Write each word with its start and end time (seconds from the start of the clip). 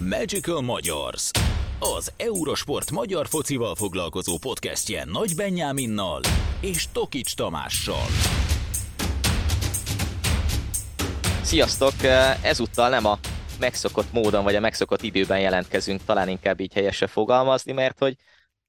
Magical 0.00 0.60
Magyars, 0.60 1.30
az 1.78 2.12
Eurosport 2.16 2.90
magyar 2.90 3.26
focival 3.26 3.74
foglalkozó 3.74 4.38
podcastje 4.38 5.04
Nagy 5.04 5.32
Benyáminnal 5.36 6.20
és 6.60 6.88
Tokics 6.92 7.34
Tamással. 7.34 8.06
Sziasztok! 11.42 11.92
Ezúttal 12.42 12.88
nem 12.88 13.04
a 13.04 13.18
megszokott 13.60 14.12
módon 14.12 14.44
vagy 14.44 14.54
a 14.54 14.60
megszokott 14.60 15.02
időben 15.02 15.40
jelentkezünk, 15.40 16.04
talán 16.04 16.28
inkább 16.28 16.60
így 16.60 16.72
helyese 16.72 17.06
fogalmazni, 17.06 17.72
mert 17.72 17.98
hogy 17.98 18.16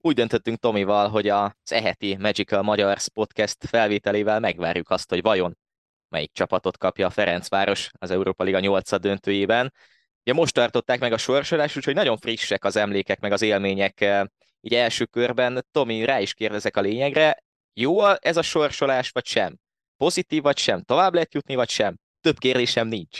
úgy 0.01 0.15
döntöttünk 0.15 0.59
Tomival, 0.59 1.09
hogy 1.09 1.27
az 1.27 1.51
eheti 1.65 2.17
Magical 2.19 2.61
Magyars 2.61 3.09
podcast 3.09 3.57
felvételével 3.67 4.39
megvárjuk 4.39 4.89
azt, 4.89 5.09
hogy 5.09 5.21
vajon 5.21 5.57
melyik 6.09 6.31
csapatot 6.33 6.77
kapja 6.77 7.07
a 7.07 7.09
Ferencváros 7.09 7.89
az 7.99 8.11
Európa 8.11 8.43
Liga 8.43 8.59
8 8.59 8.99
döntőjében. 8.99 9.73
Ugye 10.27 10.35
most 10.35 10.53
tartották 10.53 10.99
meg 10.99 11.13
a 11.13 11.17
sorsolás, 11.17 11.75
úgyhogy 11.75 11.93
nagyon 11.93 12.17
frissek 12.17 12.63
az 12.65 12.75
emlékek, 12.75 13.19
meg 13.19 13.31
az 13.31 13.41
élmények 13.41 14.01
eh, 14.01 14.23
így 14.61 14.73
első 14.73 15.05
körben. 15.05 15.65
Tomi, 15.71 16.05
rá 16.05 16.19
is 16.19 16.33
kérdezek 16.33 16.77
a 16.77 16.81
lényegre. 16.81 17.43
Jó 17.73 18.05
ez 18.07 18.37
a 18.37 18.41
sorsolás, 18.41 19.09
vagy 19.09 19.25
sem? 19.25 19.57
Pozitív, 19.97 20.41
vagy 20.41 20.57
sem? 20.57 20.81
Tovább 20.81 21.13
lehet 21.13 21.33
jutni, 21.33 21.55
vagy 21.55 21.69
sem? 21.69 21.95
Több 22.21 22.37
kérdésem 22.37 22.87
nincs. 22.87 23.19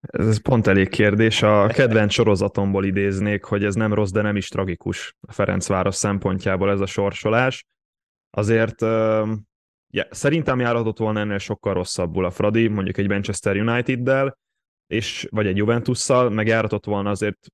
Ez 0.00 0.42
pont 0.42 0.66
elég 0.66 0.88
kérdés. 0.88 1.42
A 1.42 1.66
kedvenc 1.66 2.12
sorozatomból 2.12 2.84
idéznék, 2.84 3.44
hogy 3.44 3.64
ez 3.64 3.74
nem 3.74 3.94
rossz, 3.94 4.10
de 4.10 4.22
nem 4.22 4.36
is 4.36 4.48
tragikus 4.48 5.14
a 5.20 5.32
Ferencváros 5.32 5.94
szempontjából 5.94 6.70
ez 6.70 6.80
a 6.80 6.86
sorsolás. 6.86 7.64
Azért 8.30 8.82
uh, 8.82 8.88
yeah, 9.90 10.10
szerintem 10.10 10.60
járhatott 10.60 10.98
volna 10.98 11.20
ennél 11.20 11.38
sokkal 11.38 11.74
rosszabbul 11.74 12.24
a 12.24 12.30
Fradi, 12.30 12.68
mondjuk 12.68 12.98
egy 12.98 13.08
Manchester 13.08 13.56
United-del, 13.56 14.36
és, 14.86 15.26
vagy 15.30 15.46
egy 15.46 15.56
Juventusszal, 15.56 16.30
meg 16.30 16.46
járhatott 16.46 16.84
volna 16.84 17.10
azért, 17.10 17.46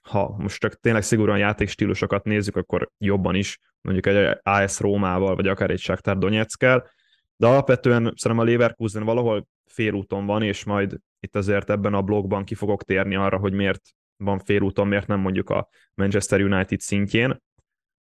ha 0.00 0.34
most 0.38 0.60
csak 0.60 0.80
tényleg 0.80 1.02
szigorúan 1.02 1.38
játékstílusokat 1.38 2.24
nézzük, 2.24 2.56
akkor 2.56 2.90
jobban 2.98 3.34
is, 3.34 3.58
mondjuk 3.80 4.06
egy 4.06 4.38
AS 4.42 4.80
Rómával, 4.80 5.34
vagy 5.34 5.48
akár 5.48 5.70
egy 5.70 5.80
Shakhtar 5.80 6.18
Donetskkel, 6.18 6.90
de 7.36 7.46
alapvetően 7.46 8.12
szerintem 8.16 8.46
a 8.46 8.50
Leverkusen 8.50 9.04
valahol 9.04 9.46
félúton 9.64 10.26
van, 10.26 10.42
és 10.42 10.64
majd 10.64 10.98
itt 11.20 11.36
azért 11.36 11.70
ebben 11.70 11.94
a 11.94 12.02
blogban 12.02 12.44
ki 12.44 12.54
fogok 12.54 12.82
térni 12.84 13.14
arra, 13.14 13.38
hogy 13.38 13.52
miért 13.52 13.82
van 14.16 14.38
félúton, 14.38 14.88
miért 14.88 15.06
nem 15.06 15.20
mondjuk 15.20 15.50
a 15.50 15.68
Manchester 15.94 16.40
United 16.40 16.80
szintjén. 16.80 17.42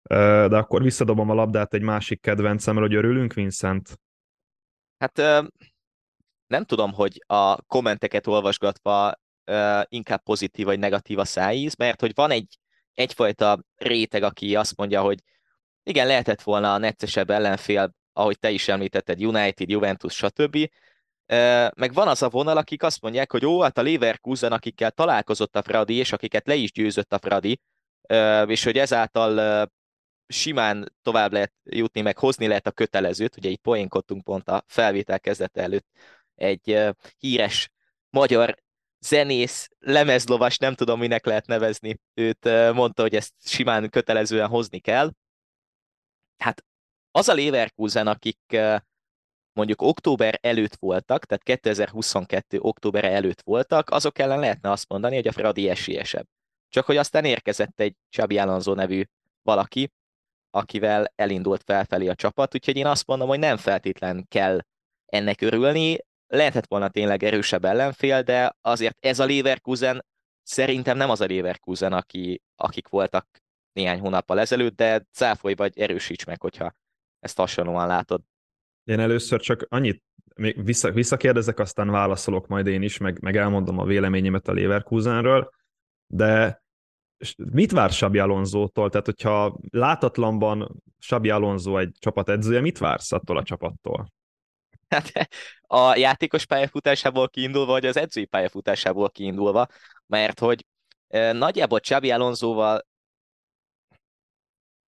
De 0.04 0.58
akkor 0.58 0.84
visszadobom 0.84 1.30
a 1.30 1.34
labdát 1.34 1.74
egy 1.74 1.82
másik 1.82 2.22
kedvencemről, 2.22 2.88
hogy 2.88 2.96
örülünk, 2.96 3.34
Vincent? 3.34 4.00
Hát 4.98 5.44
nem 6.50 6.64
tudom, 6.64 6.94
hogy 6.94 7.24
a 7.28 7.62
kommenteket 7.62 8.28
olvasgatva 8.28 9.14
inkább 9.88 10.24
pozitív 10.24 10.66
vagy 10.66 10.80
negatív 10.80 11.20
a 11.20 11.26
szájíz, 11.26 11.76
mert 11.76 12.02
hogy 12.02 12.12
van 12.16 12.32
egy 12.32 12.60
egyfajta 12.94 13.64
réteg, 13.76 14.24
aki 14.24 14.56
azt 14.56 14.78
mondja, 14.78 15.02
hogy 15.02 15.20
igen, 15.84 16.08
lehetett 16.08 16.42
volna 16.42 16.74
a 16.74 16.78
neccesebb 16.78 17.30
ellenfél, 17.30 17.94
ahogy 18.14 18.40
te 18.40 18.50
is 18.50 18.68
említetted, 18.68 19.24
United, 19.24 19.70
Juventus, 19.70 20.16
stb. 20.16 20.70
Meg 21.76 21.94
van 21.94 22.08
az 22.08 22.22
a 22.22 22.30
vonal, 22.30 22.58
akik 22.58 22.84
azt 22.84 23.02
mondják, 23.02 23.32
hogy 23.32 23.42
jó, 23.42 23.62
hát 23.62 23.78
a 23.78 23.82
Leverkusen, 23.82 24.52
akikkel 24.52 24.92
találkozott 24.92 25.56
a 25.56 25.62
Fradi, 25.62 25.94
és 25.94 26.12
akiket 26.12 26.48
le 26.48 26.56
is 26.56 26.72
győzött 26.72 27.14
a 27.14 27.20
Fradi, 27.20 27.60
és 28.46 28.64
hogy 28.64 28.78
ezáltal 28.78 29.68
simán 30.28 30.94
tovább 31.02 31.32
lehet 31.32 31.54
jutni, 31.64 32.02
meg 32.02 32.18
hozni 32.18 32.48
lehet 32.48 32.68
a 32.68 32.72
kötelezőt, 32.72 33.38
ugye 33.38 33.50
így 33.50 33.58
poénkodtunk 33.58 34.24
pont 34.24 34.50
a 34.50 34.64
felvétel 34.68 35.20
kezdete 35.20 35.62
előtt 35.62 35.88
egy 36.40 36.96
híres 37.18 37.70
magyar 38.10 38.58
zenész, 39.00 39.70
lemezlovas, 39.80 40.58
nem 40.58 40.74
tudom 40.74 41.00
minek 41.00 41.26
lehet 41.26 41.48
nevezni, 41.48 42.00
őt 42.14 42.44
mondta, 42.74 43.02
hogy 43.02 43.16
ezt 43.16 43.34
simán 43.44 43.90
kötelezően 43.90 44.48
hozni 44.48 44.80
kell. 44.80 45.12
Hát 46.38 46.66
az 47.12 47.30
a 47.30 47.34
Leverkusen, 47.34 48.08
akik 48.08 48.40
mondjuk 49.54 49.82
október 49.82 50.40
előtt 50.42 50.76
voltak, 50.76 51.26
tehát 51.26 51.44
2022. 51.44 52.60
október 52.60 53.04
előtt 53.04 53.42
voltak, 53.42 53.90
azok 53.90 54.20
ellen 54.20 54.40
lehetne 54.40 54.72
azt 54.72 54.90
mondani, 54.90 55.16
hogy 55.16 55.28
a 55.28 55.32
Fradi 55.32 55.70
esélyesebb. 55.70 56.28
Csak 56.70 56.86
hogy 56.86 56.98
aztán 56.98 57.26
érkezett 57.26 57.80
egy 57.80 57.96
Csabi 58.10 58.38
Alonso 58.38 58.74
nevű 58.74 59.04
valaki, 59.42 59.92
akivel 60.50 61.12
elindult 61.16 61.64
felfelé 61.64 62.08
a 62.08 62.16
csapat, 62.16 62.56
úgyhogy 62.56 62.78
én 62.78 62.86
azt 62.86 63.08
mondom, 63.08 63.28
hogy 63.28 63.40
nem 63.40 63.58
feltétlen 63.58 64.26
kell 64.28 64.60
ennek 65.06 65.42
örülni, 65.42 65.98
lehetett 66.30 66.68
volna 66.68 66.90
tényleg 66.90 67.24
erősebb 67.24 67.66
ellenfél, 67.66 68.22
de 68.22 68.56
azért 68.62 68.98
ez 69.06 69.20
a 69.20 69.26
Leverkusen 69.26 70.06
szerintem 70.44 70.98
nem 70.98 71.10
az 71.10 71.22
a 71.22 71.26
Leverkusen, 71.26 71.94
aki, 71.94 72.42
akik 72.56 72.88
voltak 72.88 73.28
néhány 73.74 74.00
hónappal 74.00 74.40
ezelőtt, 74.40 74.76
de 74.76 75.06
cáfolj 75.12 75.54
vagy 75.54 75.80
erősíts 75.80 76.26
meg, 76.26 76.42
hogyha 76.42 76.72
ezt 77.20 77.38
hasonlóan 77.38 77.88
látod. 77.88 78.22
Én 78.84 79.00
először 79.00 79.40
csak 79.40 79.66
annyit 79.70 80.04
még 80.36 80.64
vissza, 80.64 80.92
visszakérdezek, 80.92 81.60
aztán 81.60 81.90
válaszolok 81.90 82.48
majd 82.48 82.68
én 82.68 82.82
is, 82.82 82.98
meg, 82.98 83.22
meg 83.22 83.38
elmondom 83.38 83.80
a 83.80 83.86
véleményemet 83.86 84.48
a 84.48 84.54
Leverkusenről, 84.54 85.50
de 86.08 86.64
mit 87.36 87.72
vár 87.72 87.90
Sabi 87.90 88.20
Alonzótól? 88.20 88.90
Tehát, 88.90 89.06
hogyha 89.06 89.60
látatlanban 89.70 90.84
Sabi 90.98 91.30
Alonso 91.30 91.78
egy 91.78 91.96
csapat 92.00 92.30
edzője, 92.30 92.62
mit 92.62 92.78
vársz 92.78 93.12
attól 93.12 93.38
a 93.38 93.44
csapattól? 93.44 94.12
Hát 94.90 95.30
a 95.62 95.96
játékos 95.96 96.46
pályafutásából 96.46 97.30
kiindulva, 97.30 97.72
vagy 97.72 97.86
az 97.86 97.98
edzői 97.98 98.26
pályafutásából 98.26 99.10
kiindulva, 99.10 99.68
mert 100.06 100.40
hogy 100.40 100.66
nagyjából 101.32 101.80
Csabi 101.80 102.12
Alonsoval 102.12 102.88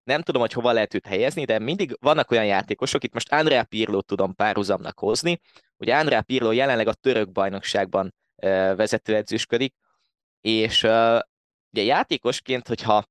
nem 0.03 0.21
tudom, 0.21 0.41
hogy 0.41 0.53
hova 0.53 0.71
lehet 0.71 0.93
őt 0.93 1.05
helyezni, 1.07 1.45
de 1.45 1.59
mindig 1.59 1.97
vannak 1.99 2.31
olyan 2.31 2.45
játékosok, 2.45 3.03
itt 3.03 3.13
most 3.13 3.31
Andrea 3.31 3.63
Pirlo 3.63 4.01
tudom 4.01 4.35
párhuzamnak 4.35 4.99
hozni, 4.99 5.39
ugye 5.77 5.95
Andrea 5.95 6.21
Pirlo 6.21 6.51
jelenleg 6.51 6.87
a 6.87 6.93
török 6.93 7.31
bajnokságban 7.31 8.13
vezetőedzősködik, 8.75 9.73
és 10.41 10.83
ugye 11.71 11.83
játékosként, 11.83 12.67
hogyha 12.67 13.05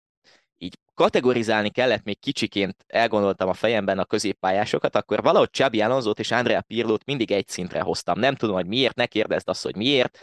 kategorizálni 1.01 1.71
kellett 1.71 2.03
még 2.05 2.19
kicsiként, 2.19 2.85
elgondoltam 2.87 3.49
a 3.49 3.55
fejemben 3.55 3.99
a 3.99 4.05
középpályásokat, 4.05 4.97
akkor 4.97 5.23
valahogy 5.23 5.51
Csabi 5.51 5.81
Alonso 5.81 6.11
és 6.11 6.31
Andrea 6.31 6.61
Pirlót 6.61 7.05
mindig 7.05 7.33
egy 7.33 7.49
szintre 7.49 7.81
hoztam. 7.81 8.19
Nem 8.19 8.35
tudom, 8.35 8.55
hogy 8.55 8.67
miért, 8.67 8.95
ne 8.95 9.07
kérdezd 9.07 9.49
azt, 9.49 9.63
hogy 9.63 9.77
miért. 9.77 10.19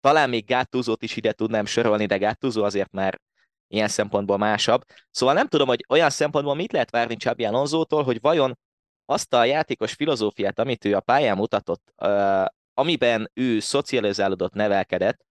Talán 0.00 0.28
még 0.28 0.44
Gáttúzót 0.44 1.02
is 1.02 1.16
ide 1.16 1.32
tudnám 1.32 1.66
sorolni, 1.66 2.06
de 2.06 2.16
Gáttúzó 2.16 2.64
azért 2.64 2.92
már 2.92 3.20
ilyen 3.68 3.88
szempontból 3.88 4.36
másabb. 4.36 4.82
Szóval 5.10 5.34
nem 5.34 5.46
tudom, 5.46 5.68
hogy 5.68 5.84
olyan 5.88 6.10
szempontból 6.10 6.54
mit 6.54 6.72
lehet 6.72 6.90
várni 6.90 7.16
Csabi 7.16 7.44
Alonzótól, 7.44 8.02
hogy 8.02 8.20
vajon 8.20 8.58
azt 9.04 9.34
a 9.34 9.44
játékos 9.44 9.92
filozófiát, 9.92 10.58
amit 10.58 10.84
ő 10.84 10.94
a 10.94 11.00
pályán 11.00 11.36
mutatott, 11.36 11.94
amiben 12.74 13.30
ő 13.34 13.60
szocializálódott, 13.60 14.52
nevelkedett, 14.52 15.26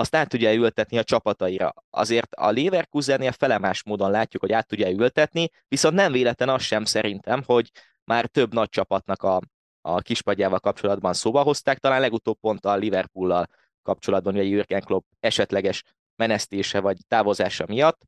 azt 0.00 0.14
át 0.14 0.28
tudja 0.28 0.54
ültetni 0.54 0.98
a 0.98 1.04
csapataira. 1.04 1.74
Azért 1.90 2.34
a 2.34 2.50
Leverkusennél 2.50 3.32
felemás 3.32 3.82
módon 3.82 4.10
látjuk, 4.10 4.42
hogy 4.42 4.52
át 4.52 4.66
tudja 4.66 4.90
ültetni, 4.90 5.48
viszont 5.68 5.94
nem 5.94 6.12
véletlen 6.12 6.48
az 6.48 6.62
sem 6.62 6.84
szerintem, 6.84 7.42
hogy 7.46 7.70
már 8.04 8.26
több 8.26 8.52
nagy 8.52 8.68
csapatnak 8.68 9.22
a, 9.22 9.40
a 9.80 10.00
kispadjával 10.00 10.58
kapcsolatban 10.58 11.12
szóba 11.12 11.42
hozták, 11.42 11.78
talán 11.78 12.00
legutóbb 12.00 12.38
pont 12.40 12.64
a 12.64 12.76
Liverpool-lal 12.76 13.46
kapcsolatban, 13.82 14.34
ugye 14.34 14.42
Jürgen 14.42 14.82
Klopp 14.82 15.04
esetleges 15.20 15.82
menesztése 16.16 16.80
vagy 16.80 16.96
távozása 17.08 17.64
miatt, 17.68 18.02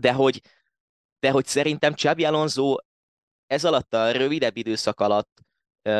de 0.00 0.12
hogy, 0.12 0.40
de 1.18 1.30
hogy 1.30 1.46
szerintem 1.46 1.94
Xabi 1.94 2.24
Alonso 2.24 2.76
ez 3.46 3.64
alatt 3.64 3.94
a 3.94 4.10
rövidebb 4.10 4.56
időszak 4.56 5.00
alatt 5.00 5.40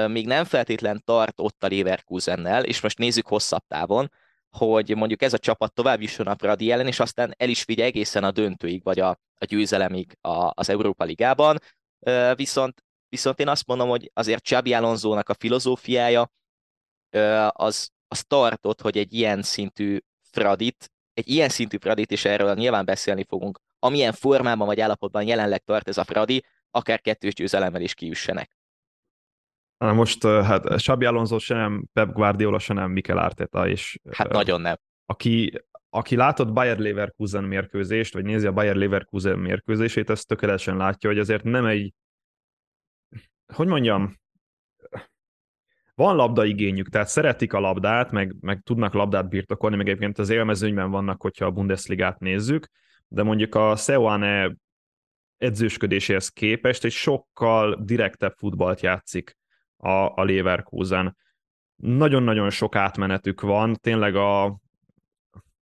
még 0.08 0.26
nem 0.26 0.44
feltétlen 0.44 1.02
tart 1.04 1.40
ott 1.40 1.64
a 1.64 1.68
Leverkusennel, 1.68 2.64
és 2.64 2.80
most 2.80 2.98
nézzük 2.98 3.26
hosszabb 3.26 3.62
távon, 3.68 4.10
hogy 4.56 4.96
mondjuk 4.96 5.22
ez 5.22 5.32
a 5.32 5.38
csapat 5.38 5.74
tovább 5.74 6.00
jusson 6.00 6.26
a 6.26 6.34
Pradi 6.34 6.70
ellen, 6.70 6.86
és 6.86 7.00
aztán 7.00 7.34
el 7.36 7.48
is 7.48 7.64
vigye 7.64 7.84
egészen 7.84 8.24
a 8.24 8.30
döntőig, 8.30 8.82
vagy 8.82 9.00
a, 9.00 9.08
a 9.34 9.44
győzelemig 9.44 10.16
a, 10.20 10.50
az 10.54 10.68
Európa 10.68 11.04
Ligában. 11.04 11.58
Viszont, 12.34 12.84
viszont 13.08 13.40
én 13.40 13.48
azt 13.48 13.66
mondom, 13.66 13.88
hogy 13.88 14.10
azért 14.14 14.44
Csabi 14.44 14.74
Alonso-nak 14.74 15.28
a 15.28 15.34
filozófiája 15.34 16.32
az, 17.48 17.90
az 18.08 18.24
tartott, 18.26 18.80
hogy 18.80 18.98
egy 18.98 19.12
ilyen 19.12 19.42
szintű 19.42 19.98
Fradit, 20.30 20.92
egy 21.14 21.28
ilyen 21.28 21.48
szintű 21.48 21.76
Fradit, 21.76 22.10
és 22.10 22.24
erről 22.24 22.54
nyilván 22.54 22.84
beszélni 22.84 23.24
fogunk, 23.24 23.60
amilyen 23.78 24.12
formában 24.12 24.66
vagy 24.66 24.80
állapotban 24.80 25.26
jelenleg 25.26 25.62
tart 25.64 25.88
ez 25.88 25.98
a 25.98 26.04
Fradi, 26.04 26.44
akár 26.70 27.00
kettős 27.00 27.34
győzelemmel 27.34 27.80
is 27.80 27.94
kiüssenek. 27.94 28.56
Most 29.90 30.26
hát 30.26 30.74
Xabi 30.74 31.04
Alonso 31.04 31.38
se 31.38 31.54
nem, 31.54 31.84
Pep 31.92 32.12
Guardiola 32.12 32.58
se 32.58 32.74
nem, 32.74 32.90
Mikel 32.90 33.18
Arteta 33.18 33.68
is. 33.68 33.98
Hát 34.10 34.26
uh, 34.26 34.32
nagyon 34.32 34.60
nem. 34.60 34.76
Aki, 35.06 35.62
aki 35.90 36.16
látott 36.16 36.52
Bayer 36.52 36.78
Leverkusen 36.78 37.44
mérkőzést, 37.44 38.14
vagy 38.14 38.24
nézi 38.24 38.46
a 38.46 38.52
Bayer 38.52 38.76
Leverkusen 38.76 39.38
mérkőzését, 39.38 40.10
az 40.10 40.24
tökéletesen 40.24 40.76
látja, 40.76 41.08
hogy 41.08 41.18
azért 41.18 41.44
nem 41.44 41.64
egy, 41.66 41.94
hogy 43.54 43.66
mondjam, 43.66 44.20
van 45.94 46.16
labdaigényük, 46.16 46.88
tehát 46.88 47.08
szeretik 47.08 47.52
a 47.52 47.60
labdát, 47.60 48.10
meg, 48.10 48.34
meg 48.40 48.60
tudnak 48.62 48.92
labdát 48.92 49.28
birtokolni, 49.28 49.76
meg 49.76 49.88
egyébként 49.88 50.18
az 50.18 50.30
élmezőnyben 50.30 50.90
vannak, 50.90 51.22
hogyha 51.22 51.46
a 51.46 51.50
Bundesligát 51.50 52.18
nézzük, 52.18 52.66
de 53.08 53.22
mondjuk 53.22 53.54
a 53.54 53.76
Seoane 53.76 54.56
edzősködéséhez 55.36 56.28
képest 56.28 56.84
egy 56.84 56.92
sokkal 56.92 57.78
direktebb 57.84 58.34
futballt 58.36 58.80
játszik 58.80 59.40
a, 59.82 60.12
a 60.14 60.24
Leverkusen. 60.24 61.16
Nagyon-nagyon 61.76 62.50
sok 62.50 62.76
átmenetük 62.76 63.40
van, 63.40 63.74
tényleg 63.74 64.16
a, 64.16 64.58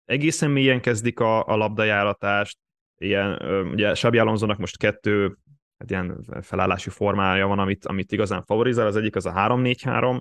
egészen 0.04 0.50
mélyen 0.50 0.80
kezdik 0.80 1.20
a, 1.20 1.46
a 1.46 1.56
labdajáratást, 1.56 2.58
ilyen, 2.96 3.42
ugye 3.70 3.92
Xabi 3.92 4.18
Alonsonak 4.18 4.58
most 4.58 4.78
kettő 4.78 5.38
hát 5.78 5.90
ilyen 5.90 6.24
felállási 6.42 6.90
formája 6.90 7.46
van, 7.46 7.58
amit, 7.58 7.86
amit 7.86 8.12
igazán 8.12 8.44
favorizál, 8.44 8.86
az 8.86 8.96
egyik 8.96 9.16
az 9.16 9.26
a 9.26 9.32
3-4-3, 9.32 10.20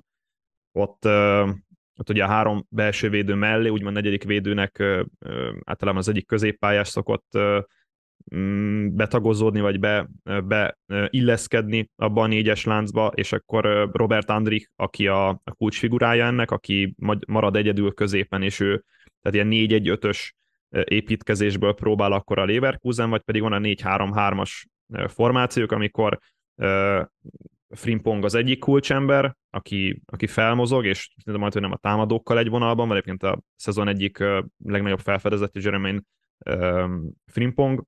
ott, 0.72 1.06
ott 1.98 2.10
ugye 2.10 2.24
a 2.24 2.28
három 2.28 2.66
belső 2.69 3.10
védő 3.10 3.34
mellé, 3.34 3.69
úgymond 3.69 3.95
negyedik 3.95 4.24
védőnek 4.24 4.84
általában 5.63 6.01
az 6.01 6.07
egyik 6.07 6.28
középpályás 6.28 6.88
szokott 6.88 7.38
betagozódni, 8.92 9.60
vagy 9.60 9.80
be, 9.80 10.10
be 10.44 10.78
illeszkedni 11.10 11.90
abba 11.96 12.22
a 12.22 12.28
négyes 12.28 12.66
láncba, 12.66 13.12
és 13.16 13.31
akkor 13.31 13.90
Robert 13.92 14.30
Andrich, 14.30 14.70
aki 14.75 15.08
a, 15.08 15.28
a 15.30 15.52
kulcsfigurája 15.58 16.25
ennek, 16.25 16.52
aki 16.52 16.96
marad 17.28 17.56
egyedül 17.56 17.94
középen, 17.94 18.42
és 18.42 18.60
ő 18.60 18.84
tehát 19.22 19.50
ilyen 19.50 19.70
4-1-5-ös 19.84 20.31
építkezésből 20.84 21.74
próbál 21.74 22.12
akkor 22.12 22.40
a 22.40 22.46
Leverkusen, 22.46 23.10
vagy 23.10 23.22
pedig 23.22 23.42
van 23.42 23.54
a 23.54 23.60
4-3-3-as 23.60 24.64
formációk, 25.08 25.72
amikor 25.72 26.19
Frimpong 27.69 28.24
az 28.24 28.36
egyik 28.36 28.60
kulcsember, 28.60 29.36
aki, 29.50 30.02
aki 30.06 30.28
felmozog, 30.28 30.86
és 30.86 31.14
majd, 31.26 31.54
hogy 31.54 31.62
nem 31.62 31.72
a 31.72 31.78
támadókkal 31.78 32.38
egy 32.38 32.50
vonalban, 32.50 32.88
vagy 32.88 32.98
egyébként 32.98 33.24
a 33.24 33.42
szezon 33.56 33.88
egyik 33.88 34.18
legnagyobb 34.64 35.00
felfedezett 35.00 35.64
Jeremy 35.64 36.00
Frimpong 37.26 37.84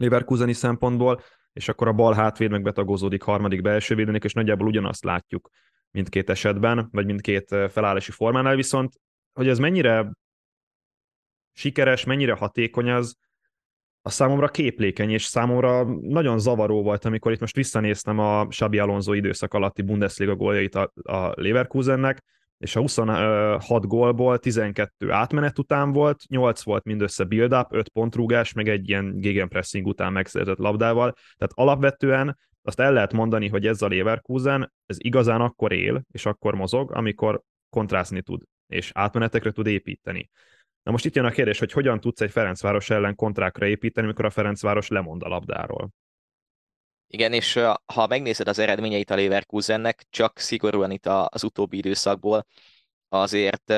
Leverkuseni 0.00 0.52
szempontból, 0.52 1.20
és 1.52 1.68
akkor 1.68 1.88
a 1.88 1.92
bal 1.92 2.14
hátvéd 2.14 2.50
meg 2.50 2.62
betagozódik 2.62 3.22
harmadik 3.22 3.62
belső 3.62 3.94
védőnek, 3.94 4.24
és 4.24 4.32
nagyjából 4.32 4.66
ugyanazt 4.66 5.04
látjuk 5.04 5.50
mindkét 5.90 6.30
esetben, 6.30 6.88
vagy 6.92 7.06
mindkét 7.06 7.48
felállási 7.48 8.10
formánál, 8.10 8.56
viszont 8.56 8.92
hogy 9.32 9.48
ez 9.48 9.58
mennyire 9.58 10.12
sikeres, 11.52 12.04
mennyire 12.04 12.32
hatékony 12.32 12.90
az, 12.90 13.16
a 14.02 14.10
számomra 14.10 14.48
képlékeny, 14.48 15.10
és 15.10 15.24
számomra 15.24 15.84
nagyon 16.00 16.38
zavaró 16.38 16.82
volt, 16.82 17.04
amikor 17.04 17.32
itt 17.32 17.40
most 17.40 17.54
visszanéztem 17.54 18.18
a 18.18 18.46
Xabi 18.46 18.78
Alonso 18.78 19.12
időszak 19.12 19.54
alatti 19.54 19.82
Bundesliga 19.82 20.34
góljait 20.34 20.74
a, 20.74 20.92
a 21.02 21.32
Leverkusennek, 21.40 22.24
és 22.60 22.76
a 22.76 22.80
26 22.80 23.86
gólból 23.86 24.38
12 24.38 25.10
átmenet 25.10 25.58
után 25.58 25.92
volt, 25.92 26.22
8 26.28 26.62
volt 26.62 26.84
mindössze 26.84 27.24
build-up, 27.24 27.72
5 27.72 27.88
pontrúgás, 27.88 28.52
meg 28.52 28.68
egy 28.68 28.88
ilyen 28.88 29.20
gegenpressing 29.20 29.86
után 29.86 30.12
megszerzett 30.12 30.58
labdával. 30.58 31.12
Tehát 31.12 31.52
alapvetően 31.54 32.38
azt 32.62 32.80
el 32.80 32.92
lehet 32.92 33.12
mondani, 33.12 33.48
hogy 33.48 33.66
ez 33.66 33.82
a 33.82 33.88
Leverkusen, 33.88 34.72
ez 34.86 34.96
igazán 34.98 35.40
akkor 35.40 35.72
él, 35.72 36.02
és 36.10 36.26
akkor 36.26 36.54
mozog, 36.54 36.92
amikor 36.92 37.42
kontrászni 37.70 38.22
tud, 38.22 38.42
és 38.66 38.90
átmenetekre 38.94 39.50
tud 39.50 39.66
építeni. 39.66 40.30
Na 40.82 40.90
most 40.90 41.04
itt 41.04 41.14
jön 41.14 41.24
a 41.24 41.30
kérdés, 41.30 41.58
hogy 41.58 41.72
hogyan 41.72 42.00
tudsz 42.00 42.20
egy 42.20 42.30
Ferencváros 42.30 42.90
ellen 42.90 43.14
kontrákra 43.14 43.66
építeni, 43.66 44.06
amikor 44.06 44.24
a 44.24 44.30
Ferencváros 44.30 44.88
lemond 44.88 45.22
a 45.22 45.28
labdáról. 45.28 45.90
Igen, 47.12 47.32
és 47.32 47.58
ha 47.94 48.06
megnézed 48.06 48.48
az 48.48 48.58
eredményeit 48.58 49.10
a 49.10 49.14
Leverkusennek, 49.14 50.06
csak 50.10 50.38
szigorúan 50.38 50.90
itt 50.90 51.06
az 51.06 51.44
utóbbi 51.44 51.76
időszakból, 51.76 52.46
azért, 53.08 53.72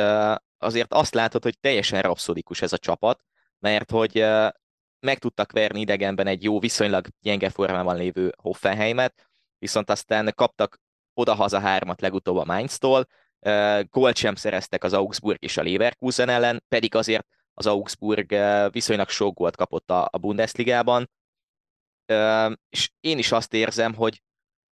azért 0.59 0.93
azt 0.93 1.15
látod, 1.15 1.43
hogy 1.43 1.59
teljesen 1.61 2.03
rapszodikus 2.03 2.63
ez 2.63 2.73
a 2.73 2.79
csapat, 2.79 3.25
mert 3.59 3.91
hogy 3.91 4.25
meg 5.01 5.19
tudtak 5.19 5.53
verni 5.53 5.81
idegenben 5.81 6.27
egy 6.27 6.43
jó, 6.43 6.59
viszonylag 6.59 7.07
gyenge 7.21 7.51
formában 7.51 7.97
lévő 7.97 8.33
Hoffenheimet, 8.37 9.31
viszont 9.59 9.91
aztán 9.91 10.33
kaptak 10.35 10.81
oda-haza 11.15 11.61
hármat 11.61 12.01
legutóbb 12.01 12.37
a 12.37 12.45
Mainz-tól, 12.45 13.07
gólt 13.91 14.17
sem 14.17 14.35
szereztek 14.35 14.85
az 14.85 14.93
Augsburg 14.93 15.43
és 15.43 15.57
a 15.57 15.63
Leverkusen 15.63 16.29
ellen, 16.29 16.65
pedig 16.69 16.95
azért 16.95 17.27
az 17.55 17.67
Augsburg 17.67 18.35
viszonylag 18.71 19.09
sok 19.09 19.35
gólt 19.35 19.57
kapott 19.57 19.91
a, 19.91 20.11
Bundesligában, 20.19 21.11
és 22.69 22.91
én 23.01 23.19
is 23.19 23.33
azt 23.33 23.55
érzem, 23.55 23.95
hogy, 23.95 24.23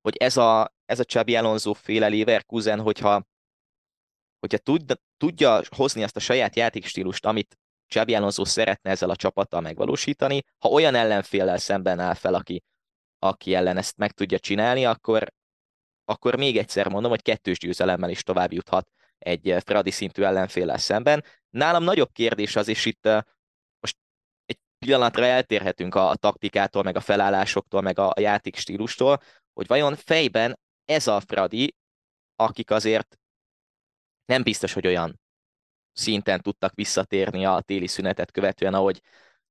hogy 0.02 0.16
ez 0.18 0.38
a, 0.38 0.74
ez 0.86 1.00
a 1.00 1.06
Csabi 1.06 1.36
Alonso 1.36 1.74
féle 1.74 2.10
Leverkusen, 2.10 2.80
hogyha, 2.80 3.28
hogyha 4.40 4.58
tud, 4.58 5.00
tudja 5.18 5.62
hozni 5.76 6.04
azt 6.04 6.16
a 6.16 6.20
saját 6.20 6.56
játékstílust, 6.56 7.26
amit 7.26 7.58
Csabi 7.88 8.16
Alonso 8.16 8.46
szeretne 8.46 8.90
ezzel 8.90 9.10
a 9.10 9.16
csapattal 9.16 9.62
megvalósítani, 9.62 10.42
ha 10.58 10.70
olyan 10.70 10.96
ellenféllel 10.96 11.58
szemben 11.58 12.00
áll 12.00 12.14
fel, 12.14 12.34
aki, 12.34 12.64
aki 13.20 13.54
ellen 13.54 13.78
ezt 13.78 13.98
meg 13.98 14.12
tudja 14.12 14.40
csinálni, 14.40 14.86
akkor, 14.86 15.34
akkor 16.06 16.36
még 16.36 16.58
egyszer 16.58 16.88
mondom, 16.88 17.12
hogy 17.12 17.22
kettős 17.22 17.58
győzelemmel 17.58 18.10
is 18.10 18.24
tovább 18.24 18.54
juthat 18.54 18.92
egy 19.18 19.56
Fradi 19.66 19.92
szintű 19.92 20.24
ellenféllel 20.24 20.78
szemben. 20.78 21.24
Nálam 21.50 21.84
nagyobb 21.84 22.12
kérdés 22.12 22.56
az, 22.56 22.68
és 22.68 22.86
itt 22.86 23.10
pillanatra 24.80 25.26
eltérhetünk 25.26 25.96
a, 25.96 26.16
taktikától, 26.16 26.84
meg 26.84 26.96
a 26.96 27.00
felállásoktól, 27.02 27.82
meg 27.82 28.00
a, 28.00 28.08
a 28.08 28.20
játék 28.20 28.56
stílustól, 28.56 29.22
hogy 29.54 29.68
vajon 29.68 29.96
fejben 29.96 30.60
ez 30.86 31.08
a 31.08 31.20
Fradi, 31.20 31.76
akik 32.36 32.72
azért 32.72 33.20
nem 34.26 34.44
biztos, 34.44 34.74
hogy 34.74 34.88
olyan 34.88 35.20
szinten 35.94 36.42
tudtak 36.42 36.76
visszatérni 36.76 37.46
a 37.46 37.62
téli 37.62 37.88
szünetet 37.88 38.32
követően, 38.32 38.74
ahogy, 38.74 39.02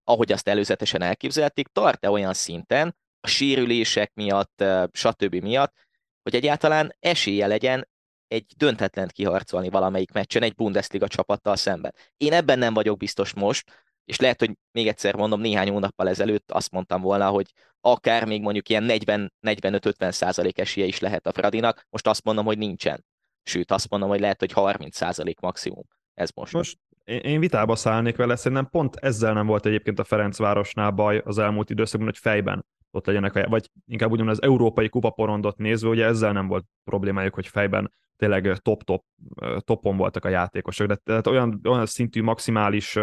ahogy 0.05 0.33
azt 0.33 0.49
előzetesen 0.49 1.03
elképzelték, 1.03 1.67
tart-e 1.67 2.11
olyan 2.11 2.35
szinten, 2.35 2.97
a 3.21 3.27
sérülések 3.27 4.15
miatt, 4.15 4.65
stb. 4.93 5.35
miatt, 5.35 5.75
hogy 6.23 6.35
egyáltalán 6.35 6.97
esélye 7.01 7.47
legyen 7.47 7.89
egy 8.29 8.47
döntetlent 8.57 9.13
kiharcolni 9.13 9.69
valamelyik 9.69 10.13
meccsen 10.13 10.43
egy 10.43 10.55
Bundesliga 10.55 11.09
csapattal 11.09 11.57
szemben. 11.57 11.95
Én 12.17 12.33
ebben 12.33 12.59
nem 12.59 12.75
vagyok 12.75 12.97
biztos 12.97 13.35
most, 13.35 13.88
és 14.09 14.19
lehet, 14.19 14.41
hogy 14.41 14.53
még 14.73 14.87
egyszer 14.87 15.15
mondom, 15.15 15.41
néhány 15.41 15.71
hónappal 15.71 16.09
ezelőtt 16.09 16.51
azt 16.51 16.71
mondtam 16.71 17.01
volna, 17.01 17.29
hogy 17.29 17.53
akár 17.81 18.27
még 18.27 18.43
mondjuk 18.43 18.69
ilyen 18.69 18.87
40-45-50 18.89 20.11
százalék 20.11 20.59
esélye 20.59 20.87
is 20.87 20.99
lehet 20.99 21.27
a 21.27 21.33
Fradinak, 21.33 21.87
most 21.91 22.07
azt 22.07 22.25
mondom, 22.25 22.45
hogy 22.45 22.59
nincsen. 22.59 23.05
Sőt, 23.43 23.71
azt 23.71 23.91
mondom, 23.91 24.09
hogy 24.09 24.21
lehet, 24.21 24.39
hogy 24.39 24.53
30 24.53 24.97
százalék 24.97 25.41
maximum. 25.41 25.85
Ez 26.15 26.31
most. 26.35 26.53
Most 26.53 26.79
én 27.05 27.41
vitába 27.41 27.77
szállnék 27.77 28.17
vele, 28.17 28.37
szerintem 28.37 28.69
pont 28.69 28.97
ezzel 28.97 29.33
nem 29.33 29.47
volt 29.47 29.67
egyébként 29.67 29.99
a 29.99 30.05
Ferencvárosnál 30.05 30.91
baj 30.91 31.23
az 31.25 31.39
elmúlt 31.39 31.71
időszakban, 31.71 32.09
hogy 32.09 32.19
fejben 32.19 32.67
ott 32.91 33.07
legyenek, 33.07 33.49
vagy 33.49 33.71
inkább 33.87 34.11
úgy 34.11 34.29
az 34.29 34.43
európai 34.43 34.89
kupaporondot 34.89 35.57
nézve, 35.57 35.89
ugye 35.89 36.05
ezzel 36.05 36.33
nem 36.33 36.47
volt 36.47 36.65
problémájuk, 36.85 37.35
hogy 37.35 37.47
fejben 37.47 37.93
tényleg 38.17 38.57
top-top, 38.57 39.05
topon 39.59 39.97
voltak 39.97 40.25
a 40.25 40.29
játékosok, 40.29 40.87
de 40.87 40.97
tehát 40.97 41.27
olyan, 41.27 41.61
olyan 41.65 41.87
szintű 41.87 42.23
maximális 42.23 42.99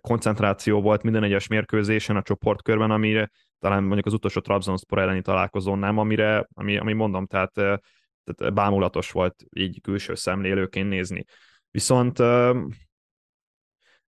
koncentráció 0.00 0.80
volt 0.80 1.02
minden 1.02 1.22
egyes 1.22 1.46
mérkőzésen 1.46 2.16
a 2.16 2.22
csoportkörben, 2.22 2.90
amire 2.90 3.30
talán 3.58 3.82
mondjuk 3.82 4.06
az 4.06 4.12
utolsó 4.12 4.40
Trabzonspor 4.40 4.98
elleni 4.98 5.22
találkozón 5.22 5.78
nem, 5.78 5.98
amire, 5.98 6.48
ami, 6.54 6.76
ami 6.76 6.92
mondom, 6.92 7.26
tehát, 7.26 7.52
tehát 7.52 8.54
bámulatos 8.54 9.10
volt 9.10 9.44
így 9.50 9.80
külső 9.80 10.14
szemlélőként 10.14 10.88
nézni. 10.88 11.24
Viszont 11.70 12.18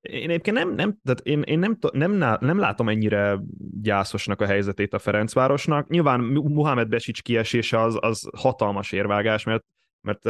én 0.01 0.31
egyébként 0.31 0.57
nem, 0.57 0.75
nem, 0.75 0.99
tehát 1.05 1.21
én, 1.23 1.43
én 1.43 1.59
nem, 1.59 1.79
nem, 1.93 2.13
nem 2.41 2.59
látom 2.59 2.89
ennyire 2.89 3.39
gyászosnak 3.81 4.41
a 4.41 4.47
helyzetét 4.47 4.95
a 4.95 4.99
Ferencvárosnak. 4.99 5.89
Nyilván 5.89 6.21
Muhammed 6.21 6.89
Besics 6.89 7.23
kiesése 7.23 7.81
az, 7.81 7.99
az 8.01 8.29
hatalmas 8.37 8.93
érvágás, 8.93 9.45
mert, 9.45 9.65
mert 10.01 10.29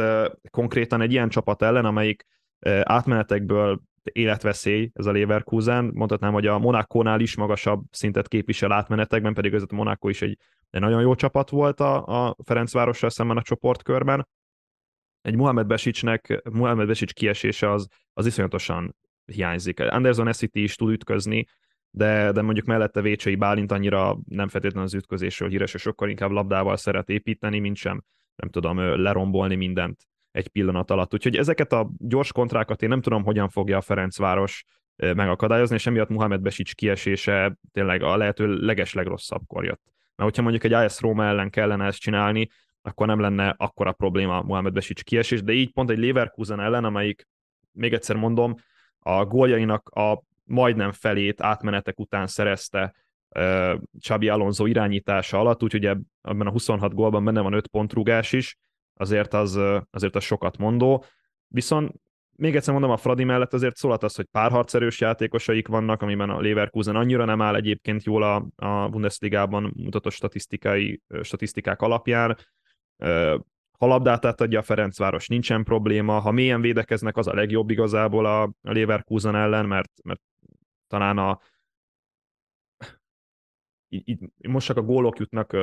konkrétan 0.49 1.01
egy 1.01 1.11
ilyen 1.11 1.29
csapat 1.29 1.61
ellen, 1.61 1.85
amelyik 1.85 2.25
átmenetekből 2.83 3.81
életveszély, 4.11 4.91
ez 4.93 5.05
a 5.05 5.11
Leverkusen, 5.11 5.91
mondhatnám, 5.93 6.33
hogy 6.33 6.47
a 6.47 6.59
Monakónál 6.59 7.19
is 7.19 7.35
magasabb 7.35 7.83
szintet 7.91 8.27
képvisel 8.27 8.71
átmenetekben, 8.71 9.33
pedig 9.33 9.53
ez 9.53 9.61
a 9.61 9.75
Monaco 9.75 10.09
is 10.09 10.21
egy, 10.21 10.37
egy 10.69 10.81
nagyon 10.81 11.01
jó 11.01 11.15
csapat 11.15 11.49
volt 11.49 11.79
a, 11.79 12.05
a 12.27 12.35
Ferencvárossal 12.43 13.09
szemben 13.09 13.37
a 13.37 13.41
csoportkörben. 13.41 14.27
Egy 15.21 15.35
Muhammed 15.35 15.67
Besicsnek, 15.67 16.41
Muhammed 16.51 16.87
Besics 16.87 17.13
kiesése 17.13 17.71
az, 17.71 17.87
az 18.13 18.25
iszonyatosan 18.25 18.95
hiányzik. 19.25 19.79
Anderson 19.79 20.27
Essity 20.27 20.57
is 20.57 20.75
tud 20.75 20.91
ütközni, 20.91 21.45
de, 21.89 22.31
de 22.31 22.41
mondjuk 22.41 22.65
mellette 22.65 23.01
Vécsei 23.01 23.35
Bálint 23.35 23.71
annyira 23.71 24.17
nem 24.27 24.47
feltétlenül 24.47 24.87
az 24.87 24.93
ütközésről 24.93 25.49
híres, 25.49 25.73
és 25.73 25.81
sokkal 25.81 26.09
inkább 26.09 26.31
labdával 26.31 26.77
szeret 26.77 27.09
építeni, 27.09 27.59
mint 27.59 27.75
sem, 27.75 28.03
nem 28.35 28.49
tudom, 28.49 28.77
lerombolni 28.79 29.55
mindent 29.55 30.07
egy 30.35 30.47
pillanat 30.47 30.91
alatt. 30.91 31.13
Úgyhogy 31.13 31.35
ezeket 31.35 31.73
a 31.73 31.89
gyors 31.97 32.31
kontrákat 32.31 32.81
én 32.81 32.89
nem 32.89 33.01
tudom, 33.01 33.23
hogyan 33.23 33.49
fogja 33.49 33.77
a 33.77 33.81
Ferencváros 33.81 34.63
megakadályozni, 34.95 35.75
és 35.75 35.85
emiatt 35.85 36.09
Muhammed 36.09 36.41
Besics 36.41 36.75
kiesése 36.75 37.57
tényleg 37.71 38.03
a 38.03 38.17
lehető 38.17 38.55
leges 38.55 38.93
legrosszabbkor 38.93 39.63
jött. 39.63 39.81
Mert 40.15 40.29
hogyha 40.29 40.41
mondjuk 40.41 40.63
egy 40.63 40.73
AS 40.73 40.99
Roma 41.01 41.25
ellen 41.25 41.49
kellene 41.49 41.85
ezt 41.85 41.99
csinálni, 41.99 42.49
akkor 42.81 43.07
nem 43.07 43.19
lenne 43.19 43.55
akkora 43.57 43.91
probléma 43.91 44.41
Mohamed 44.41 44.73
Besics 44.73 45.03
kiesés, 45.03 45.43
de 45.43 45.51
így 45.51 45.71
pont 45.71 45.89
egy 45.89 45.97
Leverkusen 45.97 46.59
ellen, 46.59 46.83
amelyik, 46.83 47.27
még 47.71 47.93
egyszer 47.93 48.15
mondom, 48.15 48.55
a 48.99 49.25
góljainak 49.25 49.89
a 49.89 50.23
majdnem 50.43 50.91
felét 50.91 51.41
átmenetek 51.41 51.99
után 51.99 52.27
szerezte 52.27 52.95
uh, 53.29 53.79
Xabi 53.99 54.29
Alonso 54.29 54.65
irányítása 54.65 55.39
alatt, 55.39 55.63
úgyhogy 55.63 55.85
ebben 55.85 56.47
a 56.47 56.51
26 56.51 56.93
gólban 56.93 57.23
benne 57.23 57.41
van 57.41 57.53
5 57.53 57.67
pontrúgás 57.67 58.33
is, 58.33 58.57
azért 58.95 59.33
az, 59.33 59.59
azért 59.91 60.15
az 60.15 60.23
sokat 60.23 60.57
mondó. 60.57 61.05
Viszont 61.47 61.91
még 62.37 62.55
egyszer 62.55 62.73
mondom, 62.73 62.91
a 62.91 62.97
Fradi 62.97 63.23
mellett 63.23 63.53
azért 63.53 63.75
szólhat 63.75 64.03
az, 64.03 64.15
hogy 64.15 64.25
párharcerős 64.25 64.99
játékosaik 64.99 65.67
vannak, 65.67 66.01
amiben 66.01 66.29
a 66.29 66.41
Leverkusen 66.41 66.95
annyira 66.95 67.25
nem 67.25 67.41
áll 67.41 67.55
egyébként 67.55 68.03
jól 68.03 68.23
a, 68.23 68.47
a 68.55 68.89
Bundesligában 68.89 69.73
mutatott 69.75 70.11
statisztikai, 70.11 71.01
statisztikák 71.21 71.81
alapján. 71.81 72.37
Ha 73.77 73.85
labdát 73.87 74.25
átadja 74.25 74.59
a 74.59 74.63
Ferencváros, 74.63 75.27
nincsen 75.27 75.63
probléma. 75.63 76.19
Ha 76.19 76.31
mélyen 76.31 76.61
védekeznek, 76.61 77.17
az 77.17 77.27
a 77.27 77.33
legjobb 77.33 77.69
igazából 77.69 78.25
a, 78.25 78.41
a 78.43 78.71
Leverkusen 78.71 79.35
ellen, 79.35 79.65
mert, 79.65 79.91
mert 80.03 80.21
talán 80.87 81.17
a 81.17 81.39
így, 83.89 84.09
így, 84.09 84.19
most 84.47 84.67
csak 84.67 84.77
a 84.77 84.81
gólok 84.81 85.17
jutnak 85.17 85.57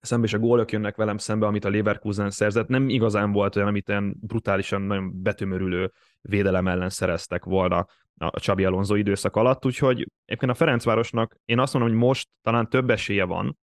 szembe, 0.00 0.26
és 0.26 0.32
a 0.32 0.38
gólok 0.38 0.72
jönnek 0.72 0.96
velem 0.96 1.18
szembe, 1.18 1.46
amit 1.46 1.64
a 1.64 1.70
Leverkusen 1.70 2.30
szerzett. 2.30 2.68
Nem 2.68 2.88
igazán 2.88 3.32
volt 3.32 3.56
olyan, 3.56 3.68
amit 3.68 3.88
ilyen 3.88 4.16
brutálisan, 4.20 4.82
nagyon 4.82 5.22
betömörülő 5.22 5.92
védelem 6.20 6.68
ellen 6.68 6.90
szereztek 6.90 7.44
volna 7.44 7.86
a 8.16 8.40
Csabi 8.40 8.64
Alonso 8.64 8.94
időszak 8.94 9.36
alatt, 9.36 9.66
úgyhogy 9.66 10.06
egyébként 10.24 10.52
a 10.52 10.54
Ferencvárosnak 10.54 11.36
én 11.44 11.58
azt 11.58 11.72
mondom, 11.72 11.92
hogy 11.92 12.00
most 12.00 12.28
talán 12.42 12.68
több 12.68 12.90
esélye 12.90 13.24
van, 13.24 13.58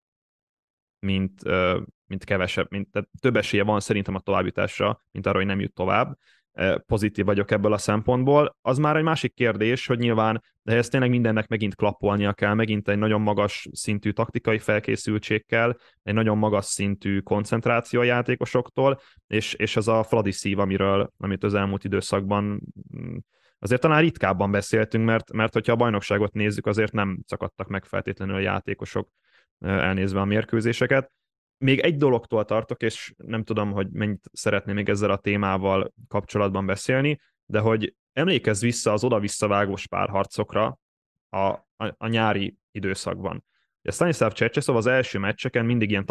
mint, 0.99 1.43
mint 2.07 2.25
kevesebb, 2.25 2.67
mint, 2.71 2.91
tehát 2.91 3.09
több 3.21 3.37
esélye 3.37 3.65
van 3.65 3.81
szerintem 3.81 4.15
a 4.15 4.21
továbbjutásra, 4.21 5.01
mint 5.11 5.27
arra, 5.27 5.37
hogy 5.37 5.47
nem 5.47 5.61
jut 5.61 5.73
tovább. 5.73 6.19
Pozitív 6.87 7.25
vagyok 7.25 7.51
ebből 7.51 7.73
a 7.73 7.79
szempontból. 7.79 8.57
Az 8.63 8.79
már 8.79 8.97
egy 8.97 9.03
másik 9.03 9.35
kérdés, 9.35 9.87
hogy 9.87 9.99
nyilván, 9.99 10.43
de 10.63 10.77
ez 10.77 10.89
tényleg 10.89 11.11
mindennek 11.11 11.49
megint 11.49 11.75
klappolnia 11.75 12.33
kell, 12.33 12.55
megint 12.55 12.89
egy 12.89 12.99
nagyon 12.99 13.21
magas 13.21 13.69
szintű 13.73 14.11
taktikai 14.11 14.59
felkészültség 14.59 15.47
kell, 15.47 15.77
egy 16.03 16.15
nagyon 16.15 16.39
magas 16.39 16.65
szintű 16.65 17.21
koncentráció 17.21 18.01
a 18.01 18.05
játékosoktól, 18.05 19.01
és, 19.27 19.55
és 19.55 19.77
az 19.77 19.89
a 19.89 20.03
Fradi 20.03 20.33
szív, 20.33 20.59
amiről, 20.59 21.13
amit 21.19 21.45
az 21.45 21.55
elmúlt 21.55 21.85
időszakban 21.85 22.45
mm, 22.97 23.17
azért 23.59 23.81
talán 23.81 24.01
ritkábban 24.01 24.51
beszéltünk, 24.51 25.05
mert, 25.05 25.33
mert 25.33 25.53
hogyha 25.53 25.73
a 25.73 25.77
bajnokságot 25.77 26.33
nézzük, 26.33 26.67
azért 26.67 26.93
nem 26.93 27.19
szakadtak 27.27 27.69
meg 27.69 27.85
feltétlenül 27.85 28.35
a 28.35 28.39
játékosok 28.39 29.09
elnézve 29.61 30.21
a 30.21 30.25
mérkőzéseket 30.25 31.13
még 31.59 31.79
egy 31.79 31.97
dologtól 31.97 32.45
tartok, 32.45 32.83
és 32.83 33.15
nem 33.17 33.45
tudom, 33.45 33.73
hogy 33.73 33.91
mennyit 33.91 34.31
szeretném 34.33 34.75
még 34.75 34.89
ezzel 34.89 35.11
a 35.11 35.17
témával 35.17 35.93
kapcsolatban 36.09 36.67
beszélni, 36.67 37.21
de 37.47 37.59
hogy 37.59 37.95
emlékezz 38.13 38.63
vissza 38.63 38.93
az 38.93 39.05
oda-visszavágós 39.05 39.87
párharcokra 39.87 40.79
a, 41.29 41.39
a, 41.39 41.65
a 41.77 42.07
nyári 42.07 42.57
időszakban. 42.71 43.45
A 43.83 43.93
Stanislav 43.93 44.33
Csercseszov 44.33 44.77
az 44.77 44.87
első 44.87 45.19
meccseken 45.19 45.65
mindig 45.65 45.91
ilyen 45.91 46.07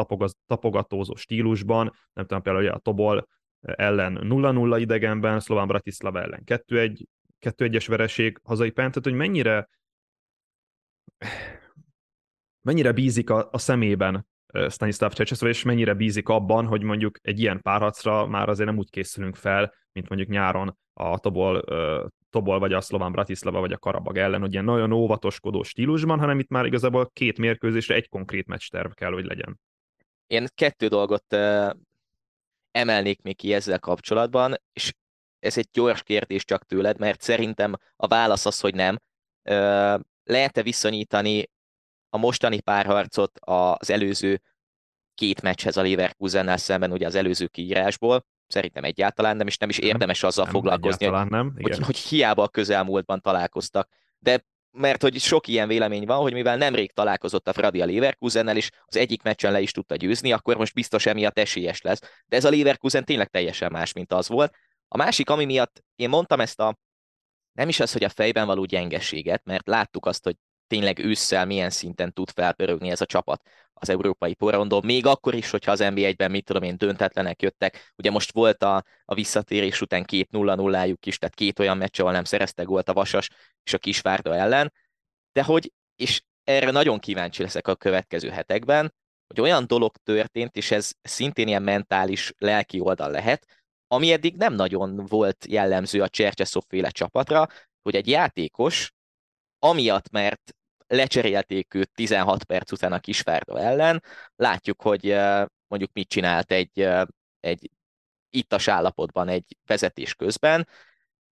tapogatózó 0.47 1.15
stílusban, 1.15 1.93
nem 2.13 2.25
tudom, 2.25 2.41
például 2.41 2.67
a 2.67 2.77
Tobol 2.77 3.27
ellen 3.61 4.19
0-0 4.23 4.77
idegenben, 4.79 5.39
Szlován 5.39 5.67
Bratislava 5.67 6.21
ellen 6.21 6.43
2-1, 6.45 7.03
2-1-es 7.41 7.85
vereség 7.87 8.39
hazai 8.43 8.71
pályán, 8.71 8.91
hogy 9.03 9.13
mennyire 9.13 9.69
mennyire 12.61 12.91
bízik 12.91 13.29
a, 13.29 13.49
a 13.51 13.57
szemében 13.57 14.27
Stanislav 14.69 15.13
Csecseszov, 15.13 15.49
és 15.49 15.63
mennyire 15.63 15.93
bízik 15.93 16.29
abban, 16.29 16.65
hogy 16.65 16.81
mondjuk 16.81 17.17
egy 17.21 17.39
ilyen 17.39 17.61
párharcra 17.61 18.25
már 18.25 18.49
azért 18.49 18.69
nem 18.69 18.77
úgy 18.77 18.89
készülünk 18.89 19.35
fel, 19.35 19.73
mint 19.91 20.09
mondjuk 20.09 20.29
nyáron 20.29 20.77
a 20.93 21.19
Tobol, 21.19 21.63
Tobol 22.29 22.59
vagy 22.59 22.73
a 22.73 22.81
Szlován 22.81 23.11
Bratislava 23.11 23.59
vagy 23.59 23.71
a 23.71 23.77
Karabag 23.77 24.17
ellen, 24.17 24.41
hogy 24.41 24.51
ilyen 24.51 24.65
nagyon 24.65 24.91
óvatoskodó 24.91 25.63
stílusban, 25.63 26.19
hanem 26.19 26.39
itt 26.39 26.49
már 26.49 26.65
igazából 26.65 27.09
két 27.13 27.37
mérkőzésre 27.37 27.95
egy 27.95 28.09
konkrét 28.09 28.47
meccsterv 28.47 28.91
kell, 28.91 29.11
hogy 29.11 29.25
legyen. 29.25 29.59
Én 30.27 30.47
kettő 30.55 30.87
dolgot 30.87 31.35
emelnék 32.71 33.21
még 33.21 33.35
ki 33.35 33.53
ezzel 33.53 33.79
kapcsolatban, 33.79 34.55
és 34.73 34.93
ez 35.39 35.57
egy 35.57 35.67
gyors 35.71 36.03
kérdés 36.03 36.45
csak 36.45 36.65
tőled, 36.65 36.99
mert 36.99 37.21
szerintem 37.21 37.73
a 37.95 38.07
válasz 38.07 38.45
az, 38.45 38.59
hogy 38.59 38.75
nem. 38.75 38.99
Lehet-e 40.23 40.63
viszonyítani 40.63 41.51
a 42.13 42.17
mostani 42.17 42.59
párharcot 42.59 43.39
az 43.39 43.89
előző 43.89 44.41
két 45.15 45.41
meccshez 45.41 45.77
a 45.77 45.81
Leverkusennel 45.81 46.57
szemben, 46.57 46.91
ugye 46.91 47.05
az 47.05 47.15
előző 47.15 47.47
kiírásból, 47.47 48.25
szerintem 48.47 48.83
egyáltalán 48.83 49.37
nem, 49.37 49.47
és 49.47 49.57
nem 49.57 49.69
is 49.69 49.77
érdemes 49.77 50.23
azzal 50.23 50.43
nem, 50.43 50.53
foglalkozni, 50.53 51.05
hogy, 51.05 51.29
nem, 51.29 51.53
igen. 51.57 51.77
Hogy, 51.77 51.85
hogy 51.85 51.97
hiába 51.97 52.43
a 52.43 52.47
közelmúltban 52.47 53.21
találkoztak. 53.21 53.89
De 54.19 54.45
mert 54.71 55.01
hogy 55.01 55.19
sok 55.19 55.47
ilyen 55.47 55.67
vélemény 55.67 56.05
van, 56.05 56.21
hogy 56.21 56.33
mivel 56.33 56.57
nemrég 56.57 56.91
találkozott 56.91 57.47
a 57.47 57.53
Fradi 57.53 57.81
a 57.81 57.85
Leverkusennel, 57.85 58.57
és 58.57 58.69
az 58.85 58.95
egyik 58.95 59.21
meccsen 59.21 59.51
le 59.51 59.61
is 59.61 59.71
tudta 59.71 59.95
győzni, 59.95 60.31
akkor 60.31 60.57
most 60.57 60.73
biztos 60.73 61.05
emiatt 61.05 61.37
esélyes 61.37 61.81
lesz. 61.81 61.99
De 62.25 62.35
ez 62.35 62.45
a 62.45 62.49
Leverkusen 62.49 63.05
tényleg 63.05 63.27
teljesen 63.27 63.71
más, 63.71 63.93
mint 63.93 64.13
az 64.13 64.27
volt. 64.27 64.55
A 64.87 64.97
másik, 64.97 65.29
ami 65.29 65.45
miatt 65.45 65.83
én 65.95 66.09
mondtam 66.09 66.39
ezt 66.39 66.59
a 66.59 66.77
nem 67.53 67.69
is 67.69 67.79
az, 67.79 67.91
hogy 67.91 68.03
a 68.03 68.09
fejben 68.09 68.45
való 68.45 68.65
gyengeséget, 68.65 69.43
mert 69.43 69.67
láttuk 69.67 70.05
azt, 70.05 70.23
hogy 70.23 70.35
tényleg 70.73 70.99
ősszel 70.99 71.45
milyen 71.45 71.69
szinten 71.69 72.13
tud 72.13 72.29
felpörögni 72.29 72.89
ez 72.89 73.01
a 73.01 73.05
csapat 73.05 73.41
az 73.73 73.89
európai 73.89 74.33
porondon, 74.33 74.85
még 74.85 75.05
akkor 75.05 75.33
is, 75.33 75.49
hogyha 75.49 75.71
az 75.71 75.79
NB1-ben, 75.83 76.31
mit 76.31 76.45
tudom 76.45 76.63
én, 76.63 76.77
döntetlenek 76.77 77.41
jöttek. 77.41 77.93
Ugye 77.95 78.11
most 78.11 78.31
volt 78.31 78.63
a, 78.63 78.83
a 79.05 79.13
visszatérés 79.13 79.81
után 79.81 80.03
két 80.03 80.31
0 80.31 80.55
0 80.55 80.85
is, 81.01 81.17
tehát 81.17 81.35
két 81.35 81.59
olyan 81.59 81.77
meccs, 81.77 81.99
ahol 81.99 82.11
nem 82.11 82.23
szereztek 82.23 82.67
volt 82.67 82.89
a 82.89 82.93
Vasas 82.93 83.29
és 83.63 83.73
a 83.73 83.77
Kisvárda 83.77 84.35
ellen, 84.35 84.73
de 85.31 85.43
hogy, 85.43 85.71
és 85.95 86.21
erre 86.43 86.71
nagyon 86.71 86.99
kíváncsi 86.99 87.41
leszek 87.41 87.67
a 87.67 87.75
következő 87.75 88.29
hetekben, 88.29 88.93
hogy 89.27 89.41
olyan 89.41 89.67
dolog 89.67 89.95
történt, 90.03 90.55
és 90.55 90.71
ez 90.71 90.91
szintén 91.01 91.47
ilyen 91.47 91.63
mentális, 91.63 92.33
lelki 92.37 92.79
oldal 92.79 93.11
lehet, 93.11 93.47
ami 93.87 94.11
eddig 94.11 94.35
nem 94.35 94.53
nagyon 94.53 95.05
volt 95.05 95.45
jellemző 95.49 96.01
a 96.01 96.09
Csercseszov 96.09 96.63
féle 96.67 96.89
csapatra, 96.89 97.47
hogy 97.81 97.95
egy 97.95 98.07
játékos 98.07 98.91
amiatt, 99.63 100.09
mert 100.09 100.55
lecserélték 100.95 101.73
őt 101.73 101.91
16 101.93 102.43
perc 102.43 102.71
után 102.71 102.93
a 102.93 102.99
Kisvárda 102.99 103.59
ellen, 103.59 104.03
látjuk, 104.35 104.81
hogy 104.81 105.15
mondjuk 105.67 105.93
mit 105.93 106.07
csinált 106.07 106.51
egy, 106.51 106.89
egy 107.39 107.71
ittas 108.29 108.67
állapotban 108.67 109.27
egy 109.27 109.57
vezetés 109.65 110.15
közben, 110.15 110.67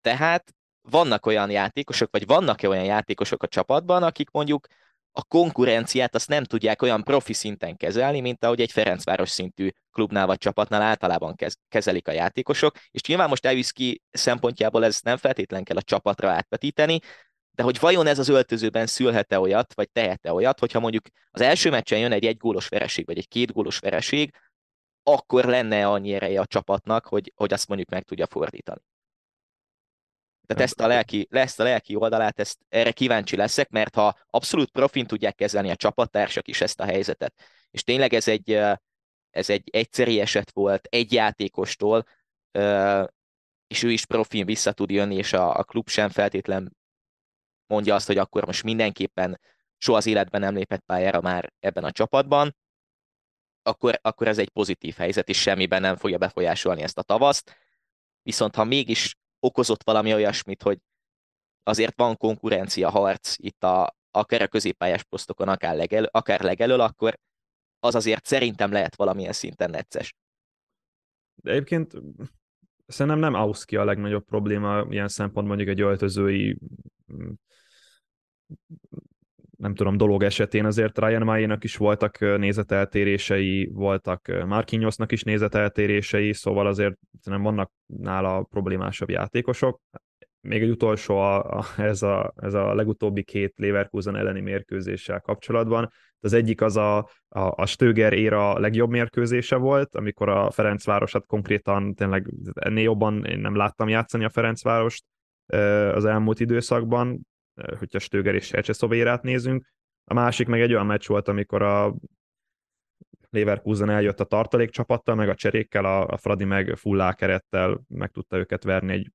tehát 0.00 0.54
vannak 0.90 1.26
olyan 1.26 1.50
játékosok, 1.50 2.10
vagy 2.10 2.26
vannak-e 2.26 2.68
olyan 2.68 2.84
játékosok 2.84 3.42
a 3.42 3.48
csapatban, 3.48 4.02
akik 4.02 4.30
mondjuk 4.30 4.66
a 5.16 5.24
konkurenciát 5.24 6.14
azt 6.14 6.28
nem 6.28 6.44
tudják 6.44 6.82
olyan 6.82 7.02
profi 7.02 7.32
szinten 7.32 7.76
kezelni, 7.76 8.20
mint 8.20 8.44
ahogy 8.44 8.60
egy 8.60 8.72
Ferencváros 8.72 9.30
szintű 9.30 9.70
klubnál 9.92 10.26
vagy 10.26 10.38
csapatnál 10.38 10.82
általában 10.82 11.34
kezelik 11.68 12.08
a 12.08 12.12
játékosok, 12.12 12.76
és 12.90 13.02
nyilván 13.02 13.28
most 13.28 13.46
Elviszki 13.46 14.02
szempontjából 14.10 14.84
ez 14.84 15.00
nem 15.00 15.16
feltétlen 15.16 15.64
kell 15.64 15.76
a 15.76 15.82
csapatra 15.82 16.30
átvetíteni, 16.30 17.00
de 17.54 17.62
hogy 17.62 17.78
vajon 17.78 18.06
ez 18.06 18.18
az 18.18 18.28
öltözőben 18.28 18.86
szülhet-e 18.86 19.38
olyat, 19.38 19.74
vagy 19.74 19.90
tehet-e 19.90 20.32
olyat, 20.32 20.58
hogyha 20.58 20.80
mondjuk 20.80 21.06
az 21.30 21.40
első 21.40 21.70
meccsen 21.70 21.98
jön 21.98 22.12
egy 22.12 22.24
egy 22.24 22.36
gólos 22.36 22.68
vereség, 22.68 23.06
vagy 23.06 23.18
egy 23.18 23.28
két 23.28 23.52
gólos 23.52 23.78
vereség, 23.78 24.34
akkor 25.02 25.44
lenne 25.44 25.88
annyi 25.88 26.14
ereje 26.14 26.40
a 26.40 26.46
csapatnak, 26.46 27.06
hogy, 27.06 27.32
hogy 27.34 27.52
azt 27.52 27.68
mondjuk 27.68 27.90
meg 27.90 28.02
tudja 28.02 28.26
fordítani. 28.26 28.80
Tehát 30.46 30.62
ezt 30.62 30.80
a 30.80 30.86
lelki, 30.86 31.28
ezt 31.30 31.60
a 31.60 31.62
lelki 31.62 31.94
oldalát, 31.94 32.38
ezt, 32.38 32.58
erre 32.68 32.92
kíváncsi 32.92 33.36
leszek, 33.36 33.70
mert 33.70 33.94
ha 33.94 34.18
abszolút 34.30 34.70
profin 34.70 35.06
tudják 35.06 35.34
kezelni 35.34 35.70
a 35.70 35.76
csapattársak 35.76 36.48
is 36.48 36.60
ezt 36.60 36.80
a 36.80 36.84
helyzetet, 36.84 37.34
és 37.70 37.82
tényleg 37.82 38.14
ez 38.14 38.28
egy, 38.28 38.50
ez 39.30 39.50
egy 39.50 39.68
egyszeri 39.72 40.20
eset 40.20 40.50
volt 40.50 40.86
egy 40.90 41.12
játékostól, 41.12 42.04
és 43.66 43.82
ő 43.82 43.90
is 43.90 44.06
profin 44.06 44.46
vissza 44.46 44.72
tud 44.72 44.90
jönni, 44.90 45.16
és 45.16 45.32
a, 45.32 45.58
a 45.58 45.64
klub 45.64 45.88
sem 45.88 46.08
feltétlen 46.08 46.76
mondja 47.66 47.94
azt, 47.94 48.06
hogy 48.06 48.18
akkor 48.18 48.46
most 48.46 48.62
mindenképpen 48.62 49.40
soha 49.76 49.98
az 49.98 50.06
életben 50.06 50.40
nem 50.40 50.54
lépett 50.54 50.84
pályára 50.86 51.20
már 51.20 51.52
ebben 51.60 51.84
a 51.84 51.90
csapatban, 51.90 52.56
akkor, 53.62 53.98
akkor 54.02 54.28
ez 54.28 54.38
egy 54.38 54.50
pozitív 54.50 54.94
helyzet, 54.94 55.28
és 55.28 55.40
semmiben 55.40 55.80
nem 55.80 55.96
fogja 55.96 56.18
befolyásolni 56.18 56.82
ezt 56.82 56.98
a 56.98 57.02
tavaszt. 57.02 57.56
Viszont 58.22 58.54
ha 58.54 58.64
mégis 58.64 59.16
okozott 59.38 59.82
valami 59.82 60.14
olyasmit, 60.14 60.62
hogy 60.62 60.78
azért 61.62 61.96
van 61.96 62.16
konkurencia, 62.16 62.90
harc 62.90 63.34
itt 63.38 63.64
a, 63.64 63.96
akár 64.10 64.42
a 64.42 64.48
középpályás 64.48 65.02
posztokon, 65.02 65.48
akár, 65.48 65.76
legelő, 65.76 66.08
akár 66.10 66.40
legelől, 66.40 66.80
akkor 66.80 67.18
az 67.80 67.94
azért 67.94 68.24
szerintem 68.24 68.72
lehet 68.72 68.96
valamilyen 68.96 69.32
szinten 69.32 69.70
necces. 69.70 70.14
De 71.34 71.50
egyébként 71.50 71.92
szerintem 72.86 73.20
nem 73.20 73.34
Auszki 73.34 73.76
a 73.76 73.84
legnagyobb 73.84 74.24
probléma 74.24 74.86
ilyen 74.90 75.08
szempont 75.08 75.46
mondjuk 75.46 75.68
egy 75.68 75.80
öltözői 75.80 76.58
nem 79.64 79.74
tudom, 79.74 79.96
dolog 79.96 80.22
esetén 80.22 80.64
azért 80.64 80.98
Ryan 80.98 81.22
Mayer-nak 81.22 81.64
is 81.64 81.76
voltak 81.76 82.18
nézeteltérései, 82.18 83.70
voltak 83.72 84.44
Marquinhosnak 84.46 85.12
is 85.12 85.22
nézeteltérései, 85.22 86.32
szóval 86.32 86.66
azért 86.66 86.96
nem 87.22 87.42
vannak 87.42 87.72
nála 87.86 88.42
problémásabb 88.42 89.10
játékosok. 89.10 89.80
Még 90.40 90.62
egy 90.62 90.70
utolsó 90.70 91.16
a, 91.16 91.58
a, 91.58 91.64
ez, 91.76 92.02
a, 92.02 92.32
ez 92.36 92.54
a 92.54 92.74
legutóbbi 92.74 93.22
két 93.22 93.52
Leverkusen 93.56 94.16
elleni 94.16 94.40
mérkőzéssel 94.40 95.20
kapcsolatban. 95.20 95.90
Az 96.24 96.32
egyik 96.32 96.60
az 96.60 96.76
a, 96.76 96.96
a, 97.28 97.40
a 97.56 97.66
Stöger 97.66 98.12
éra 98.12 98.58
legjobb 98.58 98.90
mérkőzése 98.90 99.56
volt, 99.56 99.94
amikor 99.94 100.28
a 100.28 100.50
Ferencvárosat 100.50 101.26
konkrétan 101.26 101.94
tényleg 101.94 102.30
ennél 102.54 102.82
jobban 102.82 103.24
én 103.24 103.38
nem 103.38 103.56
láttam 103.56 103.88
játszani 103.88 104.24
a 104.24 104.28
Ferencvárost 104.28 105.04
az 105.94 106.04
elmúlt 106.04 106.40
időszakban, 106.40 107.26
hogyha 107.78 107.98
Stöger 107.98 108.34
és 108.34 108.44
Sercseszovérát 108.44 109.22
nézünk. 109.22 109.64
A 110.04 110.14
másik 110.14 110.46
meg 110.46 110.60
egy 110.60 110.72
olyan 110.72 110.86
meccs 110.86 111.06
volt, 111.06 111.28
amikor 111.28 111.62
a 111.62 111.94
Leverkusen 113.30 113.90
eljött 113.90 114.20
a 114.20 114.24
tartalék 114.24 114.70
csapattal, 114.70 115.14
meg 115.14 115.28
a 115.28 115.34
cserékkel, 115.34 115.84
a, 115.84 116.06
a 116.06 116.16
Fradi 116.16 116.44
meg 116.44 116.72
fullákerettel 116.76 117.80
meg 117.88 118.10
tudta 118.10 118.36
őket 118.36 118.64
verni 118.64 118.92
egy 118.92 119.10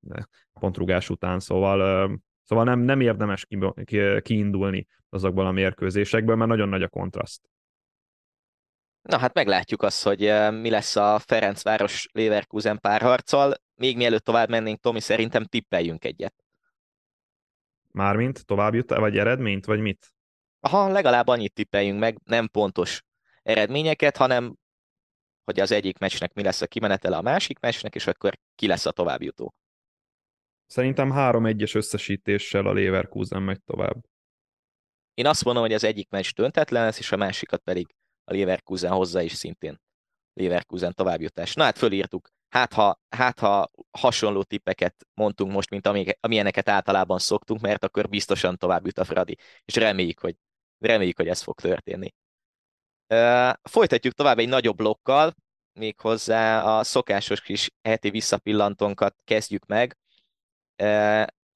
pontrugás 0.60 1.10
után, 1.10 1.40
szóval, 1.40 2.10
szóval 2.50 2.66
nem, 2.66 2.80
nem 2.80 3.02
érdemes 3.02 3.46
kiindulni 4.22 4.88
azokból 5.10 5.46
a 5.46 5.52
mérkőzésekből, 5.52 6.36
mert 6.36 6.50
nagyon 6.50 6.70
nagy 6.70 6.84
a 6.84 6.88
kontraszt. 6.88 7.42
Na 9.02 9.18
hát 9.18 9.34
meglátjuk 9.34 9.82
azt, 9.82 10.04
hogy 10.04 10.20
mi 10.62 10.70
lesz 10.70 10.96
a 10.96 11.20
Ferencváros 11.20 12.08
Leverkusen 12.12 12.80
párharccal. 12.80 13.54
Még 13.76 13.96
mielőtt 13.96 14.24
tovább 14.24 14.50
mennénk, 14.50 14.80
Tomi, 14.80 15.00
szerintem 15.00 15.44
tippeljünk 15.44 16.06
egyet. 16.06 16.34
Mármint 17.92 18.46
tovább 18.46 18.74
jut, 18.74 18.90
vagy 18.90 19.18
eredményt, 19.18 19.66
vagy 19.66 19.80
mit? 19.80 20.14
Aha, 20.60 20.88
legalább 20.88 21.28
annyit 21.28 21.54
tippeljünk 21.54 22.00
meg, 22.00 22.18
nem 22.24 22.48
pontos 22.48 23.04
eredményeket, 23.42 24.18
hanem 24.18 24.56
hogy 25.44 25.60
az 25.60 25.72
egyik 25.72 25.98
meccsnek 25.98 26.34
mi 26.34 26.44
lesz 26.44 26.62
a 26.62 26.68
kimenetele 26.68 27.18
a 27.18 27.22
másik 27.22 27.60
meccsnek, 27.60 27.96
és 27.96 28.08
akkor 28.08 28.38
ki 28.56 28.68
lesz 28.68 28.86
a 28.86 28.92
továbbjutó. 28.92 29.54
Szerintem 30.70 31.12
3-1-es 31.14 31.76
összesítéssel 31.76 32.66
a 32.66 32.74
Leverkusen 32.74 33.42
megy 33.42 33.64
tovább. 33.64 34.04
Én 35.14 35.26
azt 35.26 35.44
mondom, 35.44 35.64
hogy 35.64 35.74
az 35.74 35.84
egyik 35.84 36.10
meccs 36.10 36.34
döntetlen 36.34 36.84
lesz, 36.84 37.00
és 37.00 37.12
a 37.12 37.18
másikat 37.18 37.62
pedig 37.62 37.96
a 38.24 38.34
Leverkusen 38.34 38.92
hozza 38.92 39.22
is 39.22 39.34
szintén 39.34 39.82
Leverkusen 40.34 40.94
továbbjutás. 40.94 41.54
Na 41.54 41.64
hát 41.64 41.78
fölírtuk. 41.78 42.30
Hát 42.50 42.74
ha, 42.74 43.00
hát 43.10 43.40
ha 43.40 43.72
hasonló 43.92 44.44
tippeket 44.44 45.08
mondtunk 45.14 45.52
most, 45.52 45.70
mint 45.70 46.16
amilyeneket 46.20 46.70
általában 46.70 47.20
szoktunk, 47.20 47.62
mert 47.62 47.84
akkor 47.84 48.10
biztosan 48.10 48.58
tovább 48.58 48.86
jut 48.86 48.98
a 48.98 49.04
Fradi. 49.04 49.38
És 49.66 49.76
reméljük, 49.76 50.20
hogy, 50.20 50.36
reméljük, 50.78 51.18
hogy 51.18 51.28
ez 51.28 51.42
fog 51.42 51.60
történni. 51.60 52.14
Folytatjuk 53.62 54.14
tovább 54.14 54.40
egy 54.40 54.50
nagyobb 54.50 54.76
blokkal, 54.76 55.36
méghozzá 55.80 56.64
a 56.64 56.84
szokásos 56.84 57.42
kis 57.42 57.70
heti 57.82 58.10
visszapillantónkat 58.10 59.16
kezdjük 59.24 59.66
meg. 59.66 59.98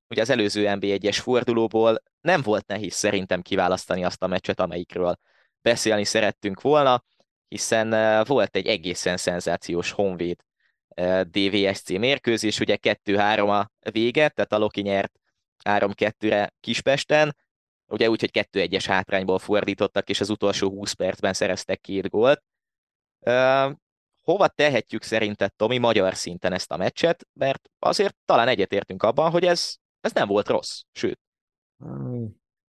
Ugye 0.08 0.22
az 0.22 0.30
előző 0.30 0.66
NB1-es 0.68 1.18
fordulóból 1.22 2.04
nem 2.22 2.42
volt 2.42 2.68
nehéz 2.68 2.94
szerintem 2.94 3.42
kiválasztani 3.42 4.04
azt 4.04 4.24
a 4.24 4.28
meccset, 4.28 4.60
amelyikről 4.60 5.16
beszélni 5.62 6.04
szerettünk 6.04 6.62
volna, 6.62 7.04
hiszen 7.48 7.90
volt 8.24 8.56
egy 8.56 8.68
egészen 8.68 9.18
szenzációs 9.18 9.92
Honvéd 9.92 10.44
DVSC 11.22 11.90
mérkőzés, 11.90 12.60
ugye 12.60 12.78
2-3 12.82 13.50
a 13.50 13.90
vége, 13.90 14.30
tehát 14.30 14.54
a 14.54 14.58
Loki 14.58 14.82
nyert 14.82 15.20
3-2-re 15.64 16.54
Kispesten, 16.60 17.36
ugye 17.86 18.10
úgy, 18.10 18.20
hogy 18.20 18.48
2-1-es 18.52 18.84
hátrányból 18.88 19.40
fordítottak, 19.40 20.10
és 20.10 20.20
az 20.20 20.30
utolsó 20.30 20.70
20 20.70 20.94
percben 20.94 21.34
szereztek 21.34 21.80
két 21.80 22.10
gólt. 22.10 22.44
Hova 24.24 24.48
tehetjük 24.48 25.04
szerinted, 25.04 25.54
Tomi, 25.56 25.78
magyar 25.78 26.16
szinten 26.16 26.54
ezt 26.54 26.72
a 26.72 26.78
meccset, 26.78 27.28
mert 27.34 27.70
azért 27.80 28.16
talán 28.26 28.48
egyetértünk 28.48 29.04
abban, 29.04 29.32
hogy 29.32 29.44
ez, 29.44 29.76
ez 30.02 30.14
nem 30.14 30.28
volt 30.28 30.48
rossz, 30.48 30.82
sőt. 30.92 31.20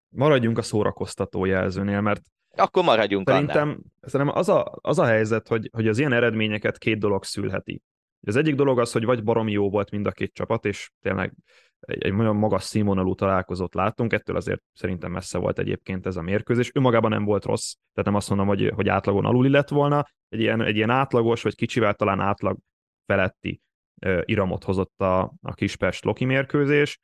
Maradjunk 0.09 0.57
a 0.57 0.61
szórakoztató 0.61 1.45
jelzőnél, 1.45 2.01
mert 2.01 2.21
akkor 2.55 2.83
maradjunk 2.83 3.29
szerintem, 3.29 3.61
annál. 3.61 3.79
szerintem 4.01 4.37
az 4.37 4.49
a, 4.49 4.77
az 4.81 4.99
a 4.99 5.05
helyzet, 5.05 5.47
hogy, 5.47 5.69
hogy 5.71 5.87
az 5.87 5.97
ilyen 5.99 6.13
eredményeket 6.13 6.77
két 6.77 6.99
dolog 6.99 7.23
szülheti. 7.23 7.81
Az 8.27 8.35
egyik 8.35 8.55
dolog 8.55 8.79
az, 8.79 8.91
hogy 8.91 9.05
vagy 9.05 9.23
baromi 9.23 9.51
jó 9.51 9.69
volt 9.69 9.91
mind 9.91 10.05
a 10.05 10.11
két 10.11 10.33
csapat, 10.33 10.65
és 10.65 10.91
tényleg 11.01 11.33
egy, 11.79 12.03
egy 12.03 12.13
nagyon 12.13 12.35
magas 12.35 12.63
színvonalú 12.63 13.15
találkozót 13.15 13.73
láttunk, 13.73 14.13
ettől 14.13 14.35
azért 14.35 14.61
szerintem 14.73 15.11
messze 15.11 15.37
volt 15.37 15.59
egyébként 15.59 16.05
ez 16.05 16.15
a 16.15 16.21
mérkőzés. 16.21 16.71
Ő 16.73 16.79
magában 16.79 17.09
nem 17.09 17.23
volt 17.25 17.45
rossz, 17.45 17.73
tehát 17.93 18.09
nem 18.09 18.15
azt 18.15 18.29
mondom, 18.29 18.47
hogy, 18.47 18.71
hogy 18.75 18.89
átlagon 18.89 19.25
aluli 19.25 19.49
lett 19.49 19.69
volna, 19.69 20.07
egy 20.29 20.39
ilyen, 20.39 20.61
egy 20.61 20.75
ilyen 20.75 20.89
átlagos, 20.89 21.41
vagy 21.41 21.55
kicsivel 21.55 21.93
talán 21.93 22.19
átlag 22.19 22.57
feletti 23.05 23.61
uh, 24.05 24.21
iramot 24.25 24.63
hozott 24.63 25.01
a, 25.01 25.33
a 25.41 25.53
Kispest 25.53 26.03
Loki 26.03 26.25
mérkőzés. 26.25 26.99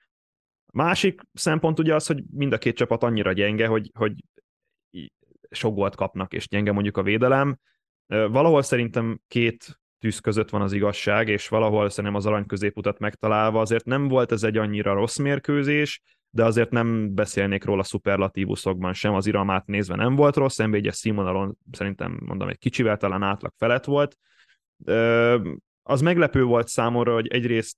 Másik 0.73 1.21
szempont 1.34 1.79
ugye 1.79 1.95
az, 1.95 2.07
hogy 2.07 2.23
mind 2.31 2.53
a 2.53 2.57
két 2.57 2.75
csapat 2.75 3.03
annyira 3.03 3.31
gyenge, 3.31 3.67
hogy, 3.67 3.91
hogy 3.97 4.13
sok 5.49 5.75
gólt 5.75 5.95
kapnak, 5.95 6.34
és 6.34 6.47
gyenge 6.47 6.71
mondjuk 6.71 6.97
a 6.97 7.03
védelem. 7.03 7.60
Valahol 8.07 8.62
szerintem 8.62 9.19
két 9.27 9.80
tűz 10.01 10.19
között 10.19 10.49
van 10.49 10.61
az 10.61 10.73
igazság, 10.73 11.27
és 11.27 11.47
valahol 11.47 11.89
szerintem 11.89 12.15
az 12.15 12.25
arany 12.25 12.45
középutat 12.45 12.99
megtalálva, 12.99 13.61
azért 13.61 13.85
nem 13.85 14.07
volt 14.07 14.31
ez 14.31 14.43
egy 14.43 14.57
annyira 14.57 14.93
rossz 14.93 15.17
mérkőzés, 15.17 16.01
de 16.29 16.45
azért 16.45 16.69
nem 16.69 17.13
beszélnék 17.15 17.63
róla 17.63 17.83
szuperlatívuszokban 17.83 18.93
sem, 18.93 19.13
az 19.13 19.27
iramát 19.27 19.65
nézve 19.65 19.95
nem 19.95 20.15
volt 20.15 20.35
rossz, 20.35 20.57
nb 20.57 20.73
1 20.73 20.89
színvonalon 20.91 21.57
szerintem 21.71 22.19
mondom 22.25 22.49
egy 22.49 22.57
kicsivel 22.57 22.97
talán 22.97 23.23
átlag 23.23 23.53
felett 23.57 23.85
volt. 23.85 24.17
Az 25.83 26.01
meglepő 26.01 26.43
volt 26.43 26.67
számomra, 26.67 27.13
hogy 27.13 27.27
egyrészt 27.27 27.77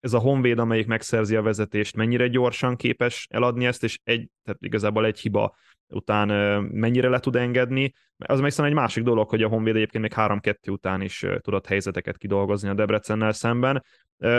ez 0.00 0.12
a 0.12 0.18
Honvéd, 0.18 0.58
amelyik 0.58 0.86
megszerzi 0.86 1.36
a 1.36 1.42
vezetést, 1.42 1.96
mennyire 1.96 2.28
gyorsan 2.28 2.76
képes 2.76 3.26
eladni 3.30 3.66
ezt, 3.66 3.84
és 3.84 3.98
egy, 4.02 4.28
tehát 4.44 4.60
igazából 4.62 5.06
egy 5.06 5.20
hiba 5.20 5.56
után 5.90 6.28
mennyire 6.62 7.08
le 7.08 7.20
tud 7.20 7.36
engedni. 7.36 7.92
Az 8.16 8.40
meg 8.40 8.52
egy 8.56 8.72
másik 8.72 9.04
dolog, 9.04 9.28
hogy 9.28 9.42
a 9.42 9.48
Honvéd 9.48 9.76
egyébként 9.76 10.02
még 10.02 10.12
3-2 10.16 10.70
után 10.70 11.00
is 11.00 11.26
tudott 11.40 11.66
helyzeteket 11.66 12.16
kidolgozni 12.16 12.68
a 12.68 12.74
Debrecennel 12.74 13.32
szemben. 13.32 13.84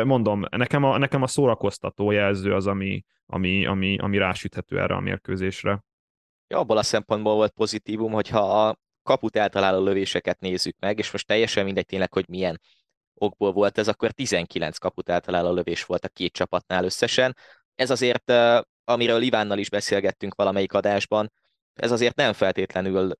Mondom, 0.03 0.45
nekem 0.49 0.83
a, 0.83 0.97
nekem 0.97 1.21
a 1.21 1.27
szórakoztató 1.27 2.11
jelző 2.11 2.53
az, 2.53 2.67
ami, 2.67 3.03
ami, 3.25 3.65
ami, 3.65 3.97
ami 3.97 4.17
rásüthető 4.17 4.79
erre 4.79 4.95
a 4.95 4.99
mérkőzésre. 4.99 5.83
Ja, 6.47 6.57
abból 6.57 6.77
a 6.77 6.83
szempontból 6.83 7.35
volt 7.35 7.51
pozitívum, 7.51 8.11
hogyha 8.11 8.67
a 8.67 8.75
kaput 9.03 9.35
eltaláló 9.35 9.83
lövéseket 9.83 10.39
nézzük 10.39 10.75
meg, 10.79 10.97
és 10.97 11.11
most 11.11 11.27
teljesen 11.27 11.65
mindegy 11.65 11.85
tényleg, 11.85 12.13
hogy 12.13 12.25
milyen 12.27 12.59
okból 13.13 13.51
volt 13.51 13.77
ez, 13.77 13.87
akkor 13.87 14.11
19 14.11 14.77
kaput 14.77 15.09
eltaláló 15.09 15.53
lövés 15.53 15.85
volt 15.85 16.05
a 16.05 16.09
két 16.09 16.33
csapatnál 16.33 16.83
összesen. 16.83 17.35
Ez 17.75 17.89
azért, 17.89 18.33
amiről 18.83 19.21
Ivánnal 19.21 19.57
is 19.57 19.69
beszélgettünk 19.69 20.35
valamelyik 20.35 20.73
adásban, 20.73 21.31
ez 21.73 21.91
azért 21.91 22.15
nem 22.15 22.33
feltétlenül 22.33 23.11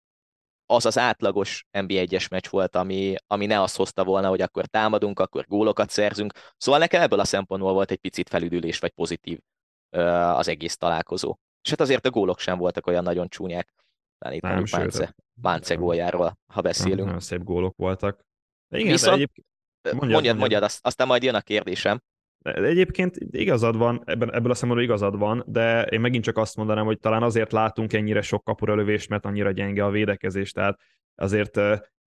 az 0.66 0.86
az 0.86 0.98
átlagos 0.98 1.66
NB1-es 1.78 2.30
meccs 2.30 2.50
volt, 2.50 2.76
ami, 2.76 3.16
ami 3.28 3.46
ne 3.46 3.62
azt 3.62 3.76
hozta 3.76 4.04
volna, 4.04 4.30
hogy 4.30 4.42
akkor 4.42 4.66
támadunk, 4.66 5.20
akkor 5.20 5.46
gólokat 5.48 5.90
szerzünk. 5.90 6.34
Szóval 6.58 6.80
nekem 6.80 7.02
ebből 7.02 7.20
a 7.20 7.26
szempontból 7.26 7.74
volt 7.74 7.92
egy 7.92 7.98
picit 7.98 8.30
felüdülés, 8.30 8.80
vagy 8.80 8.92
pozitív 8.92 9.40
az 9.90 10.48
egész 10.48 10.78
találkozó. 10.78 11.36
És 11.64 11.70
hát 11.70 11.80
azért 11.80 12.06
a 12.06 12.10
gólok 12.10 12.40
sem 12.40 12.58
voltak 12.58 12.88
olyan 12.88 13.04
nagyon 13.04 13.30
csúnyák. 13.30 13.74
Talán 14.18 14.36
itt 14.36 14.42
nem, 14.42 14.64
Mánce, 14.72 15.16
Mánce 15.42 15.76
góljáról, 15.76 16.40
ha 16.54 16.62
beszélünk. 16.62 17.06
Nagyon 17.06 17.20
szép 17.20 17.44
gólok 17.44 17.76
voltak. 17.78 18.26
De 18.68 18.78
igen, 18.78 18.92
Viszont, 18.92 19.18
de 19.18 19.22
egyébként... 19.22 19.48
mondjad, 19.82 20.12
mondjad, 20.12 20.38
mondjad, 20.38 20.64
aztán 20.82 21.08
majd 21.08 21.24
jön 21.24 21.36
a 21.36 21.42
kérdésem. 21.42 22.02
De 22.42 22.54
egyébként 22.54 23.18
igazad 23.32 23.78
van, 23.78 24.02
ebben, 24.06 24.34
ebből 24.34 24.52
a 24.52 24.54
szempontból 24.54 24.90
igazad 24.90 25.18
van, 25.18 25.44
de 25.48 25.84
én 25.84 26.00
megint 26.00 26.24
csak 26.24 26.38
azt 26.38 26.56
mondanám, 26.56 26.86
hogy 26.86 27.00
talán 27.00 27.24
azért 27.24 27.52
látunk 27.52 27.94
ennyire 27.94 28.22
sok 28.22 28.44
kapura 28.44 28.76
lövést, 28.76 29.10
mert 29.10 29.26
annyira 29.26 29.52
gyenge 29.52 29.86
a 29.86 29.90
védekezés, 29.90 30.52
tehát 30.52 30.80
azért 31.16 31.60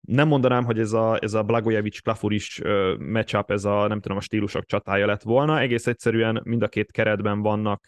nem 0.01 0.27
mondanám, 0.27 0.65
hogy 0.65 0.79
ez 0.79 0.93
a, 0.93 1.17
ez 1.21 1.33
a 1.33 1.43
Blagojevic 1.43 1.99
Klafuris 1.99 2.61
matchup, 2.99 3.51
ez 3.51 3.65
a 3.65 3.87
nem 3.87 3.99
tudom, 3.99 4.17
a 4.17 4.21
stílusok 4.21 4.65
csatája 4.65 5.05
lett 5.05 5.21
volna, 5.21 5.59
egész 5.59 5.87
egyszerűen 5.87 6.41
mind 6.43 6.61
a 6.61 6.67
két 6.67 6.91
keretben 6.91 7.41
vannak 7.41 7.85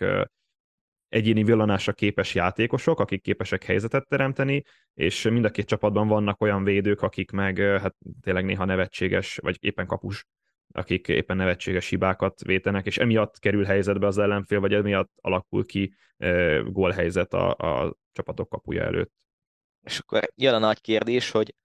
egyéni 1.10 1.44
villanásra 1.44 1.94
képes 1.94 2.36
játékosok, 2.36 3.00
akik 3.00 3.22
képesek 3.22 3.64
helyzetet 3.64 4.08
teremteni, 4.08 4.64
és 4.94 5.24
mind 5.24 5.46
a 5.46 5.50
két 5.50 5.66
csapatban 5.66 6.08
vannak 6.08 6.42
olyan 6.42 6.64
védők, 6.64 7.02
akik 7.02 7.32
meg 7.32 7.58
hát 7.58 7.96
tényleg 8.22 8.46
néha 8.46 8.66
nevetséges, 8.66 9.38
vagy 9.38 9.58
éppen 9.60 9.86
kapus 9.86 10.26
akik 10.72 11.08
éppen 11.08 11.38
nevetséges 11.38 11.90
hibákat 11.90 12.44
vétenek, 12.44 12.86
és 12.86 12.98
emiatt 12.98 13.40
kerül 13.40 13.64
helyzetbe 13.64 14.08
az 14.08 14.18
ellenfél, 14.18 14.60
vagy 14.60 14.74
emiatt 14.74 15.12
alakul 15.22 15.66
ki 15.66 15.94
gólhelyzet 16.64 17.34
a, 17.34 17.56
a 17.56 17.98
csapatok 18.12 18.50
kapuja 18.50 18.84
előtt. 18.84 19.12
És 19.84 20.00
akkor 20.00 20.32
jön 20.36 20.54
a 20.54 20.60
nagy 20.60 20.82
kérdés, 20.82 21.32
hogy 21.32 21.56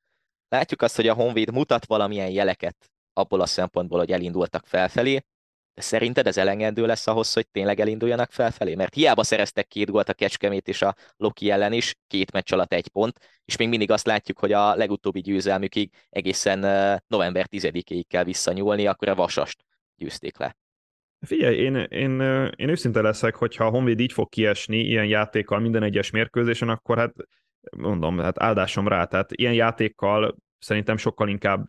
látjuk 0.49 0.83
azt, 0.83 0.97
hogy 0.97 1.09
a 1.09 1.15
Honvéd 1.15 1.53
mutat 1.53 1.87
valamilyen 1.87 2.31
jeleket 2.31 2.93
abból 3.13 3.41
a 3.41 3.47
szempontból, 3.47 3.99
hogy 3.99 4.13
elindultak 4.13 4.67
felfelé, 4.67 5.21
szerinted 5.81 6.27
ez 6.27 6.37
elengedő 6.37 6.87
lesz 6.87 7.07
ahhoz, 7.07 7.33
hogy 7.33 7.49
tényleg 7.49 7.81
elinduljanak 7.81 8.31
felfelé? 8.31 8.75
Mert 8.75 8.95
hiába 8.95 9.25
szereztek 9.25 9.67
két 9.67 9.91
gólt 9.91 10.09
a 10.09 10.15
Kecskemét 10.15 10.69
és 10.69 10.83
a 10.83 10.95
Loki 11.17 11.51
ellen 11.51 11.73
is, 11.73 11.95
két 12.07 12.33
meccs 12.33 12.53
alatt 12.53 12.73
egy 12.73 12.89
pont, 12.89 13.19
és 13.45 13.57
még 13.57 13.69
mindig 13.69 13.91
azt 13.91 14.07
látjuk, 14.07 14.39
hogy 14.39 14.53
a 14.53 14.75
legutóbbi 14.75 15.21
győzelmükig 15.21 15.91
egészen 16.11 16.59
november 17.07 17.47
10-ig 17.51 18.03
kell 18.09 18.25
visszanyúlni, 18.25 18.87
akkor 18.87 19.09
a 19.09 19.15
Vasast 19.15 19.65
győzték 19.97 20.39
le. 20.39 20.57
Figyelj, 21.27 21.57
én, 21.57 21.75
én, 21.77 22.21
én 22.57 22.69
őszinte 22.69 23.01
leszek, 23.01 23.35
hogyha 23.35 23.65
a 23.65 23.71
Honvéd 23.71 24.01
így 24.01 24.13
fog 24.13 24.29
kiesni 24.29 24.79
ilyen 24.79 25.07
játékkal 25.07 25.59
minden 25.59 25.83
egyes 25.83 26.11
mérkőzésen, 26.11 26.69
akkor 26.69 26.99
hát 26.99 27.13
mondom, 27.77 28.19
hát 28.19 28.43
áldásom 28.43 28.89
rá, 28.89 29.05
tehát 29.05 29.33
ilyen 29.33 29.55
játékkal 29.55 30.37
szerintem 30.59 30.97
sokkal 30.97 31.29
inkább 31.29 31.67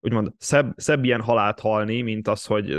úgymond 0.00 0.32
szebb, 0.38 0.72
szebb 0.76 1.04
ilyen 1.04 1.20
halált 1.20 1.60
halni, 1.60 2.02
mint 2.02 2.28
az, 2.28 2.44
hogy 2.44 2.76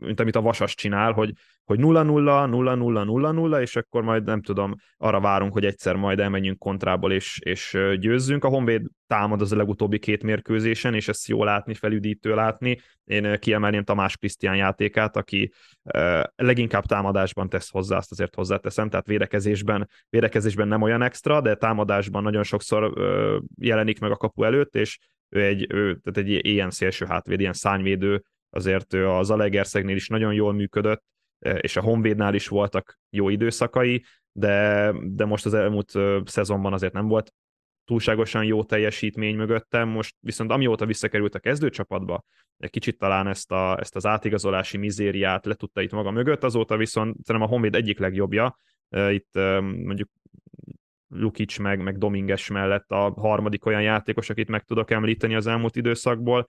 mint 0.00 0.20
amit 0.20 0.36
a 0.36 0.40
Vasas 0.40 0.74
csinál, 0.74 1.12
hogy, 1.12 1.32
hogy 1.64 1.78
0-0, 1.78 1.84
0-0, 1.84 3.04
0-0, 3.06 3.60
és 3.60 3.76
akkor 3.76 4.02
majd 4.02 4.24
nem 4.24 4.42
tudom, 4.42 4.74
arra 4.96 5.20
várunk, 5.20 5.52
hogy 5.52 5.64
egyszer 5.64 5.96
majd 5.96 6.20
elmenjünk 6.20 6.58
kontrából 6.58 7.12
és, 7.12 7.38
és 7.44 7.78
győzzünk. 7.98 8.44
A 8.44 8.48
Honvéd 8.48 8.86
támad 9.06 9.40
az 9.40 9.52
a 9.52 9.56
legutóbbi 9.56 9.98
két 9.98 10.22
mérkőzésen, 10.22 10.94
és 10.94 11.08
ezt 11.08 11.28
jó 11.28 11.44
látni, 11.44 11.74
felüdítő 11.74 12.34
látni. 12.34 12.80
Én 13.04 13.38
kiemelném 13.38 13.84
Tamás 13.84 14.16
Krisztián 14.16 14.56
játékát, 14.56 15.16
aki 15.16 15.52
leginkább 16.36 16.84
támadásban 16.84 17.48
tesz 17.48 17.70
hozzá, 17.70 17.96
azt 17.96 18.10
azért 18.10 18.34
hozzáteszem, 18.34 18.88
tehát 18.88 19.06
védekezésben, 19.06 19.88
védekezésben 20.08 20.68
nem 20.68 20.82
olyan 20.82 21.02
extra, 21.02 21.40
de 21.40 21.54
támadásban 21.54 22.22
nagyon 22.22 22.42
sokszor 22.42 22.92
jelenik 23.56 24.00
meg 24.00 24.10
a 24.10 24.16
kapu 24.16 24.44
előtt, 24.44 24.74
és 24.74 24.98
ő 25.28 25.44
egy, 25.44 25.66
ő, 25.72 25.94
tehát 25.94 26.28
egy 26.28 26.46
ilyen 26.46 26.70
szélső 26.70 27.06
hátvéd, 27.06 27.40
ilyen 27.40 27.52
szányvédő, 27.52 28.22
azért 28.50 28.94
ő 28.94 29.08
az 29.08 29.30
Alegerszegnél 29.30 29.96
is 29.96 30.08
nagyon 30.08 30.32
jól 30.32 30.52
működött, 30.52 31.02
és 31.38 31.76
a 31.76 31.80
Honvédnál 31.80 32.34
is 32.34 32.48
voltak 32.48 32.98
jó 33.10 33.28
időszakai, 33.28 34.04
de, 34.32 34.92
de 35.02 35.24
most 35.24 35.46
az 35.46 35.54
elmúlt 35.54 35.92
szezonban 36.24 36.72
azért 36.72 36.92
nem 36.92 37.08
volt 37.08 37.34
túlságosan 37.84 38.44
jó 38.44 38.64
teljesítmény 38.64 39.36
mögöttem, 39.36 39.88
most 39.88 40.16
viszont 40.20 40.50
amióta 40.50 40.86
visszakerült 40.86 41.34
a 41.34 41.38
kezdőcsapatba, 41.38 42.24
egy 42.56 42.70
kicsit 42.70 42.98
talán 42.98 43.26
ezt, 43.26 43.52
a, 43.52 43.78
ezt 43.80 43.96
az 43.96 44.06
átigazolási 44.06 44.76
mizériát 44.76 45.46
le 45.46 45.54
tudta 45.54 45.80
itt 45.80 45.92
maga 45.92 46.10
mögött, 46.10 46.44
azóta 46.44 46.76
viszont 46.76 47.16
szerintem 47.24 47.50
a 47.50 47.52
Honvéd 47.52 47.74
egyik 47.74 47.98
legjobbja, 47.98 48.58
itt 49.10 49.34
mondjuk 49.84 50.08
Lukic 51.08 51.58
meg, 51.58 51.82
meg 51.82 51.98
Dominges 51.98 52.48
mellett 52.48 52.90
a 52.90 53.12
harmadik 53.16 53.66
olyan 53.66 53.82
játékos, 53.82 54.30
akit 54.30 54.48
meg 54.48 54.62
tudok 54.62 54.90
említeni 54.90 55.34
az 55.34 55.46
elmúlt 55.46 55.76
időszakból, 55.76 56.48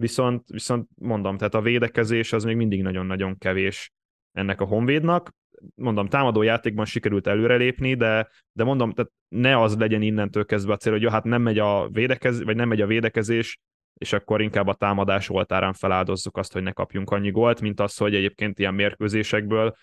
viszont, 0.00 0.48
viszont 0.48 0.88
mondom, 0.94 1.36
tehát 1.36 1.54
a 1.54 1.60
védekezés 1.60 2.32
az 2.32 2.44
még 2.44 2.56
mindig 2.56 2.82
nagyon-nagyon 2.82 3.38
kevés 3.38 3.92
ennek 4.32 4.60
a 4.60 4.64
Honvédnak. 4.64 5.32
Mondom, 5.74 6.06
támadó 6.06 6.42
játékban 6.42 6.84
sikerült 6.84 7.26
előrelépni, 7.26 7.94
de, 7.94 8.28
de 8.52 8.64
mondom, 8.64 8.92
tehát 8.92 9.10
ne 9.28 9.60
az 9.60 9.76
legyen 9.76 10.02
innentől 10.02 10.44
kezdve 10.44 10.72
a 10.72 10.76
cél, 10.76 10.92
hogy 10.92 11.02
jó, 11.02 11.08
hát 11.08 11.24
nem 11.24 11.42
megy 11.42 11.58
a 11.58 11.88
védekezés, 11.88 12.44
vagy 12.44 12.56
nem 12.56 12.68
megy 12.68 12.80
a 12.80 12.86
védekezés, 12.86 13.58
és 13.94 14.12
akkor 14.12 14.40
inkább 14.40 14.66
a 14.66 14.74
támadás 14.74 15.28
oltárán 15.28 15.72
feláldozzuk 15.72 16.36
azt, 16.36 16.52
hogy 16.52 16.62
ne 16.62 16.72
kapjunk 16.72 17.10
annyi 17.10 17.30
gólt, 17.30 17.60
mint 17.60 17.80
az, 17.80 17.96
hogy 17.96 18.14
egyébként 18.14 18.58
ilyen 18.58 18.74
mérkőzésekből 18.74 19.74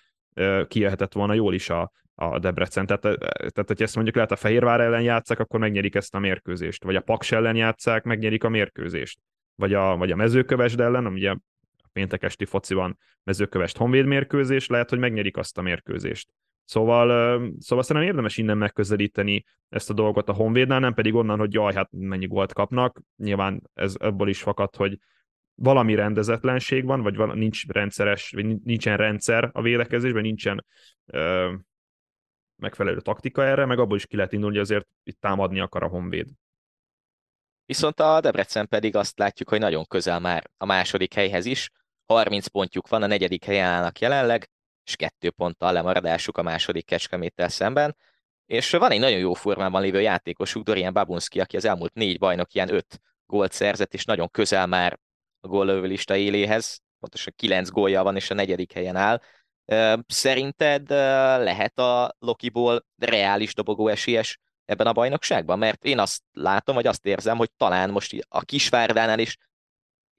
kijöhetett 0.67 1.13
volna 1.13 1.33
jól 1.33 1.53
is 1.53 1.69
a, 1.69 1.91
a 2.15 2.39
Debrecen. 2.39 2.85
Tehát, 2.85 3.01
tehát, 3.01 3.65
hogy 3.67 3.81
ezt 3.81 3.95
mondjuk 3.95 4.15
lehet 4.15 4.31
a 4.31 4.35
Fehérvár 4.35 4.79
ellen 4.79 5.01
játszák, 5.01 5.39
akkor 5.39 5.59
megnyerik 5.59 5.95
ezt 5.95 6.15
a 6.15 6.19
mérkőzést. 6.19 6.83
Vagy 6.83 6.95
a 6.95 7.01
Paks 7.01 7.31
ellen 7.31 7.55
játszák, 7.55 8.03
megnyerik 8.03 8.43
a 8.43 8.49
mérkőzést. 8.49 9.19
Vagy 9.57 9.73
a, 9.73 9.97
vagy 9.97 10.11
a 10.11 10.15
mezőkövesd 10.15 10.79
ellen, 10.79 11.05
ami 11.05 11.19
ugye 11.19 11.31
a 11.31 11.89
péntek 11.93 12.23
esti 12.23 12.45
fociban 12.45 12.97
mezőkövest 13.23 13.77
honvéd 13.77 14.05
mérkőzés, 14.05 14.67
lehet, 14.67 14.89
hogy 14.89 14.99
megnyerik 14.99 15.37
azt 15.37 15.57
a 15.57 15.61
mérkőzést. 15.61 16.29
Szóval, 16.65 17.07
szóval 17.59 17.83
szerintem 17.83 18.11
érdemes 18.11 18.37
innen 18.37 18.57
megközelíteni 18.57 19.45
ezt 19.69 19.89
a 19.89 19.93
dolgot 19.93 20.29
a 20.29 20.33
Honvédnál, 20.33 20.79
nem 20.79 20.93
pedig 20.93 21.13
onnan, 21.13 21.39
hogy 21.39 21.53
jaj, 21.53 21.73
hát 21.73 21.89
mennyi 21.91 22.27
gólt 22.27 22.53
kapnak. 22.53 23.01
Nyilván 23.15 23.69
ez 23.73 23.95
ebből 23.99 24.27
is 24.27 24.41
fakad, 24.41 24.75
hogy 24.75 24.99
valami 25.55 25.95
rendezetlenség 25.95 26.85
van, 26.85 27.01
vagy 27.01 27.15
van, 27.15 27.37
nincs 27.37 27.67
rendszeres, 27.67 28.31
vagy 28.31 28.61
nincsen 28.61 28.97
rendszer 28.97 29.49
a 29.53 29.61
védekezésben, 29.61 30.21
nincsen 30.21 30.65
ö, 31.05 31.53
megfelelő 32.55 32.99
taktika 32.99 33.43
erre, 33.43 33.65
meg 33.65 33.79
abból 33.79 33.97
is 33.97 34.05
ki 34.05 34.15
lehet 34.15 34.33
indulni, 34.33 34.55
hogy 34.55 34.65
azért 34.65 34.87
itt 35.03 35.19
támadni 35.19 35.59
akar 35.59 35.83
a 35.83 35.87
Honvéd. 35.87 36.27
Viszont 37.67 37.99
a 37.99 38.19
Debrecen 38.19 38.67
pedig 38.67 38.95
azt 38.95 39.19
látjuk, 39.19 39.49
hogy 39.49 39.59
nagyon 39.59 39.85
közel 39.85 40.19
már 40.19 40.49
a 40.57 40.65
második 40.65 41.13
helyhez 41.13 41.45
is. 41.45 41.69
30 42.05 42.47
pontjuk 42.47 42.87
van, 42.87 43.03
a 43.03 43.07
negyedik 43.07 43.45
helyen 43.45 43.67
állnak 43.67 43.99
jelenleg, 43.99 44.49
és 44.83 44.95
kettő 44.95 45.29
ponttal 45.29 45.73
lemaradásuk 45.73 46.37
a 46.37 46.41
második 46.41 46.85
kecskeméttel 46.85 47.49
szemben. 47.49 47.95
És 48.45 48.71
van 48.71 48.91
egy 48.91 48.99
nagyon 48.99 49.19
jó 49.19 49.33
formában 49.33 49.81
lévő 49.81 50.01
játékosuk, 50.01 50.63
Dorian 50.63 50.93
Babunski, 50.93 51.39
aki 51.39 51.57
az 51.57 51.65
elmúlt 51.65 51.93
négy 51.93 52.19
bajnok 52.19 52.53
ilyen 52.53 52.73
öt 52.73 53.01
gólt 53.25 53.51
szerzett, 53.51 53.93
és 53.93 54.05
nagyon 54.05 54.29
közel 54.29 54.67
már 54.67 54.99
a 55.39 55.47
góllövőlista 55.47 56.15
éléhez, 56.15 56.81
pontosan 56.99 57.33
kilenc 57.35 57.69
gólja 57.69 58.03
van, 58.03 58.15
és 58.15 58.29
a 58.29 58.33
negyedik 58.33 58.73
helyen 58.73 58.95
áll. 58.95 59.21
Szerinted 60.07 60.89
lehet 61.39 61.79
a 61.79 62.15
Lokiból 62.19 62.85
reális 62.97 63.53
dobogó 63.53 63.87
esélyes 63.87 64.39
ebben 64.67 64.87
a 64.87 64.93
bajnokságban? 64.93 65.57
Mert 65.57 65.83
én 65.83 65.99
azt 65.99 66.21
látom, 66.31 66.75
vagy 66.75 66.87
azt 66.87 67.05
érzem, 67.05 67.37
hogy 67.37 67.51
talán 67.57 67.89
most 67.89 68.25
a 68.27 68.41
Kisvárdánál 68.41 69.19
is, 69.19 69.37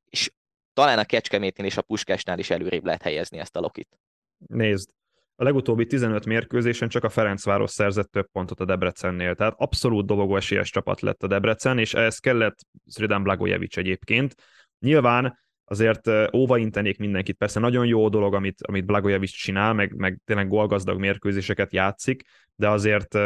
és 0.05 0.31
talán 0.73 0.99
a 0.99 1.05
Kecskemétén 1.05 1.65
és 1.65 1.77
a 1.77 1.83
Puskásnál 1.83 2.39
is 2.39 2.51
előrébb 2.51 2.85
lehet 2.85 3.03
helyezni 3.03 3.39
ezt 3.39 3.57
a 3.57 3.61
Lokit. 3.61 3.99
Nézd, 4.47 4.91
a 5.37 5.45
legutóbbi 5.45 5.87
15 5.87 6.27
mérkőzésen 6.27 6.89
csak 6.89 7.05
a 7.05 7.09
Ferencváros 7.09 7.71
szerzett 7.71 8.11
több 8.11 8.31
pontot 8.33 8.61
a 8.61 8.65
Debrecennél, 8.65 9.35
tehát 9.35 9.55
abszolút 9.57 10.07
dobogó 10.07 10.37
esélyes 10.37 10.71
csapat 10.71 11.01
lett 11.01 11.23
a 11.23 11.27
Debrecen, 11.27 11.79
és 11.79 11.95
ehhez 11.95 12.19
kellett 12.19 12.59
Sredan 12.87 13.23
Blagojevic 13.23 13.77
egyébként. 13.77 14.35
Nyilván 14.79 15.39
azért 15.69 16.11
óvaintenék 16.35 16.99
mindenkit. 16.99 17.37
Persze 17.37 17.61
nagyon 17.61 17.87
jó 17.87 18.09
dolog, 18.09 18.35
amit, 18.35 18.63
amit 18.63 18.87
Blagojevic 18.87 19.31
csinál, 19.31 19.73
meg, 19.73 19.95
meg 19.97 20.21
tényleg 20.25 20.49
golgazdag 20.49 20.99
mérkőzéseket 20.99 21.73
játszik, 21.73 22.23
de 22.55 22.69
azért 22.69 23.19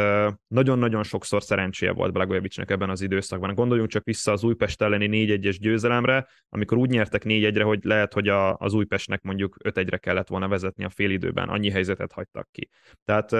nagyon-nagyon 0.47 1.03
sokszor 1.03 1.43
szerencséje 1.43 1.91
volt 1.91 2.13
Blagojevicnek 2.13 2.71
ebben 2.71 2.89
az 2.89 3.01
időszakban. 3.01 3.53
Gondoljunk 3.53 3.89
csak 3.89 4.03
vissza 4.03 4.31
az 4.31 4.43
Újpest 4.43 4.81
elleni 4.81 5.09
4-1-es 5.27 5.57
győzelemre, 5.59 6.27
amikor 6.49 6.77
úgy 6.77 6.89
nyertek 6.89 7.21
4-1-re, 7.25 7.63
hogy 7.63 7.83
lehet, 7.83 8.13
hogy 8.13 8.27
a, 8.27 8.55
az 8.57 8.73
Újpestnek 8.73 9.21
mondjuk 9.21 9.57
5-1-re 9.63 9.97
kellett 9.97 10.27
volna 10.27 10.47
vezetni 10.47 10.83
a 10.83 10.89
félidőben, 10.89 11.49
annyi 11.49 11.69
helyzetet 11.69 12.11
hagytak 12.11 12.47
ki. 12.51 12.69
Tehát, 13.05 13.35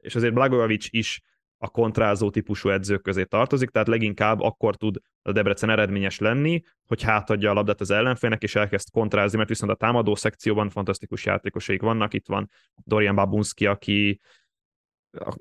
és 0.00 0.14
azért 0.14 0.34
Blagojevic 0.34 0.86
is 0.90 1.20
a 1.58 1.68
kontrázó 1.68 2.30
típusú 2.30 2.68
edzők 2.68 3.02
közé 3.02 3.24
tartozik, 3.24 3.70
tehát 3.70 3.88
leginkább 3.88 4.40
akkor 4.40 4.76
tud 4.76 4.96
a 5.22 5.32
Debrecen 5.32 5.70
eredményes 5.70 6.18
lenni, 6.18 6.62
hogy 6.86 7.02
hátadja 7.02 7.50
a 7.50 7.54
labdát 7.54 7.80
az 7.80 7.90
ellenfélnek, 7.90 8.42
és 8.42 8.54
elkezd 8.54 8.90
kontrázni, 8.90 9.36
mert 9.36 9.48
viszont 9.48 9.72
a 9.72 9.74
támadó 9.74 10.14
szekcióban 10.14 10.70
fantasztikus 10.70 11.24
játékosaik 11.24 11.82
vannak. 11.82 12.14
Itt 12.14 12.26
van 12.26 12.50
Dorian 12.84 13.14
Babunski, 13.14 13.66
aki 13.66 14.20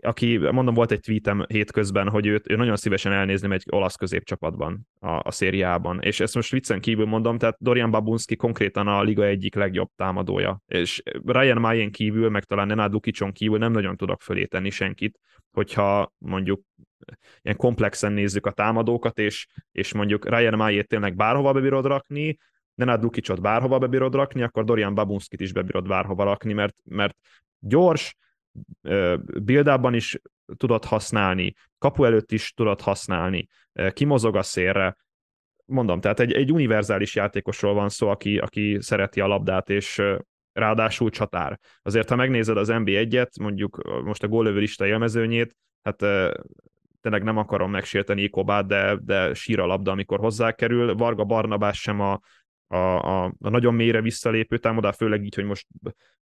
aki, 0.01 0.37
mondom, 0.37 0.73
volt 0.73 0.91
egy 0.91 0.99
tweetem 0.99 1.45
hétközben, 1.47 2.09
hogy 2.09 2.25
őt, 2.25 2.49
ő 2.51 2.55
nagyon 2.55 2.75
szívesen 2.75 3.11
elnézni 3.11 3.53
egy 3.53 3.63
olasz 3.69 3.95
középcsapatban 3.95 4.87
a, 4.99 5.19
a 5.23 5.31
szériában. 5.31 6.01
És 6.01 6.19
ezt 6.19 6.35
most 6.35 6.51
viccen 6.51 6.79
kívül 6.79 7.05
mondom, 7.05 7.37
tehát 7.37 7.57
Dorian 7.59 7.91
Babunski 7.91 8.35
konkrétan 8.35 8.87
a 8.87 9.01
liga 9.01 9.25
egyik 9.25 9.55
legjobb 9.55 9.89
támadója. 9.95 10.61
És 10.67 11.03
Ryan 11.25 11.57
Mayen 11.57 11.91
kívül, 11.91 12.29
meg 12.29 12.43
talán 12.43 12.67
Nenad 12.67 12.91
Lukicson 12.91 13.31
kívül 13.31 13.57
nem 13.57 13.71
nagyon 13.71 13.97
tudok 13.97 14.21
fölé 14.21 14.45
tenni 14.45 14.69
senkit, 14.69 15.19
hogyha 15.51 16.13
mondjuk 16.17 16.61
ilyen 17.41 17.57
komplexen 17.57 18.11
nézzük 18.11 18.45
a 18.45 18.51
támadókat, 18.51 19.19
és, 19.19 19.47
és 19.71 19.93
mondjuk 19.93 20.29
Ryan 20.29 20.55
Mayét 20.55 20.87
tényleg 20.87 21.15
bárhova 21.15 21.51
bebírod 21.51 21.85
rakni, 21.85 22.37
Nenad 22.75 23.01
Lukicot 23.01 23.41
bárhova 23.41 23.77
bebírod 23.77 24.15
rakni, 24.15 24.43
akkor 24.43 24.63
Dorian 24.63 24.93
Babunskit 24.93 25.41
is 25.41 25.53
bebírod 25.53 25.87
bárhova 25.87 26.23
rakni, 26.23 26.53
mert, 26.53 26.75
mert 26.83 27.17
gyors, 27.59 28.15
build 29.43 29.93
is 29.93 30.19
tudod 30.57 30.85
használni, 30.85 31.53
kapu 31.77 32.03
előtt 32.03 32.31
is 32.31 32.53
tudod 32.53 32.81
használni, 32.81 33.47
kimozog 33.93 34.35
a 34.35 34.43
szélre, 34.43 34.97
mondom, 35.65 35.99
tehát 36.01 36.19
egy, 36.19 36.31
egy 36.31 36.51
univerzális 36.51 37.15
játékosról 37.15 37.73
van 37.73 37.89
szó, 37.89 38.07
aki, 38.09 38.37
aki 38.37 38.77
szereti 38.81 39.21
a 39.21 39.27
labdát, 39.27 39.69
és 39.69 40.01
ráadásul 40.51 41.09
csatár. 41.09 41.59
Azért, 41.81 42.09
ha 42.09 42.15
megnézed 42.15 42.57
az 42.57 42.69
NB1-et, 42.71 43.41
mondjuk 43.41 44.01
most 44.03 44.23
a 44.23 44.27
gólövő 44.27 44.59
lista 44.59 44.85
élmezőnyét, 44.85 45.55
hát 45.81 45.97
tényleg 47.01 47.23
nem 47.23 47.37
akarom 47.37 47.71
megsérteni 47.71 48.21
Ikobát, 48.21 48.67
de, 48.67 48.97
de 49.01 49.33
sír 49.33 49.59
a 49.59 49.65
labda, 49.65 49.91
amikor 49.91 50.19
hozzákerül. 50.19 50.95
Varga 50.95 51.23
Barnabás 51.23 51.81
sem 51.81 51.99
a, 51.99 52.19
a, 52.67 52.75
a, 52.77 53.23
a 53.39 53.49
nagyon 53.49 53.73
mélyre 53.73 54.01
visszalépő 54.01 54.57
támadás, 54.57 54.95
főleg 54.95 55.23
így, 55.23 55.35
hogy 55.35 55.45
most 55.45 55.67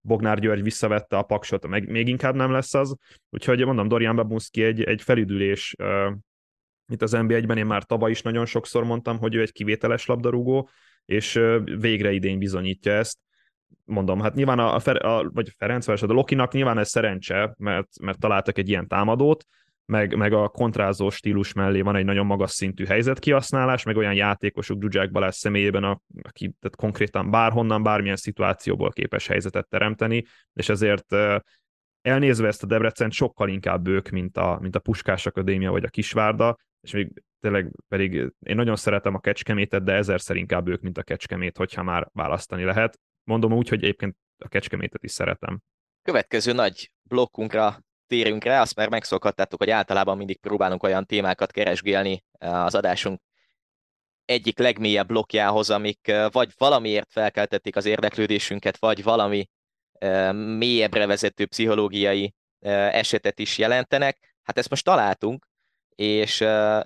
Bognár 0.02 0.40
György 0.40 0.64
visszavette 0.64 1.18
a 1.18 1.24
paksot, 1.24 1.68
meg 1.68 1.90
még 1.90 2.08
inkább 2.08 2.36
nem 2.36 2.52
lesz 2.52 2.74
az. 2.74 2.96
Úgyhogy 3.30 3.66
mondom, 3.66 3.88
Dorian 3.88 4.16
Babunski 4.16 4.64
egy, 4.64 4.84
egy 4.84 5.02
felüdülés 5.02 5.76
itt 6.88 7.02
az 7.02 7.12
NBA-ben, 7.12 7.58
én 7.58 7.66
már 7.66 7.84
tavaly 7.84 8.12
is 8.12 8.22
nagyon 8.22 8.46
sokszor 8.46 8.84
mondtam, 8.84 9.18
hogy 9.18 9.36
ő 9.36 9.42
egy 9.42 9.52
kivételes 9.52 10.06
labdarúgó, 10.06 10.70
és 11.06 11.42
végre 11.64 12.12
idén 12.12 12.40
bizonyítja 12.40 12.92
ezt. 12.92 13.18
mondom, 13.84 14.22
hát 14.22 14.36
nyilván 14.36 14.60
a, 14.60 14.76
a, 14.76 15.18
a 15.18 15.30
vagy 15.34 15.54
Ferenc 15.58 15.88
a 15.88 16.06
Lokinak 16.06 16.54
nyilván 16.54 16.78
ez 16.78 16.90
szerencse, 16.90 17.54
mert, 17.58 18.00
mert 18.00 18.20
találtak 18.20 18.58
egy 18.58 18.70
ilyen 18.70 18.88
támadót, 18.88 19.46
meg, 19.86 20.16
meg 20.16 20.34
a 20.34 20.48
kontrázó 20.48 21.10
stílus 21.10 21.54
mellé 21.54 21.82
van 21.82 21.96
egy 21.96 22.06
nagyon 22.06 22.26
magas 22.26 22.52
szintű 22.52 22.86
helyzetkihasználás, 22.86 23.84
meg 23.84 23.98
olyan 23.98 24.14
játékosok 24.14 24.82
Zsuzsák 24.82 25.12
Balázs 25.12 25.36
személyében, 25.36 25.84
aki 26.22 26.54
tehát 26.60 26.76
konkrétan 26.76 27.32
bárhonnan, 27.32 27.84
bármilyen 27.84 28.16
szituációból 28.16 28.92
képes 28.92 29.28
helyzetet 29.28 29.68
teremteni, 29.68 30.26
és 30.54 30.70
ezért 30.70 31.16
elnézve 32.02 32.48
ezt 32.48 32.64
a 32.64 32.68
Debrecen 32.68 33.10
sokkal 33.10 33.50
inkább 33.50 33.88
ők, 33.88 34.10
mint 34.10 34.38
a, 34.38 34.58
mint 34.62 34.76
a 34.76 34.80
Puskás 34.80 35.26
Akadémia 35.26 35.72
vagy 35.72 35.84
a 35.84 35.90
Kisvárda, 35.90 36.58
és 36.82 36.92
még 36.92 37.24
tényleg 37.40 37.72
pedig 37.88 38.14
én 38.40 38.56
nagyon 38.56 38.76
szeretem 38.76 39.16
a 39.16 39.20
Kecskemétet, 39.20 39.84
de 39.84 39.94
ezerszer 39.94 40.36
inkább 40.36 40.68
ők, 40.68 40.82
mint 40.82 40.98
a 40.98 41.04
Kecskemét, 41.04 41.58
hogyha 41.58 41.84
már 41.84 42.08
választani 42.14 42.64
lehet. 42.64 43.00
Mondom 43.24 43.54
úgy, 43.54 43.70
hogy 43.70 43.84
egyébként 43.84 44.16
a 44.38 44.48
Kecskemétet 44.48 45.04
is 45.04 45.12
szeretem. 45.12 45.62
Következő 46.02 46.54
nagy 46.54 46.92
blokkunkra 47.04 47.85
térünk 48.08 48.44
rá, 48.44 48.62
azt 48.62 48.76
már 48.76 48.90
megszokhattátok, 48.90 49.60
hogy 49.60 49.70
általában 49.70 50.18
mindig 50.18 50.40
próbálunk 50.40 50.84
olyan 50.84 51.06
témákat 51.06 51.52
keresgélni 51.52 52.24
eh, 52.32 52.66
az 52.66 52.76
adásunk 52.76 53.22
egyik 54.26 54.60
legmélyebb 54.60 55.08
blokkjához, 55.08 55.70
amik 55.70 56.08
eh, 56.08 56.32
vagy 56.32 56.54
valamiért 56.58 57.12
felkeltették 57.12 57.76
az 57.76 57.86
érdeklődésünket, 57.86 58.78
vagy 58.78 59.04
valami 59.04 59.50
eh, 59.92 60.34
mélyebbre 60.34 61.06
vezető 61.06 61.46
pszichológiai 61.46 62.34
esetet 62.60 63.40
is 63.40 63.58
jelentenek. 63.58 64.36
Hát 64.44 64.58
ezt 64.58 64.70
most 64.70 64.84
találtunk, 64.84 65.48
és 65.96 66.40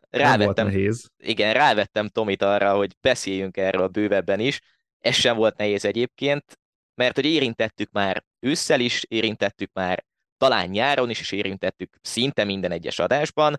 rávettem, 0.09 0.71
igen, 1.17 1.53
rávettem 1.53 2.07
Tomit 2.07 2.41
arra, 2.41 2.75
hogy 2.75 2.95
beszéljünk 3.01 3.57
erről 3.57 3.87
bővebben 3.87 4.39
is. 4.39 4.61
Ez 4.99 5.15
sem 5.15 5.35
volt 5.35 5.57
nehéz 5.57 5.85
egyébként, 5.85 6.59
mert 6.95 7.15
hogy 7.15 7.25
érintettük 7.25 7.91
már 7.91 8.23
ősszel 8.39 8.79
is, 8.79 9.03
érintettük 9.07 9.73
már 9.73 10.05
talán 10.39 10.69
nyáron 10.69 11.09
is, 11.09 11.19
is 11.19 11.31
érintettük 11.31 11.97
szinte 12.01 12.43
minden 12.43 12.71
egyes 12.71 12.99
adásban, 12.99 13.57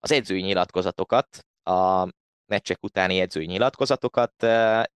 az 0.00 0.12
edzői 0.12 0.40
nyilatkozatokat, 0.40 1.46
a 1.62 2.08
meccsek 2.46 2.82
utáni 2.82 3.20
edzői 3.20 3.46
nyilatkozatokat, 3.46 4.46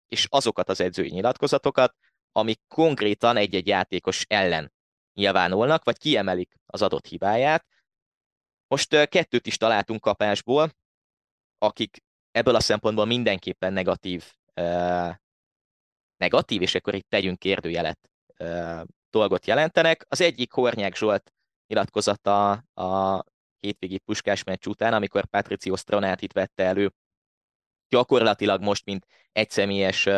és 0.09 0.27
azokat 0.29 0.69
az 0.69 0.81
edzői 0.81 1.11
nyilatkozatokat, 1.11 1.95
amik 2.33 2.61
konkrétan 2.69 3.37
egy-egy 3.37 3.67
játékos 3.67 4.25
ellen 4.29 4.73
nyilvánulnak, 5.15 5.85
vagy 5.85 5.99
kiemelik 5.99 6.55
az 6.67 6.83
adott 6.83 7.07
hibáját. 7.07 7.67
Most 8.69 9.09
kettőt 9.09 9.47
is 9.47 9.57
találtunk 9.57 10.01
kapásból, 10.01 10.71
akik 11.59 12.03
ebből 12.31 12.55
a 12.55 12.61
szempontból 12.61 13.05
mindenképpen 13.05 13.73
negatív, 13.73 14.33
negatív, 16.17 16.63
és 16.63 16.75
akkor 16.75 16.95
itt 16.95 17.09
tegyünk 17.09 17.39
kérdőjelet 17.39 17.99
dolgot 19.17 19.47
jelentenek. 19.47 20.07
Az 20.09 20.21
egyik 20.21 20.53
Hornyák 20.53 20.97
Zsolt 20.97 21.33
nyilatkozata 21.67 22.51
a 22.75 23.23
hétvégi 23.61 23.99
puskás 23.99 24.45
meccs 24.45 24.67
után, 24.67 24.93
amikor 24.93 25.25
Patricio 25.25 25.77
Stranátit 25.77 26.33
vette 26.33 26.65
elő, 26.65 26.93
gyakorlatilag 27.89 28.63
most, 28.63 28.85
mint 28.85 29.07
egyszemélyes 29.33 30.09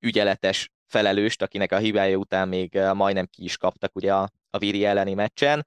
ügyeletes 0.00 0.72
felelőst, 0.86 1.42
akinek 1.42 1.72
a 1.72 1.76
hibája 1.76 2.16
után 2.16 2.48
még 2.48 2.78
majdnem 2.94 3.26
ki 3.26 3.44
is 3.44 3.56
kaptak 3.56 3.96
ugye 3.96 4.14
a, 4.14 4.30
a 4.50 4.58
Viri 4.58 4.84
elleni 4.84 5.14
meccsen. 5.14 5.66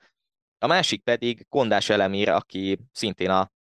A 0.60 0.68
másik 0.68 1.04
pedig 1.04 1.46
Kondás 1.50 1.90
Elemír, 1.90 2.30
aki 2.30 2.78
szintén 2.92 3.30
a, 3.30 3.52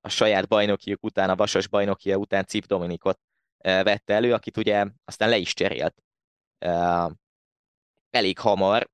a 0.00 0.08
saját 0.08 0.48
bajnokiuk 0.48 1.04
után, 1.04 1.30
a 1.30 1.36
Vasas 1.36 1.68
bajnokia 1.68 2.16
után 2.16 2.44
Cip 2.44 2.66
Dominikot 2.66 3.20
vette 3.62 4.14
elő, 4.14 4.32
akit 4.32 4.56
ugye 4.56 4.86
aztán 5.04 5.28
le 5.28 5.36
is 5.36 5.54
cserélt 5.54 5.94
elég 8.10 8.38
hamar, 8.38 8.88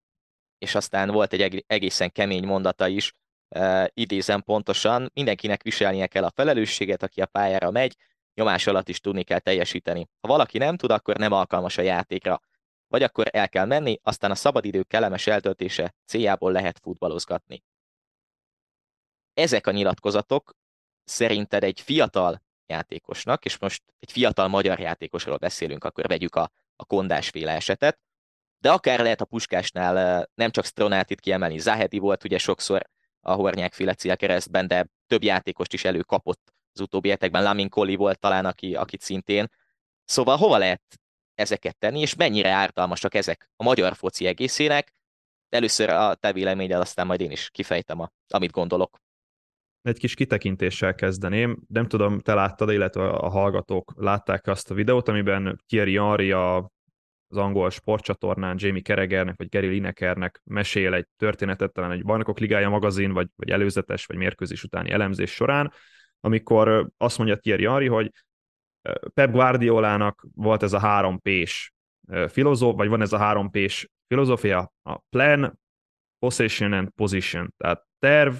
és 0.59 0.75
aztán 0.75 1.11
volt 1.11 1.33
egy 1.33 1.65
egészen 1.67 2.13
kemény 2.13 2.47
mondata 2.47 2.89
is, 2.89 3.13
uh, 3.49 3.87
idézem 3.95 4.43
pontosan, 4.43 5.11
mindenkinek 5.15 5.63
viselnie 5.63 6.07
kell 6.07 6.25
a 6.25 6.33
felelősséget, 6.35 7.03
aki 7.03 7.21
a 7.21 7.27
pályára 7.27 7.71
megy, 7.71 7.97
nyomás 8.35 8.67
alatt 8.67 8.89
is 8.89 9.01
tudni 9.01 9.23
kell 9.23 9.39
teljesíteni. 9.39 10.09
Ha 10.21 10.29
valaki 10.29 10.59
nem 10.59 10.77
tud, 10.77 10.91
akkor 10.91 11.17
nem 11.17 11.33
alkalmas 11.33 11.79
a 11.79 11.83
játékra. 11.83 12.41
Vagy 12.89 13.03
akkor 13.03 13.27
el 13.31 13.49
kell 13.49 13.65
menni, 13.65 13.99
aztán 14.03 14.31
a 14.31 14.35
szabadidő 14.35 14.83
kellemes 14.83 15.27
eltöltése 15.27 15.95
céljából 16.05 16.53
lehet 16.53 16.79
futballozgatni. 16.79 17.63
Ezek 19.35 19.67
a 19.67 19.71
nyilatkozatok 19.71 20.57
szerinted 21.05 21.65
egy 21.65 21.81
fiatal 21.81 22.43
játékosnak, 22.67 23.45
és 23.45 23.59
most 23.59 23.83
egy 23.99 24.13
fiatal 24.13 24.49
magyar 24.49 24.79
játékosról 24.79 25.37
beszélünk, 25.37 25.85
akkor 25.85 26.07
vegyük 26.07 26.35
a, 26.35 26.51
a 26.77 26.85
kondásféle 26.85 27.53
esetet, 27.53 27.99
de 28.67 28.73
akár 28.73 29.01
lehet 29.01 29.21
a 29.21 29.25
Puskásnál 29.25 30.29
nem 30.35 30.51
csak 30.51 30.65
Stronátit 30.65 31.21
kiemelni, 31.21 31.59
Zahedi 31.59 31.99
volt 31.99 32.25
ugye 32.25 32.39
sokszor 32.39 32.83
a 33.21 33.33
Hornyák 33.33 33.73
féle 33.73 33.95
keresztben, 33.95 34.67
de 34.67 34.87
több 35.07 35.23
játékost 35.23 35.73
is 35.73 35.85
előkapott 35.85 36.53
az 36.73 36.81
utóbbi 36.81 37.09
hetekben, 37.09 37.43
Lamin 37.43 37.69
Koli 37.69 37.97
volt 37.97 38.19
talán, 38.19 38.45
aki, 38.45 38.75
akit 38.75 39.01
szintén. 39.01 39.49
Szóval 40.05 40.37
hova 40.37 40.57
lehet 40.59 40.83
ezeket 41.35 41.77
tenni, 41.79 42.01
és 42.01 42.15
mennyire 42.15 42.51
ártalmasak 42.51 43.15
ezek 43.15 43.51
a 43.57 43.63
magyar 43.63 43.95
foci 43.95 44.27
egészének? 44.27 44.93
Először 45.49 45.91
a 45.91 46.15
te 46.15 46.33
véleményed, 46.33 46.81
aztán 46.81 47.07
majd 47.07 47.21
én 47.21 47.31
is 47.31 47.51
kifejtem, 47.51 48.01
a, 48.01 48.13
amit 48.29 48.51
gondolok. 48.51 48.99
Egy 49.83 49.99
kis 49.99 50.15
kitekintéssel 50.15 50.95
kezdeném. 50.95 51.63
Nem 51.69 51.89
tudom, 51.89 52.21
te 52.21 52.35
láttad, 52.35 52.71
illetve 52.71 53.09
a 53.09 53.29
hallgatók 53.29 53.93
látták 53.97 54.47
azt 54.47 54.71
a 54.71 54.75
videót, 54.75 55.09
amiben 55.09 55.63
Thierry 55.67 55.97
Henry 55.97 56.31
a 56.31 56.75
az 57.29 57.37
angol 57.37 57.71
sportcsatornán 57.71 58.57
Jamie 58.59 58.83
Keregernek 58.83 59.37
vagy 59.37 59.49
Gary 59.49 59.67
Linekernek 59.67 60.41
mesél 60.45 60.95
egy 60.95 61.07
történetet, 61.17 61.73
talán 61.73 61.91
egy 61.91 62.05
Bajnokok 62.05 62.39
Ligája 62.39 62.69
magazin, 62.69 63.13
vagy, 63.13 63.29
vagy 63.37 63.51
előzetes, 63.51 64.07
vagy 64.07 64.17
mérkőzés 64.17 64.63
utáni 64.63 64.91
elemzés 64.91 65.31
során, 65.31 65.73
amikor 66.21 66.89
azt 66.97 67.19
mondja 67.19 67.37
Thierry 67.37 67.65
Henry, 67.65 67.87
hogy 67.87 68.11
Pep 69.15 69.31
Guardiolának 69.31 70.27
volt 70.35 70.63
ez 70.63 70.73
a 70.73 70.79
három 70.79 71.21
P-s 71.21 71.73
filozóf, 72.29 72.77
vagy 72.77 72.89
van 72.89 73.01
ez 73.01 73.13
a 73.13 73.19
három 73.19 73.51
P-s 73.51 73.91
filozófia, 74.09 74.73
a 74.83 74.99
plan, 74.99 75.59
possession 76.19 76.73
and 76.73 76.91
position, 76.91 77.55
tehát 77.57 77.83
terv, 77.99 78.35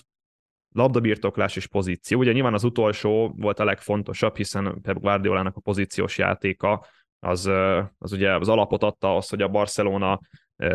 labdabirtoklás 0.75 1.57
és 1.57 1.67
pozíció. 1.67 2.19
Ugye 2.19 2.33
nyilván 2.33 2.55
az 2.55 2.65
utolsó 2.65 3.35
volt 3.37 3.59
a 3.59 3.65
legfontosabb, 3.65 4.37
hiszen 4.37 4.81
Pep 4.83 4.99
Guardiolának 4.99 5.57
a 5.57 5.61
pozíciós 5.61 6.19
játéka 6.19 6.87
az, 7.27 7.51
az 7.99 8.13
ugye 8.13 8.35
az 8.35 8.49
alapot 8.49 8.83
adta 8.83 9.17
az, 9.17 9.29
hogy 9.29 9.43
a 9.43 9.49
Barcelona 9.49 10.21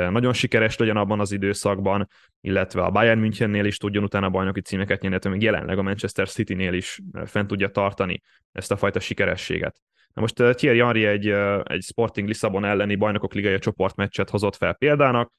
nagyon 0.10 0.34
sikeres 0.34 0.78
legyen 0.78 0.98
abban 0.98 1.20
az 1.20 1.32
időszakban, 1.32 2.08
illetve 2.42 2.84
a 2.84 2.92
Bayern 2.92 3.20
Münchennél 3.20 3.66
is 3.66 3.78
tudjon 3.78 4.04
utána 4.04 4.30
bajnoki 4.30 4.62
címeket 4.62 5.02
nyerni, 5.02 5.30
még 5.30 5.42
jelenleg 5.42 5.78
a 5.78 5.82
Manchester 5.82 6.30
City-nél 6.30 6.74
is 6.74 7.00
fent 7.26 7.48
tudja 7.48 7.70
tartani 7.70 8.22
ezt 8.52 8.72
a 8.72 8.78
fajta 8.78 9.00
sikerességet. 9.00 9.76
Na 10.14 10.22
most 10.22 10.36
Thierry 10.36 10.80
Henry 10.80 11.06
egy, 11.06 11.28
egy 11.64 11.82
Sporting 11.82 12.28
Lisszabon 12.28 12.66
elleni 12.66 12.96
bajnokok 12.96 13.34
ligai 13.34 13.60
csoportmeccset 13.60 14.30
hozott 14.30 14.56
fel 14.56 14.74
példának, 14.74 15.32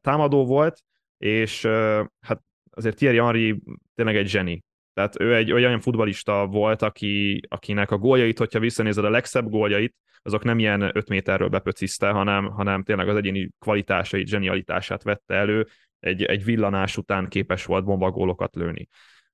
támadó 0.00 0.46
volt, 0.46 0.80
és 1.18 1.66
hát 2.20 2.42
azért 2.70 2.96
Thierry 2.96 3.18
Henry 3.18 3.62
tényleg 3.94 4.16
egy 4.16 4.28
zseni. 4.28 4.64
Tehát 4.98 5.20
ő 5.20 5.34
egy 5.34 5.52
olyan 5.52 5.80
futbalista 5.80 6.46
volt, 6.46 6.82
aki, 6.82 7.40
akinek 7.48 7.90
a 7.90 7.98
góljait, 7.98 8.38
hogyha 8.38 8.58
visszanézed 8.58 9.04
a 9.04 9.10
legszebb 9.10 9.48
góljait, 9.48 9.94
azok 10.22 10.44
nem 10.44 10.58
ilyen 10.58 10.82
5 10.96 11.08
méterről 11.08 11.48
bepöciszte, 11.48 12.10
hanem, 12.10 12.44
hanem 12.44 12.82
tényleg 12.82 13.08
az 13.08 13.16
egyéni 13.16 13.50
kvalitásait, 13.58 14.26
zsenialitását 14.26 15.02
vette 15.02 15.34
elő, 15.34 15.66
egy, 16.00 16.22
egy 16.22 16.44
villanás 16.44 16.96
után 16.96 17.28
képes 17.28 17.64
volt 17.64 17.84
bombagólokat 17.84 18.54
lőni. 18.54 18.88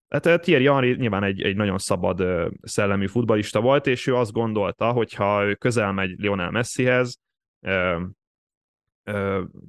Hát 0.09 0.27
eh, 0.27 0.38
Thierry 0.38 0.66
Henry 0.66 0.94
nyilván 0.94 1.24
egy, 1.24 1.42
egy 1.42 1.57
nagyon 1.57 1.79
szabad 1.79 2.20
eh, 2.20 2.46
szellemű 2.62 3.07
futbalista 3.07 3.61
volt, 3.61 3.87
és 3.87 4.07
ő 4.07 4.14
azt 4.14 4.33
gondolta, 4.33 4.92
hogy 4.92 5.14
ha 5.14 5.44
ő 5.44 5.55
közel 5.55 5.92
megy 5.92 6.14
Lionel 6.18 6.50
Messihez, 6.50 7.18
eh, 7.61 7.96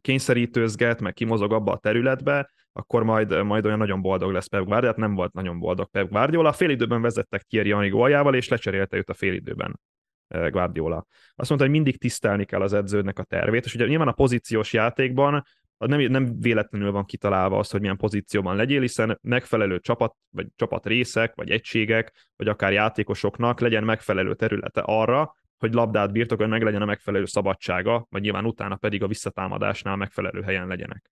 kényszerítőzget, 0.01 1.01
meg 1.01 1.13
kimozog 1.13 1.53
abba 1.53 1.71
a 1.71 1.77
területbe, 1.77 2.51
akkor 2.73 3.03
majd, 3.03 3.43
majd 3.43 3.65
olyan 3.65 3.77
nagyon 3.77 4.01
boldog 4.01 4.31
lesz 4.31 4.47
Pep 4.47 4.63
Guardiola, 4.63 4.87
hát 4.87 4.97
nem 4.97 5.15
volt 5.15 5.33
nagyon 5.33 5.59
boldog 5.59 5.89
Pep 5.89 6.09
Guardiola. 6.09 6.49
A 6.49 6.53
félidőben 6.53 7.01
vezettek 7.01 7.41
Thierry 7.41 7.71
Henry 7.71 7.89
góljával, 7.89 8.35
és 8.35 8.47
lecserélte 8.47 8.97
őt 8.97 9.09
a 9.09 9.13
félidőben. 9.13 9.79
Guardiola. 10.27 11.05
Azt 11.35 11.49
mondta, 11.49 11.67
hogy 11.67 11.75
mindig 11.75 11.97
tisztelni 11.99 12.45
kell 12.45 12.61
az 12.61 12.73
edződnek 12.73 13.19
a 13.19 13.23
tervét, 13.23 13.65
és 13.65 13.75
ugye 13.75 13.85
nyilván 13.85 14.07
a 14.07 14.11
pozíciós 14.11 14.73
játékban 14.73 15.43
nem, 15.77 15.99
nem 15.99 16.39
véletlenül 16.39 16.91
van 16.91 17.05
kitalálva 17.05 17.57
az, 17.57 17.69
hogy 17.69 17.79
milyen 17.79 17.97
pozícióban 17.97 18.55
legyél, 18.55 18.81
hiszen 18.81 19.19
megfelelő 19.21 19.79
csapat, 19.79 20.15
vagy 20.29 20.47
csapat 20.55 20.85
részek, 20.85 21.35
vagy 21.35 21.49
egységek, 21.49 22.29
vagy 22.35 22.47
akár 22.47 22.71
játékosoknak 22.71 23.59
legyen 23.59 23.83
megfelelő 23.83 24.35
területe 24.35 24.81
arra, 24.81 25.35
hogy 25.65 25.73
labdát 25.73 26.12
birtokon 26.12 26.49
meg 26.49 26.63
legyen 26.63 26.82
a 26.82 26.86
megfelelő 26.86 27.25
szabadsága, 27.25 28.06
vagy 28.10 28.21
nyilván 28.21 28.45
utána 28.45 28.75
pedig 28.75 29.04
a 29.04 29.08
visszatámadásnál 29.08 29.95
megfelelő 29.95 30.41
helyen 30.41 30.67
legyenek. 30.67 31.12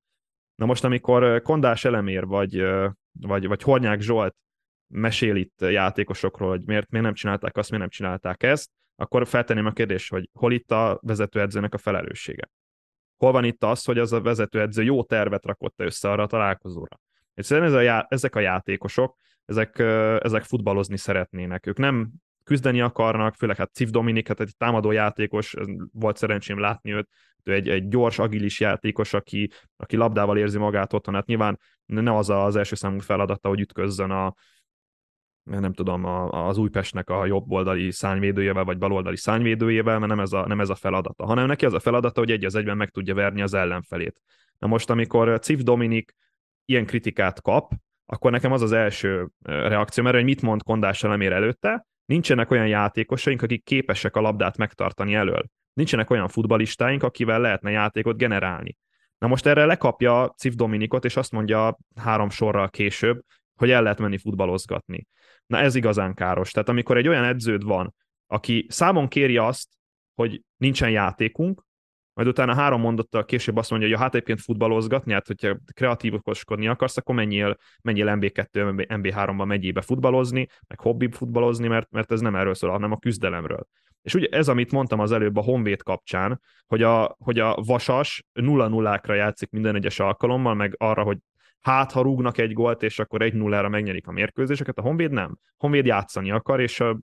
Na 0.55 0.65
most, 0.65 0.83
amikor 0.83 1.41
Kondás 1.41 1.85
Elemér, 1.85 2.25
vagy, 2.25 2.63
vagy, 3.11 3.47
vagy 3.47 3.61
Hornyák 3.61 4.01
Zsolt 4.01 4.35
mesél 4.87 5.35
itt 5.35 5.61
játékosokról, 5.61 6.49
hogy 6.49 6.61
miért, 6.61 6.89
miért 6.89 7.05
nem 7.05 7.15
csinálták 7.15 7.57
azt, 7.57 7.69
miért 7.69 7.83
nem 7.83 7.93
csinálták 7.93 8.43
ezt, 8.43 8.69
akkor 8.95 9.27
feltenném 9.27 9.65
a 9.65 9.71
kérdést, 9.71 10.09
hogy 10.09 10.29
hol 10.33 10.51
itt 10.51 10.71
a 10.71 10.99
vezetőedzőnek 11.01 11.73
a 11.73 11.77
felelőssége? 11.77 12.49
Hol 13.17 13.31
van 13.31 13.43
itt 13.43 13.63
az, 13.63 13.83
hogy 13.83 13.97
az 13.97 14.13
a 14.13 14.21
vezetőedző 14.21 14.83
jó 14.83 15.03
tervet 15.03 15.45
rakott 15.45 15.79
össze 15.79 16.09
arra 16.11 16.23
a 16.23 16.27
találkozóra? 16.27 16.99
Egyszerűen 17.33 17.67
ez 17.67 17.73
a 17.73 17.81
já- 17.81 18.11
ezek 18.11 18.35
a 18.35 18.39
játékosok, 18.39 19.15
ezek, 19.45 19.79
ezek 20.23 20.43
futballozni 20.43 20.97
szeretnének. 20.97 21.65
Ők 21.65 21.77
nem 21.77 22.11
küzdeni 22.49 22.81
akarnak, 22.81 23.35
főleg 23.35 23.55
hát 23.55 23.73
Civ 23.73 23.89
Dominik, 23.89 24.27
hát 24.27 24.39
egy 24.39 24.53
támadó 24.57 24.91
játékos, 24.91 25.55
volt 25.91 26.17
szerencsém 26.17 26.59
látni 26.59 26.93
őt, 26.93 27.07
ő 27.43 27.53
egy, 27.53 27.69
egy 27.69 27.87
gyors, 27.87 28.19
agilis 28.19 28.59
játékos, 28.59 29.13
aki, 29.13 29.49
aki 29.77 29.95
labdával 29.95 30.37
érzi 30.37 30.57
magát 30.57 30.93
otthon, 30.93 31.13
hát 31.13 31.25
nyilván 31.25 31.59
ne 31.85 32.15
az 32.15 32.29
az 32.29 32.55
első 32.55 32.75
számú 32.75 32.99
feladata, 32.99 33.47
hogy 33.49 33.59
ütközzön 33.59 34.11
a, 34.11 34.33
nem 35.43 35.73
tudom, 35.73 36.05
a, 36.05 36.47
az 36.47 36.57
Újpestnek 36.57 37.09
a 37.09 37.25
jobb 37.25 37.51
oldali 37.51 37.91
szányvédőjével, 37.91 38.63
vagy 38.63 38.77
baloldali 38.77 39.17
szányvédőjével, 39.17 39.99
mert 39.99 40.11
nem 40.11 40.19
ez, 40.19 40.33
a, 40.33 40.47
nem 40.47 40.59
ez 40.59 40.69
a 40.69 40.75
feladata, 40.75 41.25
hanem 41.25 41.47
neki 41.47 41.65
az 41.65 41.73
a 41.73 41.79
feladata, 41.79 42.19
hogy 42.19 42.31
egy 42.31 42.45
az 42.45 42.55
egyben 42.55 42.77
meg 42.77 42.89
tudja 42.89 43.13
verni 43.13 43.41
az 43.41 43.53
ellenfelét. 43.53 44.21
Na 44.57 44.67
most, 44.67 44.89
amikor 44.89 45.39
Civ 45.39 45.59
Dominik 45.59 46.15
ilyen 46.65 46.85
kritikát 46.85 47.41
kap, 47.41 47.71
akkor 48.05 48.31
nekem 48.31 48.51
az 48.51 48.61
az 48.61 48.71
első 48.71 49.29
reakció, 49.43 50.03
mert 50.03 50.15
hogy 50.15 50.23
mit 50.25 50.41
mond 50.41 50.63
Kondás 50.63 51.03
Elemér 51.03 51.31
előtte, 51.31 51.87
nincsenek 52.09 52.51
olyan 52.51 52.67
játékosaink, 52.67 53.41
akik 53.41 53.63
képesek 53.63 54.15
a 54.15 54.21
labdát 54.21 54.57
megtartani 54.57 55.13
elől. 55.13 55.43
Nincsenek 55.73 56.09
olyan 56.09 56.27
futbalistáink, 56.27 57.03
akivel 57.03 57.39
lehetne 57.39 57.71
játékot 57.71 58.17
generálni. 58.17 58.77
Na 59.17 59.27
most 59.27 59.45
erre 59.45 59.65
lekapja 59.65 60.33
Civ 60.37 60.53
Dominikot, 60.53 61.05
és 61.05 61.15
azt 61.15 61.31
mondja 61.31 61.77
három 61.95 62.29
sorral 62.29 62.69
később, 62.69 63.21
hogy 63.55 63.71
el 63.71 63.81
lehet 63.81 63.99
menni 63.99 64.17
futballozgatni. 64.17 65.07
Na 65.45 65.57
ez 65.57 65.75
igazán 65.75 66.13
káros. 66.13 66.51
Tehát 66.51 66.69
amikor 66.69 66.97
egy 66.97 67.07
olyan 67.07 67.23
edződ 67.23 67.63
van, 67.63 67.95
aki 68.27 68.65
számon 68.69 69.07
kéri 69.07 69.37
azt, 69.37 69.69
hogy 70.13 70.41
nincsen 70.57 70.89
játékunk, 70.89 71.65
majd 72.13 72.27
utána 72.27 72.53
három 72.53 72.81
mondattal 72.81 73.25
később 73.25 73.57
azt 73.57 73.69
mondja, 73.69 73.87
hogy 73.87 73.97
ja, 73.97 74.03
hát 74.03 74.13
egyébként 74.13 74.41
futballozgatni, 74.41 75.13
hát 75.13 75.27
hogyha 75.27 75.57
kreatívoskodni 75.73 76.67
akarsz, 76.67 76.97
akkor 76.97 77.15
menjél, 77.15 77.57
menjél 77.81 78.05
MB2, 78.19 78.85
MB3-ba 78.87 79.45
megyébe 79.45 79.81
futballozni, 79.81 80.47
meg 80.67 80.79
hobbi 80.79 81.09
futballozni, 81.11 81.67
mert, 81.67 81.91
mert 81.91 82.11
ez 82.11 82.19
nem 82.19 82.35
erről 82.35 82.53
szól, 82.53 82.69
hanem 82.69 82.91
a 82.91 82.97
küzdelemről. 82.97 83.67
És 84.01 84.13
ugye 84.13 84.27
ez, 84.27 84.47
amit 84.47 84.71
mondtam 84.71 84.99
az 84.99 85.11
előbb 85.11 85.35
a 85.35 85.41
Honvéd 85.41 85.83
kapcsán, 85.83 86.41
hogy 86.67 86.83
a, 86.83 87.15
hogy 87.19 87.39
a 87.39 87.55
Vasas 87.65 88.23
nulla 88.33 88.67
nullákra 88.67 89.13
játszik 89.13 89.49
minden 89.49 89.75
egyes 89.75 89.99
alkalommal, 89.99 90.53
meg 90.53 90.75
arra, 90.77 91.03
hogy 91.03 91.17
hát 91.59 91.91
ha 91.91 92.01
rúgnak 92.01 92.37
egy 92.37 92.53
gólt, 92.53 92.83
és 92.83 92.99
akkor 92.99 93.21
egy 93.21 93.33
nullára 93.33 93.69
megnyerik 93.69 94.07
a 94.07 94.11
mérkőzéseket, 94.11 94.77
a 94.77 94.81
Honvéd 94.81 95.11
nem. 95.11 95.37
Honvéd 95.57 95.85
játszani 95.85 96.31
akar, 96.31 96.61
és 96.61 96.79
a, 96.79 96.99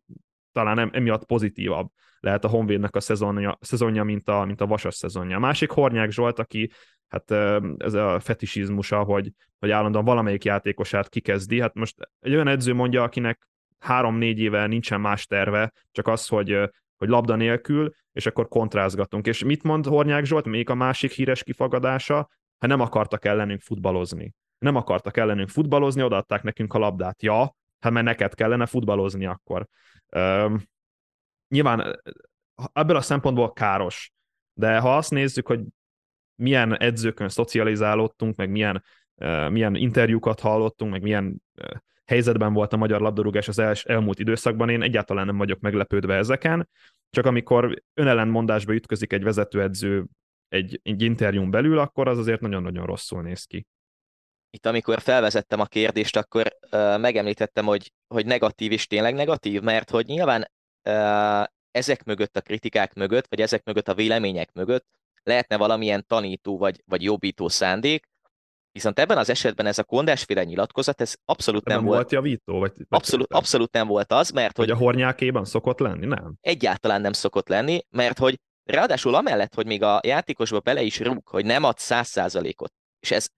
talán 0.56 0.90
emiatt 0.92 1.24
pozitívabb 1.24 1.88
lehet 2.20 2.44
a 2.44 2.48
Honvédnek 2.48 2.96
a 2.96 3.00
szezonja, 3.00 3.58
szezonja 3.60 4.04
mint, 4.04 4.28
a, 4.28 4.44
mint 4.44 4.60
a 4.60 4.66
Vasas 4.66 4.94
szezonja. 4.94 5.36
A 5.36 5.40
másik 5.40 5.70
Hornyák 5.70 6.10
Zsolt, 6.10 6.38
aki 6.38 6.70
hát 7.08 7.30
ez 7.76 7.94
a 7.94 8.20
fetisizmusa, 8.20 9.02
hogy, 9.02 9.30
hogy 9.58 9.70
állandóan 9.70 10.04
valamelyik 10.04 10.44
játékosát 10.44 11.08
kikezdi. 11.08 11.60
Hát 11.60 11.74
most 11.74 11.94
egy 12.20 12.34
olyan 12.34 12.48
edző 12.48 12.74
mondja, 12.74 13.02
akinek 13.02 13.48
három-négy 13.78 14.38
éve 14.38 14.66
nincsen 14.66 15.00
más 15.00 15.26
terve, 15.26 15.72
csak 15.90 16.08
az, 16.08 16.26
hogy, 16.26 16.70
hogy 16.96 17.08
labda 17.08 17.34
nélkül, 17.34 17.92
és 18.12 18.26
akkor 18.26 18.48
kontrázgatunk. 18.48 19.26
És 19.26 19.44
mit 19.44 19.62
mond 19.62 19.86
Hornyák 19.86 20.24
Zsolt? 20.24 20.44
Még 20.44 20.70
a 20.70 20.74
másik 20.74 21.12
híres 21.12 21.42
kifagadása, 21.42 22.28
ha 22.58 22.66
nem 22.66 22.80
akartak 22.80 23.24
ellenünk 23.24 23.60
futballozni. 23.60 24.34
Nem 24.58 24.76
akartak 24.76 25.16
ellenünk 25.16 25.48
futballozni, 25.48 26.02
odaadták 26.02 26.42
nekünk 26.42 26.74
a 26.74 26.78
labdát. 26.78 27.22
Ja, 27.22 27.56
hát 27.86 27.94
mert 27.94 28.06
neked 28.06 28.34
kellene 28.34 28.66
futballozni 28.66 29.26
akkor. 29.26 29.66
Üm, 30.16 30.62
nyilván 31.48 32.00
ebből 32.72 32.96
a 32.96 33.00
szempontból 33.00 33.52
káros, 33.52 34.12
de 34.54 34.78
ha 34.78 34.96
azt 34.96 35.10
nézzük, 35.10 35.46
hogy 35.46 35.60
milyen 36.34 36.78
edzőkön 36.78 37.28
szocializálódtunk, 37.28 38.36
meg 38.36 38.50
milyen, 38.50 38.84
uh, 39.14 39.50
milyen 39.50 39.74
interjúkat 39.74 40.40
hallottunk, 40.40 40.92
meg 40.92 41.02
milyen 41.02 41.42
uh, 41.62 41.76
helyzetben 42.04 42.52
volt 42.52 42.72
a 42.72 42.76
magyar 42.76 43.00
labdarúgás 43.00 43.48
az 43.48 43.58
els, 43.58 43.84
elmúlt 43.84 44.18
időszakban, 44.18 44.68
én 44.68 44.82
egyáltalán 44.82 45.26
nem 45.26 45.36
vagyok 45.36 45.60
meglepődve 45.60 46.14
ezeken, 46.14 46.68
csak 47.10 47.26
amikor 47.26 47.82
önellenmondásba 47.94 48.74
ütközik 48.74 49.12
egy 49.12 49.22
vezetőedző 49.22 50.06
egy, 50.48 50.80
egy 50.82 51.02
interjún 51.02 51.50
belül, 51.50 51.78
akkor 51.78 52.08
az 52.08 52.18
azért 52.18 52.40
nagyon-nagyon 52.40 52.86
rosszul 52.86 53.22
néz 53.22 53.44
ki. 53.44 53.66
Itt 54.50 54.66
amikor 54.66 55.00
felvezettem 55.00 55.60
a 55.60 55.64
kérdést, 55.64 56.16
akkor 56.16 56.56
uh, 56.72 56.98
megemlítettem, 56.98 57.64
hogy, 57.64 57.92
hogy 58.08 58.26
negatív 58.26 58.72
és 58.72 58.86
tényleg 58.86 59.14
negatív, 59.14 59.62
mert 59.62 59.90
hogy 59.90 60.06
nyilván 60.06 60.50
uh, 60.88 61.46
ezek 61.70 62.04
mögött 62.04 62.36
a 62.36 62.40
kritikák 62.40 62.94
mögött, 62.94 63.26
vagy 63.28 63.40
ezek 63.40 63.64
mögött 63.64 63.88
a 63.88 63.94
vélemények 63.94 64.52
mögött 64.52 64.86
lehetne 65.22 65.56
valamilyen 65.56 66.04
tanító 66.06 66.58
vagy, 66.58 66.82
vagy 66.84 67.02
jobbító 67.02 67.48
szándék, 67.48 68.06
Viszont 68.76 68.98
ebben 68.98 69.18
az 69.18 69.30
esetben 69.30 69.66
ez 69.66 69.78
a 69.78 69.84
kondásféle 69.84 70.44
nyilatkozat, 70.44 71.00
ez 71.00 71.14
abszolút 71.24 71.64
nem, 71.64 71.76
nem 71.76 71.84
volt. 71.84 71.98
volt 71.98 72.12
javító? 72.12 72.58
Vagy, 72.58 72.72
vagy 72.76 72.86
abszolút, 72.88 73.32
abszolút 73.32 73.72
nem 73.72 73.86
volt 73.86 74.12
az, 74.12 74.30
mert 74.30 74.56
hogy... 74.56 74.68
Hogy 74.68 74.74
a 74.74 74.78
hornyákéban 74.78 75.44
szokott 75.44 75.78
lenni, 75.78 76.06
nem? 76.06 76.34
Egyáltalán 76.40 77.00
nem 77.00 77.12
szokott 77.12 77.48
lenni, 77.48 77.80
mert 77.90 78.18
hogy 78.18 78.40
ráadásul 78.64 79.14
amellett, 79.14 79.54
hogy 79.54 79.66
még 79.66 79.82
a 79.82 80.00
játékosba 80.02 80.60
bele 80.60 80.82
is 80.82 81.00
rúg, 81.00 81.28
hogy 81.28 81.44
nem 81.44 81.64
ad 81.64 81.78
száz 81.78 82.08
százalékot, 82.08 82.72
és 83.00 83.10
ez, 83.10 83.28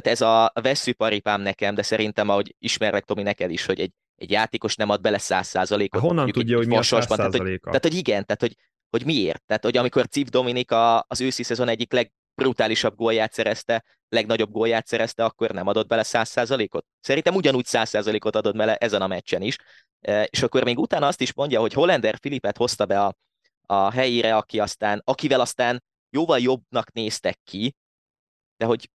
tehát 0.00 0.18
ez 0.18 0.20
a 0.20 0.52
veszőparipám 0.62 1.40
nekem, 1.40 1.74
de 1.74 1.82
szerintem, 1.82 2.28
ahogy 2.28 2.54
ismerlek 2.58 3.04
Tomi 3.04 3.22
neked 3.22 3.50
is, 3.50 3.66
hogy 3.66 3.80
egy, 3.80 3.92
egy 4.16 4.30
játékos 4.30 4.76
nem 4.76 4.88
ad 4.90 5.00
bele 5.00 5.18
száz 5.18 5.46
százalékot. 5.46 6.00
Honnan 6.00 6.30
tudja, 6.30 6.56
hogy 6.56 6.66
mi 6.66 6.76
a 6.76 6.82
száz 6.82 7.06
tehát, 7.06 7.36
hogy, 7.36 7.60
tehát, 7.60 7.82
hogy 7.82 7.94
igen, 7.94 8.24
tehát, 8.24 8.40
hogy, 8.40 8.56
hogy 8.90 9.04
miért? 9.04 9.42
Tehát, 9.46 9.64
hogy 9.64 9.76
amikor 9.76 10.06
Civ 10.06 10.26
Dominik 10.26 10.70
a, 10.70 11.04
az 11.08 11.20
őszi 11.20 11.42
szezon 11.42 11.68
egyik 11.68 11.92
legbrutálisabb 11.92 12.96
gólját 12.96 13.32
szerezte, 13.32 13.84
legnagyobb 14.08 14.50
gólját 14.50 14.86
szerezte, 14.86 15.24
akkor 15.24 15.50
nem 15.50 15.66
adott 15.66 15.88
bele 15.88 16.02
száz 16.02 16.28
százalékot? 16.28 16.86
Szerintem 17.00 17.34
ugyanúgy 17.34 17.64
száz 17.64 17.88
százalékot 17.88 18.36
adott 18.36 18.56
bele 18.56 18.76
ezen 18.76 19.02
a 19.02 19.06
meccsen 19.06 19.42
is. 19.42 19.56
E, 20.00 20.24
és 20.24 20.42
akkor 20.42 20.64
még 20.64 20.78
utána 20.78 21.06
azt 21.06 21.20
is 21.20 21.34
mondja, 21.34 21.60
hogy 21.60 21.72
Hollander 21.72 22.18
Filipet 22.20 22.56
hozta 22.56 22.86
be 22.86 23.00
a, 23.00 23.16
a 23.66 23.90
helyére, 23.90 24.36
aki 24.36 24.60
aztán, 24.60 25.02
akivel 25.04 25.40
aztán 25.40 25.82
jóval 26.10 26.38
jobbnak 26.38 26.92
néztek 26.92 27.38
ki, 27.44 27.74
de 28.56 28.64
hogy 28.64 28.90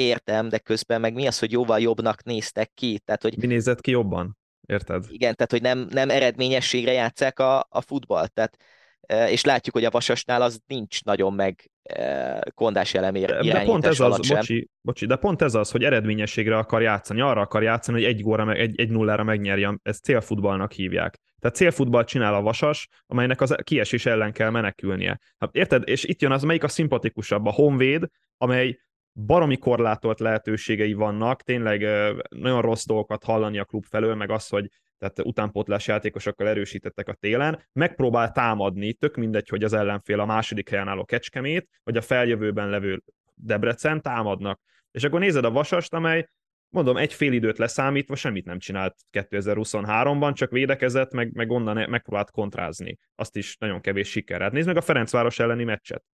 értem, 0.00 0.48
de 0.48 0.58
közben 0.58 1.00
meg 1.00 1.14
mi 1.14 1.26
az, 1.26 1.38
hogy 1.38 1.52
jóval 1.52 1.80
jobbnak 1.80 2.22
néztek 2.22 2.70
ki? 2.74 3.00
Tehát, 3.04 3.22
hogy... 3.22 3.36
Mi 3.36 3.46
nézett 3.46 3.80
ki 3.80 3.90
jobban? 3.90 4.38
Érted? 4.66 5.04
Igen, 5.08 5.34
tehát 5.34 5.50
hogy 5.50 5.62
nem, 5.62 5.86
nem 5.90 6.10
eredményességre 6.10 6.92
játszák 6.92 7.38
a, 7.38 7.66
a 7.68 7.80
futballt. 7.80 8.32
Tehát, 8.32 8.56
e, 9.00 9.30
és 9.30 9.44
látjuk, 9.44 9.74
hogy 9.74 9.84
a 9.84 9.90
Vasasnál 9.90 10.42
az 10.42 10.60
nincs 10.66 11.04
nagyon 11.04 11.32
meg 11.32 11.70
e, 11.82 12.40
kondás 12.54 12.94
elemér 12.94 13.36
de 13.36 13.62
pont 13.62 13.86
ez 13.86 14.00
az, 14.00 14.26
sem. 14.26 14.36
Bocsi, 14.36 14.68
bocsi, 14.80 15.06
de 15.06 15.16
pont 15.16 15.42
ez 15.42 15.54
az, 15.54 15.70
hogy 15.70 15.84
eredményességre 15.84 16.56
akar 16.56 16.82
játszani, 16.82 17.20
arra 17.20 17.40
akar 17.40 17.62
játszani, 17.62 17.98
hogy 17.98 18.14
egy 18.14 18.22
góra, 18.22 18.52
egy, 18.52 18.80
egy 18.80 18.90
nullára 18.90 19.22
megnyerje, 19.22 19.78
ezt 19.82 20.04
célfutballnak 20.04 20.72
hívják. 20.72 21.20
Tehát 21.38 21.56
célfutball 21.56 22.04
csinál 22.04 22.34
a 22.34 22.42
vasas, 22.42 22.88
amelynek 23.06 23.40
az 23.40 23.56
kiesés 23.62 24.06
ellen 24.06 24.32
kell 24.32 24.50
menekülnie. 24.50 25.18
Hát 25.38 25.54
érted? 25.54 25.88
És 25.88 26.04
itt 26.04 26.22
jön 26.22 26.32
az, 26.32 26.42
melyik 26.42 26.64
a 26.64 26.68
szimpatikusabb, 26.68 27.46
a 27.46 27.50
Honvéd, 27.50 28.06
amely 28.36 28.78
baromi 29.12 29.56
korlátolt 29.56 30.20
lehetőségei 30.20 30.92
vannak, 30.92 31.42
tényleg 31.42 31.80
nagyon 32.28 32.62
rossz 32.62 32.86
dolgokat 32.86 33.24
hallani 33.24 33.58
a 33.58 33.64
klub 33.64 33.84
felől, 33.84 34.14
meg 34.14 34.30
az, 34.30 34.48
hogy 34.48 34.68
tehát 34.98 35.18
utánpótlás 35.18 35.86
játékosokkal 35.86 36.48
erősítettek 36.48 37.08
a 37.08 37.14
télen, 37.14 37.68
megpróbál 37.72 38.32
támadni, 38.32 38.92
tök 38.92 39.16
mindegy, 39.16 39.48
hogy 39.48 39.64
az 39.64 39.72
ellenfél 39.72 40.20
a 40.20 40.24
második 40.24 40.68
helyen 40.68 40.88
álló 40.88 41.04
Kecskemét, 41.04 41.68
vagy 41.82 41.96
a 41.96 42.02
feljövőben 42.02 42.68
levő 42.68 43.02
Debrecen 43.34 44.02
támadnak. 44.02 44.60
És 44.90 45.04
akkor 45.04 45.20
nézed 45.20 45.44
a 45.44 45.50
Vasast, 45.50 45.94
amely 45.94 46.28
mondom, 46.68 46.96
egy 46.96 47.12
fél 47.12 47.32
időt 47.32 47.58
leszámítva 47.58 48.14
semmit 48.14 48.44
nem 48.44 48.58
csinált 48.58 48.96
2023-ban, 49.12 50.34
csak 50.34 50.50
védekezett, 50.50 51.12
meg, 51.12 51.32
meg 51.32 51.50
onnan 51.50 51.90
megpróbált 51.90 52.30
kontrázni. 52.30 52.98
Azt 53.14 53.36
is 53.36 53.56
nagyon 53.56 53.80
kevés 53.80 54.10
siker. 54.10 54.40
Hát 54.40 54.52
nézd 54.52 54.66
meg 54.66 54.76
a 54.76 54.80
Ferencváros 54.80 55.38
elleni 55.38 55.64
meccset. 55.64 56.04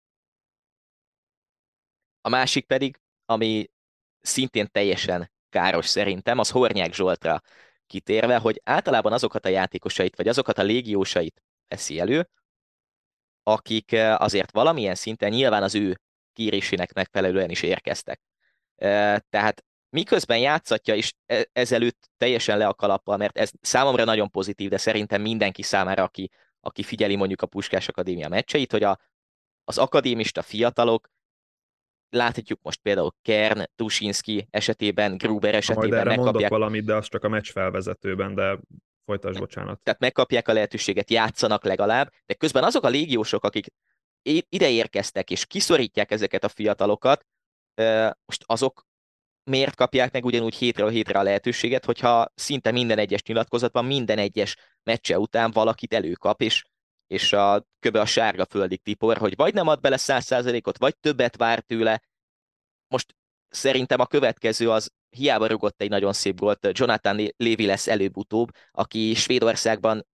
A 2.27 2.29
másik 2.29 2.67
pedig, 2.67 3.01
ami 3.25 3.71
szintén 4.21 4.69
teljesen 4.73 5.33
káros 5.49 5.87
szerintem, 5.87 6.39
az 6.39 6.51
Hornyák 6.51 6.95
Zsoltra 6.95 7.41
kitérve, 7.87 8.37
hogy 8.37 8.61
általában 8.65 9.13
azokat 9.13 9.45
a 9.45 9.49
játékosait, 9.49 10.17
vagy 10.17 10.29
azokat 10.29 10.59
a 10.59 10.63
légiósait 10.63 11.43
veszi 11.69 12.01
elő, 12.01 12.29
akik 13.43 13.93
eh, 13.93 14.21
azért 14.21 14.51
valamilyen 14.51 14.95
szinten 14.95 15.31
nyilván 15.31 15.63
az 15.63 15.75
ő 15.75 16.01
kérésének 16.33 16.93
megfelelően 16.93 17.51
is 17.51 17.63
érkeztek. 17.63 18.21
Eh, 18.77 19.19
tehát 19.29 19.65
miközben 19.89 20.39
játszatja, 20.39 20.95
és 20.95 21.13
e-, 21.27 21.49
ezelőtt 21.53 22.11
teljesen 22.17 22.59
le 22.59 22.67
a 22.67 22.75
kalappal, 22.75 23.17
mert 23.17 23.39
ez 23.39 23.51
számomra 23.61 24.05
nagyon 24.05 24.31
pozitív, 24.31 24.71
de 24.71 24.79
szerintem 24.79 25.23
mindenki 25.23 25.63
számára, 25.63 26.03
aki, 26.03 26.31
aki 26.61 26.83
figyeli 26.83 27.17
mondjuk 27.17 27.43
a 27.43 27.47
Puskás 27.47 27.89
Akadémia 27.89 28.29
meccseit, 28.29 28.73
hogy 28.73 28.83
a, 28.83 28.99
az 29.65 29.79
akadémista 29.79 30.43
fiatalok 30.43 31.15
láthatjuk 32.17 32.59
most 32.63 32.81
például 32.83 33.15
Kern, 33.23 33.65
Tusinski 33.75 34.47
esetében, 34.51 35.17
Gruber 35.17 35.55
esetében 35.55 35.89
Majd 35.89 36.01
erre 36.01 36.09
megkapják. 36.09 36.35
mondok 36.35 36.51
valamit, 36.51 36.85
de 36.85 36.95
az 36.95 37.09
csak 37.09 37.25
a 37.25 37.29
meccs 37.29 37.51
felvezetőben, 37.51 38.35
de 38.35 38.59
Folytasd, 39.07 39.39
bocsánat. 39.39 39.81
Tehát 39.83 40.01
megkapják 40.01 40.49
a 40.49 40.53
lehetőséget, 40.53 41.11
játszanak 41.11 41.65
legalább, 41.65 42.13
de 42.27 42.35
közben 42.35 42.65
azok 42.65 42.85
a 42.85 42.89
légiósok, 42.89 43.45
akik 43.45 43.67
ide 44.49 44.71
érkeztek 44.71 45.31
és 45.31 45.47
kiszorítják 45.47 46.11
ezeket 46.11 46.45
a 46.45 46.49
fiatalokat, 46.49 47.27
most 48.25 48.45
azok 48.47 48.87
miért 49.51 49.75
kapják 49.75 50.13
meg 50.13 50.25
ugyanúgy 50.25 50.55
hétről 50.55 50.89
hétre 50.89 51.19
a 51.19 51.23
lehetőséget, 51.23 51.85
hogyha 51.85 52.33
szinte 52.35 52.71
minden 52.71 52.99
egyes 52.99 53.23
nyilatkozatban, 53.23 53.85
minden 53.85 54.19
egyes 54.19 54.57
meccse 54.83 55.19
után 55.19 55.51
valakit 55.51 55.95
előkap, 55.95 56.43
és, 56.43 56.65
és 57.07 57.33
a 57.33 57.67
köbe 57.79 58.01
a 58.01 58.07
sárga 58.07 58.45
földig 58.45 58.83
tipor, 58.83 59.17
hogy 59.17 59.37
vagy 59.37 59.55
nem 59.55 59.67
ad 59.67 59.81
bele 59.81 59.97
száz 59.97 60.25
százalékot, 60.25 60.79
vagy 60.79 60.97
többet 60.97 61.37
vár 61.37 61.61
tőle. 61.61 62.03
Most 62.89 63.15
szerintem 63.49 64.01
a 64.01 64.07
következő 64.07 64.71
az 64.71 64.93
hiába 65.11 65.47
rugott 65.47 65.83
egy 65.83 65.89
nagyon 65.89 66.13
szép 66.13 66.39
gólt, 66.39 66.69
Jonathan 66.79 67.29
Lévi 67.37 67.67
lesz 67.67 67.89
előbb-utóbb, 67.89 68.49
aki 68.71 69.15
Svédországban 69.15 70.07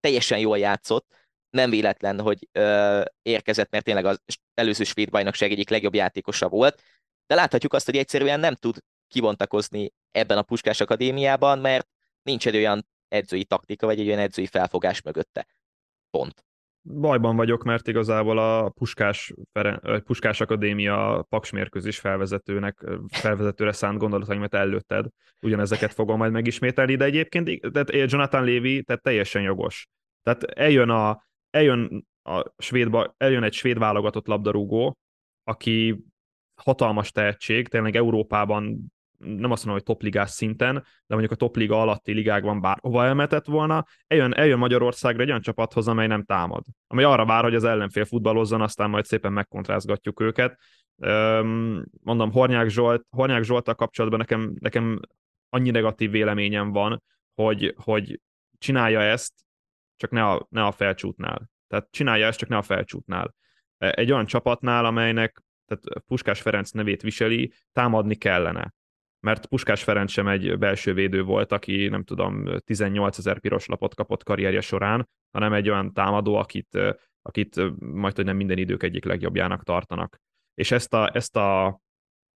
teljesen 0.00 0.38
jól 0.38 0.58
játszott, 0.58 1.06
nem 1.50 1.70
véletlen, 1.70 2.20
hogy 2.20 2.48
ö, 2.52 3.02
érkezett, 3.22 3.70
mert 3.70 3.84
tényleg 3.84 4.04
az 4.04 4.20
előző 4.54 4.84
svéd 4.84 5.10
bajnokság 5.10 5.50
egyik 5.50 5.68
legjobb 5.68 5.94
játékosa 5.94 6.48
volt, 6.48 6.82
de 7.26 7.34
láthatjuk 7.34 7.72
azt, 7.72 7.86
hogy 7.86 7.96
egyszerűen 7.96 8.40
nem 8.40 8.54
tud 8.54 8.78
kibontakozni 9.08 9.92
ebben 10.10 10.38
a 10.38 10.42
Puskás 10.42 10.80
Akadémiában, 10.80 11.58
mert 11.58 11.88
nincs 12.22 12.46
egy 12.46 12.56
olyan 12.56 12.86
edzői 13.08 13.44
taktika, 13.44 13.86
vagy 13.86 14.00
egy 14.00 14.06
olyan 14.06 14.18
edzői 14.18 14.46
felfogás 14.46 15.02
mögötte. 15.02 15.46
Pont. 16.10 16.44
Bajban 16.82 17.36
vagyok, 17.36 17.64
mert 17.64 17.88
igazából 17.88 18.38
a 18.38 18.68
Puskás, 18.68 19.34
Puskás 20.04 20.40
Akadémia 20.40 21.26
paksmérkőzés 21.28 21.98
felvezetőnek, 21.98 22.84
felvezetőre 23.08 23.72
szánt 23.72 23.98
gondolataimat 23.98 24.54
előtted. 24.54 25.06
Ugyanezeket 25.40 25.92
fogom 25.92 26.16
majd 26.18 26.32
megismételni, 26.32 26.96
de 26.96 27.04
egyébként 27.04 27.72
tehát 27.72 28.10
Jonathan 28.12 28.44
Lévy 28.44 28.82
tehát 28.82 29.02
teljesen 29.02 29.42
jogos. 29.42 29.88
Tehát 30.22 30.42
eljön, 30.42 30.90
a, 30.90 31.26
eljön, 31.50 32.06
a 32.22 32.52
svéd, 32.56 32.96
eljön 33.16 33.42
egy 33.42 33.52
svéd 33.52 33.78
válogatott 33.78 34.26
labdarúgó, 34.26 34.98
aki 35.44 36.04
hatalmas 36.62 37.10
tehetség, 37.10 37.68
tényleg 37.68 37.96
Európában 37.96 38.92
nem 39.18 39.50
azt 39.50 39.64
mondom, 39.64 39.72
hogy 39.72 39.94
topligás 39.94 40.30
szinten, 40.30 40.74
de 40.74 41.14
mondjuk 41.14 41.32
a 41.32 41.36
topliga 41.36 41.80
alatti 41.80 42.12
ligákban 42.12 42.60
bárhova 42.60 43.04
elmetett 43.04 43.46
volna, 43.46 43.84
eljön, 44.06 44.34
eljön 44.34 44.58
Magyarországra 44.58 45.22
egy 45.22 45.28
olyan 45.28 45.40
csapathoz, 45.40 45.88
amely 45.88 46.06
nem 46.06 46.24
támad. 46.24 46.64
Amely 46.86 47.04
arra 47.04 47.24
vár, 47.24 47.42
hogy 47.42 47.54
az 47.54 47.64
ellenfél 47.64 48.04
futballozzon, 48.04 48.60
aztán 48.60 48.90
majd 48.90 49.04
szépen 49.04 49.32
megkontrázgatjuk 49.32 50.20
őket. 50.20 50.58
Mondom, 52.02 52.32
Hornyák 52.32 52.68
Zsolt, 52.68 53.06
Hornyák 53.10 53.42
Zsoltal 53.42 53.74
kapcsolatban 53.74 54.18
nekem, 54.18 54.54
nekem 54.58 55.00
annyi 55.48 55.70
negatív 55.70 56.10
véleményem 56.10 56.72
van, 56.72 57.02
hogy, 57.34 57.74
hogy 57.76 58.20
csinálja 58.58 59.00
ezt, 59.00 59.32
csak 59.96 60.10
ne 60.10 60.24
a, 60.24 60.46
ne 60.50 60.64
a 60.64 60.72
felcsútnál. 60.72 61.50
Tehát 61.68 61.88
csinálja 61.90 62.26
ezt, 62.26 62.38
csak 62.38 62.48
ne 62.48 62.56
a 62.56 62.62
felcsútnál. 62.62 63.34
Egy 63.78 64.12
olyan 64.12 64.26
csapatnál, 64.26 64.84
amelynek 64.84 65.42
tehát 65.68 66.04
Puskás 66.06 66.40
Ferenc 66.40 66.70
nevét 66.70 67.02
viseli, 67.02 67.52
támadni 67.72 68.14
kellene. 68.14 68.74
Mert 69.20 69.46
Puskás 69.46 69.82
Ferenc 69.82 70.10
sem 70.10 70.28
egy 70.28 70.58
belső 70.58 70.94
védő 70.94 71.22
volt, 71.22 71.52
aki 71.52 71.88
nem 71.88 72.04
tudom, 72.04 72.44
18 72.64 73.18
ezer 73.18 73.40
piros 73.40 73.66
lapot 73.66 73.94
kapott 73.94 74.22
karrierje 74.22 74.60
során, 74.60 75.08
hanem 75.30 75.52
egy 75.52 75.68
olyan 75.68 75.92
támadó, 75.92 76.34
akit, 76.34 76.78
akit 77.22 77.60
majd, 77.78 78.16
hogy 78.16 78.24
nem 78.24 78.36
minden 78.36 78.58
idők 78.58 78.82
egyik 78.82 79.04
legjobbjának 79.04 79.62
tartanak. 79.62 80.20
És 80.54 80.70
ezt, 80.70 80.94
a, 80.94 81.10
ezt, 81.14 81.36
a, 81.36 81.80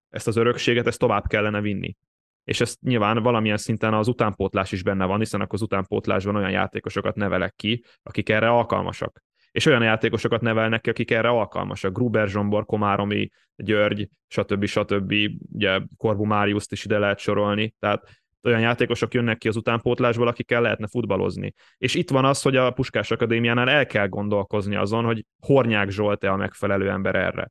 ezt 0.08 0.26
az 0.26 0.36
örökséget, 0.36 0.86
ezt 0.86 0.98
tovább 0.98 1.26
kellene 1.26 1.60
vinni. 1.60 1.96
És 2.44 2.60
ezt 2.60 2.80
nyilván 2.80 3.22
valamilyen 3.22 3.56
szinten 3.56 3.94
az 3.94 4.08
utánpótlás 4.08 4.72
is 4.72 4.82
benne 4.82 5.04
van, 5.04 5.18
hiszen 5.18 5.40
akkor 5.40 5.54
az 5.54 5.62
utánpótlásban 5.62 6.36
olyan 6.36 6.50
játékosokat 6.50 7.14
nevelek 7.14 7.54
ki, 7.54 7.84
akik 8.02 8.28
erre 8.28 8.50
alkalmasak 8.50 9.22
és 9.52 9.66
olyan 9.66 9.82
játékosokat 9.82 10.40
nevelnek 10.40 10.80
ki, 10.80 10.90
akik 10.90 11.10
erre 11.10 11.28
alkalmasak. 11.28 11.92
Gruber, 11.92 12.28
Zsombor, 12.28 12.64
Komáromi, 12.64 13.28
György, 13.56 14.08
stb. 14.28 14.64
stb. 14.64 15.14
Ugye 15.52 15.80
Korbu 15.96 16.24
Máriuszt 16.24 16.72
is 16.72 16.84
ide 16.84 16.98
lehet 16.98 17.18
sorolni, 17.18 17.74
tehát 17.78 18.22
olyan 18.42 18.60
játékosok 18.60 19.14
jönnek 19.14 19.38
ki 19.38 19.48
az 19.48 19.56
utánpótlásból, 19.56 20.28
akikkel 20.28 20.62
lehetne 20.62 20.86
futballozni. 20.86 21.54
És 21.78 21.94
itt 21.94 22.10
van 22.10 22.24
az, 22.24 22.42
hogy 22.42 22.56
a 22.56 22.70
Puskás 22.70 23.10
Akadémiánál 23.10 23.68
el 23.68 23.86
kell 23.86 24.08
gondolkozni 24.08 24.76
azon, 24.76 25.04
hogy 25.04 25.24
Hornyák 25.40 25.90
Zsolt-e 25.90 26.30
a 26.30 26.36
megfelelő 26.36 26.90
ember 26.90 27.14
erre. 27.14 27.50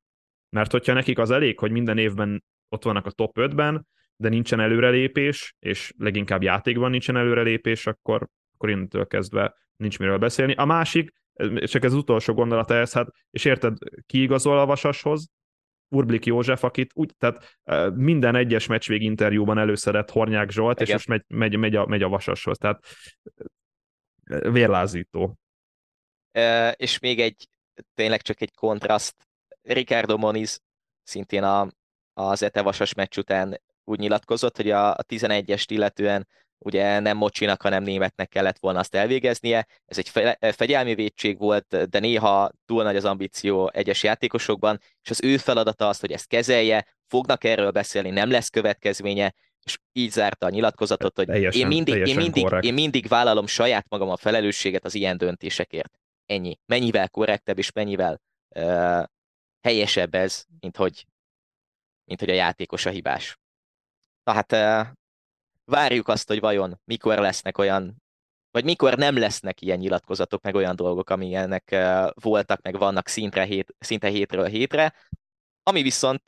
Mert 0.49 0.71
hogyha 0.71 0.93
nekik 0.93 1.19
az 1.19 1.31
elég, 1.31 1.59
hogy 1.59 1.71
minden 1.71 1.97
évben 1.97 2.43
ott 2.69 2.83
vannak 2.83 3.05
a 3.05 3.11
top 3.11 3.37
5-ben, 3.39 3.87
de 4.15 4.29
nincsen 4.29 4.59
előrelépés, 4.59 5.55
és 5.59 5.93
leginkább 5.97 6.43
játékban 6.43 6.91
nincsen 6.91 7.17
előrelépés, 7.17 7.87
akkor, 7.87 8.27
akkor 8.53 8.69
innentől 8.69 9.07
kezdve 9.07 9.55
nincs 9.75 9.99
miről 9.99 10.17
beszélni. 10.17 10.53
A 10.53 10.65
másik, 10.65 11.13
csak 11.63 11.83
ez 11.83 11.91
az 11.91 11.97
utolsó 11.97 12.33
gondolat 12.33 12.71
ehhez, 12.71 12.93
hát, 12.93 13.07
és 13.31 13.45
érted, 13.45 13.77
kiigazol 14.05 14.59
a 14.59 14.65
Vasashoz, 14.65 15.29
Urblik 15.87 16.25
József, 16.25 16.63
akit 16.63 16.91
úgy, 16.93 17.15
tehát 17.17 17.59
minden 17.95 18.35
egyes 18.35 18.67
meccsvég 18.67 19.01
interjúban 19.01 19.57
előszedett 19.57 20.09
Hornyák 20.09 20.49
Zsolt, 20.49 20.81
Igen. 20.81 20.87
és 20.87 20.93
most 20.93 21.07
megy, 21.07 21.23
megy, 21.27 21.57
megy, 21.57 21.75
a, 21.75 21.85
megy 21.85 22.03
a 22.03 22.09
Vasashoz, 22.09 22.57
tehát 22.57 22.85
vérlázító. 24.51 25.37
E, 26.31 26.71
és 26.71 26.99
még 26.99 27.19
egy, 27.19 27.47
tényleg 27.93 28.21
csak 28.21 28.41
egy 28.41 28.53
kontraszt, 28.53 29.15
Ricardo 29.61 30.17
Moniz 30.17 30.61
szintén 31.03 31.43
a, 31.43 31.67
az 32.13 32.43
Ete 32.43 32.61
Vasas 32.61 32.93
meccs 32.93 33.17
után 33.17 33.61
úgy 33.83 33.99
nyilatkozott, 33.99 34.55
hogy 34.55 34.69
a, 34.69 34.91
a 34.91 35.03
11-est 35.03 35.65
illetően 35.67 36.27
ugye 36.63 36.99
nem 36.99 37.17
mocsinak, 37.17 37.61
hanem 37.61 37.83
németnek 37.83 38.29
kellett 38.29 38.59
volna 38.59 38.79
azt 38.79 38.95
elvégeznie. 38.95 39.67
Ez 39.85 39.97
egy 39.97 40.09
fegyelmi 40.55 40.95
védség 40.95 41.37
volt, 41.37 41.89
de 41.89 41.99
néha 41.99 42.51
túl 42.65 42.83
nagy 42.83 42.95
az 42.95 43.05
ambíció 43.05 43.69
egyes 43.73 44.03
játékosokban, 44.03 44.79
és 45.03 45.09
az 45.09 45.23
ő 45.23 45.37
feladata 45.37 45.87
az, 45.87 45.99
hogy 45.99 46.11
ezt 46.11 46.27
kezelje, 46.27 46.85
fognak 47.07 47.43
erről 47.43 47.71
beszélni, 47.71 48.09
nem 48.09 48.31
lesz 48.31 48.49
következménye, 48.49 49.33
és 49.63 49.77
így 49.91 50.11
zárta 50.11 50.45
a 50.45 50.49
nyilatkozatot, 50.49 51.15
hogy 51.15 51.25
teljesen, 51.25 51.61
én, 51.61 51.67
mindig, 51.67 52.07
én, 52.07 52.15
mindig, 52.15 52.47
én 52.61 52.73
mindig 52.73 53.07
vállalom 53.07 53.47
saját 53.47 53.85
magam 53.89 54.09
a 54.09 54.17
felelősséget 54.17 54.85
az 54.85 54.95
ilyen 54.95 55.17
döntésekért. 55.17 55.99
Ennyi. 56.25 56.59
Mennyivel 56.65 57.09
korrektebb 57.09 57.57
és 57.57 57.71
mennyivel 57.71 58.21
uh, 58.55 59.03
helyesebb 59.61 60.15
ez, 60.15 60.45
mint 60.59 60.77
hogy, 60.77 61.05
mint 62.05 62.19
hogy 62.19 62.29
a 62.29 62.33
játékos 62.33 62.85
a 62.85 62.89
hibás. 62.89 63.39
Na 64.23 64.33
hát 64.33 64.51
uh, 64.51 64.93
várjuk 65.71 66.07
azt, 66.07 66.27
hogy 66.27 66.39
vajon 66.39 66.79
mikor 66.83 67.17
lesznek 67.17 67.57
olyan, 67.57 68.03
vagy 68.51 68.63
mikor 68.63 68.97
nem 68.97 69.17
lesznek 69.17 69.61
ilyen 69.61 69.77
nyilatkozatok, 69.77 70.41
meg 70.41 70.55
olyan 70.55 70.75
dolgok, 70.75 71.09
amilyenek 71.09 71.75
voltak, 72.13 72.61
meg 72.61 72.77
vannak 72.77 73.07
szintre 73.07 73.43
hét, 73.43 73.75
szinte 73.79 74.07
hétről 74.07 74.45
hétre. 74.45 74.93
Ami 75.63 75.81
viszont 75.81 76.21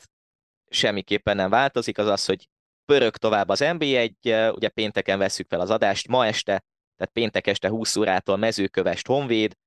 semmiképpen 0.69 1.35
nem 1.35 1.49
változik, 1.49 1.97
az 1.97 2.07
az, 2.07 2.25
hogy 2.25 2.49
pörög 2.85 3.17
tovább 3.17 3.49
az 3.49 3.59
NB1, 3.63 4.55
ugye 4.55 4.69
pénteken 4.69 5.17
veszük 5.17 5.47
fel 5.47 5.59
az 5.59 5.69
adást, 5.69 6.07
ma 6.07 6.25
este, 6.25 6.63
tehát 6.95 7.13
péntek 7.13 7.47
este 7.47 7.69
20 7.69 7.95
órától 7.95 8.37
mezőkövest 8.37 9.07
Honvéd. 9.07 9.57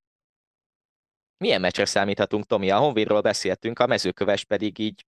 Milyen 1.37 1.61
meccsre 1.61 1.85
számíthatunk, 1.85 2.45
Tomi? 2.45 2.71
A 2.71 2.79
Honvédról 2.79 3.21
beszéltünk, 3.21 3.79
a 3.79 3.87
mezőköves 3.87 4.45
pedig 4.45 4.79
így 4.79 5.07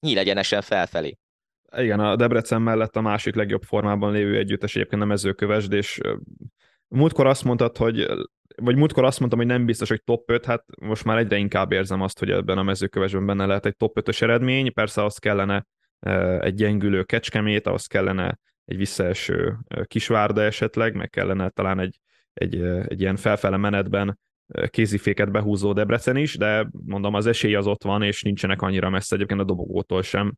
nyílegyenesen 0.00 0.62
felfelé 0.62 1.18
igen, 1.76 2.00
a 2.00 2.16
Debrecen 2.16 2.62
mellett 2.62 2.96
a 2.96 3.00
másik 3.00 3.34
legjobb 3.34 3.62
formában 3.62 4.12
lévő 4.12 4.36
együttes 4.36 4.76
egyébként 4.76 5.02
a 5.02 5.04
mezőkövesd, 5.04 5.72
és 5.72 6.00
múltkor 6.88 7.26
azt 7.26 7.44
mondtad, 7.44 7.76
hogy 7.76 8.06
vagy 8.56 8.76
múltkor 8.76 9.04
azt 9.04 9.18
mondtam, 9.18 9.40
hogy 9.40 9.48
nem 9.48 9.64
biztos, 9.64 9.88
hogy 9.88 10.02
top 10.04 10.30
5, 10.30 10.44
hát 10.44 10.64
most 10.80 11.04
már 11.04 11.18
egyre 11.18 11.36
inkább 11.36 11.72
érzem 11.72 12.00
azt, 12.00 12.18
hogy 12.18 12.30
ebben 12.30 12.58
a 12.58 12.62
mezőkövesben 12.62 13.26
benne 13.26 13.46
lehet 13.46 13.66
egy 13.66 13.76
top 13.76 14.00
5-ös 14.00 14.22
eredmény, 14.22 14.72
persze 14.72 15.04
az 15.04 15.18
kellene 15.18 15.66
egy 16.40 16.54
gyengülő 16.54 17.02
kecskemét, 17.02 17.66
ahhoz 17.66 17.86
kellene 17.86 18.38
egy 18.64 18.76
visszaeső 18.76 19.56
kisvárda 19.84 20.42
esetleg, 20.42 20.94
meg 20.94 21.10
kellene 21.10 21.48
talán 21.48 21.80
egy, 21.80 21.98
egy, 22.32 22.62
egy 22.62 23.00
ilyen 23.00 23.16
felfele 23.16 23.56
menetben 23.56 24.18
kéziféket 24.66 25.30
behúzó 25.30 25.72
Debrecen 25.72 26.16
is, 26.16 26.36
de 26.36 26.68
mondom, 26.86 27.14
az 27.14 27.26
esély 27.26 27.54
az 27.54 27.66
ott 27.66 27.82
van, 27.82 28.02
és 28.02 28.22
nincsenek 28.22 28.62
annyira 28.62 28.90
messze 28.90 29.14
egyébként 29.14 29.40
a 29.40 29.44
dobogótól 29.44 30.02
sem 30.02 30.34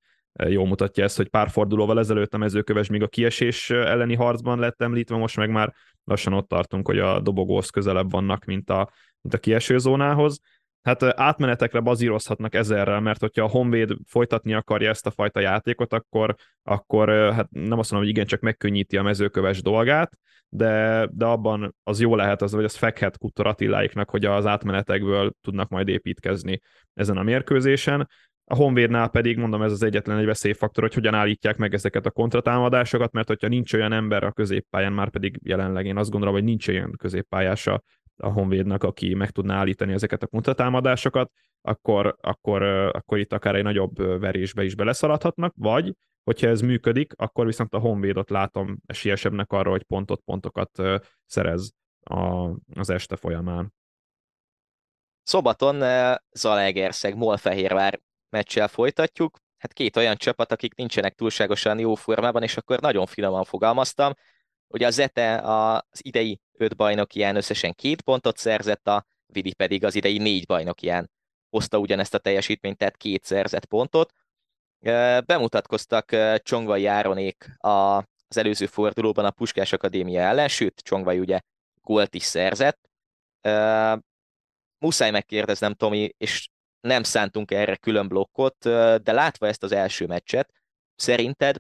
jól 0.48 0.66
mutatja 0.66 1.04
ezt, 1.04 1.16
hogy 1.16 1.28
pár 1.28 1.50
fordulóval 1.50 1.98
ezelőtt 1.98 2.34
a 2.34 2.38
mezőköves 2.38 2.88
még 2.88 3.02
a 3.02 3.08
kiesés 3.08 3.70
elleni 3.70 4.14
harcban 4.14 4.58
lett 4.58 4.82
említve, 4.82 5.16
most 5.16 5.36
meg 5.36 5.50
már 5.50 5.74
lassan 6.04 6.32
ott 6.32 6.48
tartunk, 6.48 6.86
hogy 6.86 6.98
a 6.98 7.20
dobogóhoz 7.20 7.70
közelebb 7.70 8.10
vannak, 8.10 8.44
mint 8.44 8.70
a, 8.70 8.90
mint 9.20 9.34
a 9.34 9.38
kieső 9.38 9.78
zónához. 9.78 10.40
Hát 10.82 11.02
átmenetekre 11.02 11.80
bazírozhatnak 11.80 12.54
ezerrel, 12.54 13.00
mert 13.00 13.20
hogyha 13.20 13.44
a 13.44 13.48
Honvéd 13.48 13.96
folytatni 14.06 14.54
akarja 14.54 14.88
ezt 14.88 15.06
a 15.06 15.10
fajta 15.10 15.40
játékot, 15.40 15.92
akkor, 15.92 16.34
akkor 16.62 17.08
hát 17.08 17.48
nem 17.50 17.78
azt 17.78 17.90
mondom, 17.90 18.08
hogy 18.08 18.16
igen, 18.16 18.26
csak 18.26 18.40
megkönnyíti 18.40 18.96
a 18.96 19.02
mezőköves 19.02 19.62
dolgát, 19.62 20.12
de, 20.48 21.08
de 21.12 21.24
abban 21.24 21.74
az 21.82 22.00
jó 22.00 22.14
lehet, 22.14 22.42
az, 22.42 22.52
hogy 22.52 22.64
az 22.64 22.76
fekhet 22.76 23.18
Kutor 23.18 23.46
Attiláiknak, 23.46 24.10
hogy 24.10 24.24
az 24.24 24.46
átmenetekből 24.46 25.32
tudnak 25.40 25.68
majd 25.68 25.88
építkezni 25.88 26.60
ezen 26.94 27.16
a 27.16 27.22
mérkőzésen 27.22 28.08
A 28.48 28.54
Honvédnál 28.54 29.08
pedig, 29.08 29.38
mondom, 29.38 29.62
ez 29.62 29.72
az 29.72 29.82
egyetlen 29.82 30.18
egy 30.18 30.24
veszélyfaktor, 30.24 30.82
hogy 30.82 30.94
hogyan 30.94 31.14
állítják 31.14 31.56
meg 31.56 31.74
ezeket 31.74 32.06
a 32.06 32.10
kontratámadásokat, 32.10 33.12
mert 33.12 33.28
hogyha 33.28 33.48
nincs 33.48 33.72
olyan 33.72 33.92
ember 33.92 34.24
a 34.24 34.32
középpályán, 34.32 34.92
már 34.92 35.10
pedig 35.10 35.38
jelenleg 35.42 35.86
én 35.86 35.96
azt 35.96 36.10
gondolom, 36.10 36.34
hogy 36.34 36.44
nincs 36.44 36.68
olyan 36.68 36.92
középpályása 36.98 37.82
a 38.16 38.28
Honvédnak, 38.28 38.84
aki 38.84 39.14
meg 39.14 39.30
tudná 39.30 39.56
állítani 39.56 39.92
ezeket 39.92 40.22
a 40.22 40.26
kontratámadásokat, 40.26 41.30
akkor, 41.60 42.16
akkor, 42.20 42.62
akkor 42.92 43.18
itt 43.18 43.32
akár 43.32 43.54
egy 43.54 43.62
nagyobb 43.62 43.96
verésbe 44.20 44.64
is 44.64 44.74
beleszaladhatnak, 44.74 45.54
vagy 45.56 45.94
hogyha 46.24 46.48
ez 46.48 46.60
működik, 46.60 47.12
akkor 47.16 47.46
viszont 47.46 47.74
a 47.74 47.78
Honvédot 47.78 48.30
látom 48.30 48.76
esélyesebbnek 48.86 49.52
arra, 49.52 49.70
hogy 49.70 49.82
pontot-pontokat 49.82 50.82
szerez 51.24 51.72
a, 52.00 52.50
az 52.74 52.90
este 52.90 53.16
folyamán. 53.16 53.72
Szobaton 55.22 55.82
Zalaegerszeg 56.32 57.16
Molfehérvár 57.16 58.00
meccsel 58.36 58.68
folytatjuk. 58.68 59.38
Hát 59.58 59.72
két 59.72 59.96
olyan 59.96 60.16
csapat, 60.16 60.52
akik 60.52 60.74
nincsenek 60.74 61.14
túlságosan 61.14 61.78
jó 61.78 61.94
formában, 61.94 62.42
és 62.42 62.56
akkor 62.56 62.80
nagyon 62.80 63.06
finoman 63.06 63.44
fogalmaztam. 63.44 64.12
Ugye 64.68 64.86
a 64.86 64.90
Zete 64.90 65.38
az 65.38 66.00
idei 66.04 66.40
öt 66.52 66.76
bajnokián 66.76 67.36
összesen 67.36 67.72
két 67.72 68.02
pontot 68.02 68.36
szerzett, 68.36 68.88
a 68.88 69.06
Vidi 69.26 69.54
pedig 69.54 69.84
az 69.84 69.94
idei 69.94 70.18
négy 70.18 70.46
bajnokián 70.46 71.10
hozta 71.50 71.78
ugyanezt 71.78 72.14
a 72.14 72.18
teljesítményt, 72.18 72.76
tehát 72.76 72.96
két 72.96 73.24
szerzett 73.24 73.64
pontot. 73.64 74.12
Bemutatkoztak 75.26 76.16
Csongvai 76.42 76.86
Áronék 76.86 77.56
az 77.58 78.36
előző 78.36 78.66
fordulóban 78.66 79.24
a 79.24 79.30
Puskás 79.30 79.72
Akadémia 79.72 80.20
ellen, 80.20 80.48
sőt, 80.48 80.80
Csongvai 80.80 81.18
ugye 81.18 81.40
gólt 81.80 82.14
is 82.14 82.22
szerzett. 82.22 82.88
Muszáj 84.78 85.10
megkérdeznem, 85.10 85.74
Tomi, 85.74 86.14
és 86.16 86.48
nem 86.86 87.02
szántunk 87.02 87.50
erre 87.50 87.76
külön 87.76 88.08
blokkot, 88.08 88.56
de 89.02 89.12
látva 89.12 89.46
ezt 89.46 89.62
az 89.62 89.72
első 89.72 90.06
meccset, 90.06 90.52
szerinted 90.94 91.56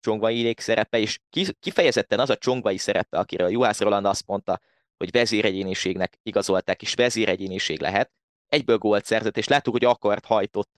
Csongvai 0.00 0.54
szerepe, 0.58 0.98
és 0.98 1.20
kifejezetten 1.60 2.18
az 2.18 2.30
a 2.30 2.36
Csongvai 2.36 2.76
szerepe, 2.76 3.18
akire 3.18 3.44
a 3.44 3.48
Juhász 3.48 3.80
Roland 3.80 4.06
azt 4.06 4.26
mondta, 4.26 4.60
hogy 4.96 5.10
vezéregyéniségnek 5.10 6.18
igazolták, 6.22 6.82
és 6.82 6.94
vezéregyéniség 6.94 7.80
lehet, 7.80 8.12
egyből 8.48 8.78
gólt 8.78 9.04
szerzett, 9.04 9.36
és 9.36 9.48
láttuk, 9.48 9.72
hogy 9.72 9.84
akart 9.84 10.24
hajtott. 10.24 10.70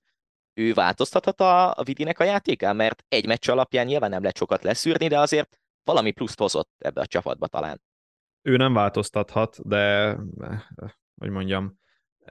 Ő 0.54 0.72
változtathat 0.72 1.40
a, 1.40 1.76
Vidinek 1.84 2.18
a 2.18 2.24
játékán, 2.24 2.76
mert 2.76 3.04
egy 3.08 3.26
meccs 3.26 3.48
alapján 3.48 3.86
nyilván 3.86 4.10
nem 4.10 4.20
lehet 4.20 4.36
sokat 4.36 4.62
leszűrni, 4.62 5.08
de 5.08 5.18
azért 5.18 5.58
valami 5.84 6.10
pluszt 6.10 6.38
hozott 6.38 6.70
ebbe 6.78 7.00
a 7.00 7.06
csapatba 7.06 7.46
talán. 7.46 7.82
Ő 8.42 8.56
nem 8.56 8.72
változtathat, 8.72 9.68
de 9.68 10.16
hogy 11.20 11.30
mondjam, 11.30 11.78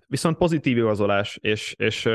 Viszont 0.08 0.38
pozitív 0.38 0.78
igazolás, 0.78 1.38
és, 1.42 1.74
és 1.78 2.06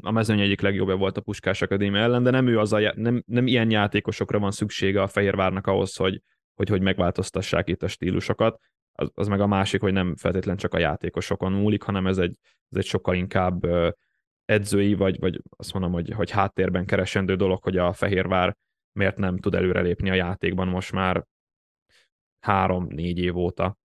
a 0.00 0.10
mezőny 0.10 0.40
egyik 0.40 0.60
legjobbja 0.60 0.96
volt 0.96 1.16
a 1.16 1.20
Puskás 1.20 1.62
Akadémia 1.62 2.00
ellen, 2.00 2.22
de 2.22 2.30
nem, 2.30 2.46
ő 2.46 2.58
az 2.58 2.72
a, 2.72 2.92
nem, 2.96 3.22
nem 3.26 3.46
ilyen 3.46 3.70
játékosokra 3.70 4.38
van 4.38 4.50
szüksége 4.50 5.02
a 5.02 5.06
Fehérvárnak 5.06 5.66
ahhoz, 5.66 5.96
hogy, 5.96 6.22
hogy, 6.54 6.68
hogy 6.68 6.80
megváltoztassák 6.80 7.68
itt 7.68 7.82
a 7.82 7.88
stílusokat. 7.88 8.60
Az, 8.92 9.10
az 9.14 9.28
meg 9.28 9.40
a 9.40 9.46
másik, 9.46 9.80
hogy 9.80 9.92
nem 9.92 10.16
feltétlen 10.16 10.56
csak 10.56 10.74
a 10.74 10.78
játékosokon 10.78 11.52
múlik, 11.52 11.82
hanem 11.82 12.06
ez 12.06 12.18
egy, 12.18 12.38
ez 12.70 12.78
egy 12.78 12.86
sokkal 12.86 13.14
inkább 13.14 13.66
edzői, 14.44 14.94
vagy, 14.94 15.18
vagy 15.18 15.40
azt 15.56 15.72
mondom, 15.72 15.92
hogy, 15.92 16.10
hogy 16.10 16.30
háttérben 16.30 16.86
keresendő 16.86 17.36
dolog, 17.36 17.62
hogy 17.62 17.76
a 17.76 17.92
Fehérvár 17.92 18.56
miért 18.92 19.16
nem 19.16 19.38
tud 19.38 19.54
előrelépni 19.54 20.10
a 20.10 20.14
játékban 20.14 20.68
most 20.68 20.92
már 20.92 21.24
három-négy 22.40 23.18
év 23.18 23.36
óta. 23.36 23.76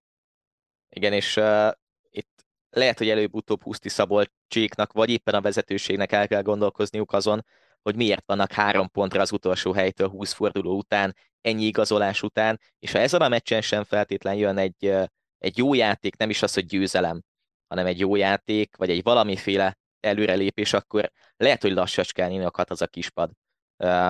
Igen, 0.88 1.12
és 1.12 1.36
uh, 1.36 1.70
itt 2.10 2.43
lehet, 2.76 2.98
hogy 2.98 3.08
előbb-utóbb 3.08 3.62
Huszti 3.62 3.88
Szabolcséknak, 3.88 4.92
vagy 4.92 5.10
éppen 5.10 5.34
a 5.34 5.40
vezetőségnek 5.40 6.12
el 6.12 6.28
kell 6.28 6.42
gondolkozniuk 6.42 7.12
azon, 7.12 7.44
hogy 7.82 7.96
miért 7.96 8.22
vannak 8.26 8.52
három 8.52 8.90
pontra 8.90 9.20
az 9.20 9.32
utolsó 9.32 9.72
helytől 9.72 10.08
20 10.08 10.32
forduló 10.32 10.76
után, 10.76 11.16
ennyi 11.40 11.64
igazolás 11.64 12.22
után, 12.22 12.60
és 12.78 12.92
ha 12.92 12.98
ezen 12.98 13.20
a 13.20 13.28
meccsen 13.28 13.60
sem 13.60 13.84
feltétlen 13.84 14.34
jön 14.34 14.58
egy, 14.58 14.94
egy 15.38 15.58
jó 15.58 15.74
játék, 15.74 16.16
nem 16.16 16.30
is 16.30 16.42
az, 16.42 16.54
hogy 16.54 16.66
győzelem, 16.66 17.22
hanem 17.68 17.86
egy 17.86 17.98
jó 17.98 18.16
játék, 18.16 18.76
vagy 18.76 18.90
egy 18.90 19.02
valamiféle 19.02 19.78
előrelépés, 20.00 20.72
akkor 20.72 21.10
lehet, 21.36 21.62
hogy 21.62 21.72
lassacskán 21.72 22.30
inokhat 22.30 22.70
az 22.70 22.82
a 22.82 22.86
kispad 22.86 23.30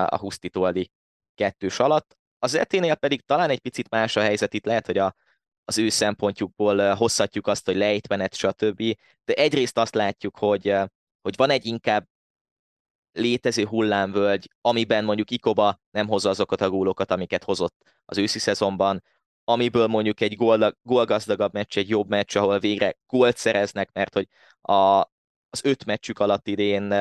a 0.06 0.18
Huszti 0.18 0.48
Toldi 0.48 0.90
kettős 1.34 1.78
alatt. 1.78 2.16
Az 2.38 2.54
eténél 2.54 2.94
pedig 2.94 3.20
talán 3.20 3.50
egy 3.50 3.60
picit 3.60 3.90
más 3.90 4.16
a 4.16 4.20
helyzet, 4.20 4.54
itt 4.54 4.64
lehet, 4.64 4.86
hogy 4.86 4.98
a, 4.98 5.14
az 5.64 5.78
ő 5.78 5.88
szempontjukból 5.88 6.94
hozhatjuk 6.94 7.46
azt, 7.46 7.66
hogy 7.66 7.76
lejtmenet, 7.76 8.34
stb. 8.34 8.82
De 9.24 9.34
egyrészt 9.34 9.78
azt 9.78 9.94
látjuk, 9.94 10.38
hogy, 10.38 10.74
hogy 11.22 11.36
van 11.36 11.50
egy 11.50 11.66
inkább 11.66 12.08
létező 13.12 13.64
hullámvölgy, 13.64 14.50
amiben 14.60 15.04
mondjuk 15.04 15.30
Ikoba 15.30 15.80
nem 15.90 16.06
hozza 16.06 16.28
azokat 16.28 16.60
a 16.60 16.70
gólokat, 16.70 17.10
amiket 17.10 17.44
hozott 17.44 17.74
az 18.04 18.18
őszi 18.18 18.38
szezonban, 18.38 19.02
amiből 19.44 19.86
mondjuk 19.86 20.20
egy 20.20 20.36
gól, 20.36 20.78
gólgazdagabb 20.82 21.52
meccs, 21.52 21.76
egy 21.76 21.88
jobb 21.88 22.08
meccs, 22.08 22.36
ahol 22.36 22.58
végre 22.58 22.96
gólt 23.06 23.36
szereznek, 23.36 23.92
mert 23.92 24.14
hogy 24.14 24.28
a, 24.60 25.00
az 25.50 25.64
öt 25.64 25.84
meccsük 25.84 26.18
alatt 26.18 26.48
idén 26.48 26.92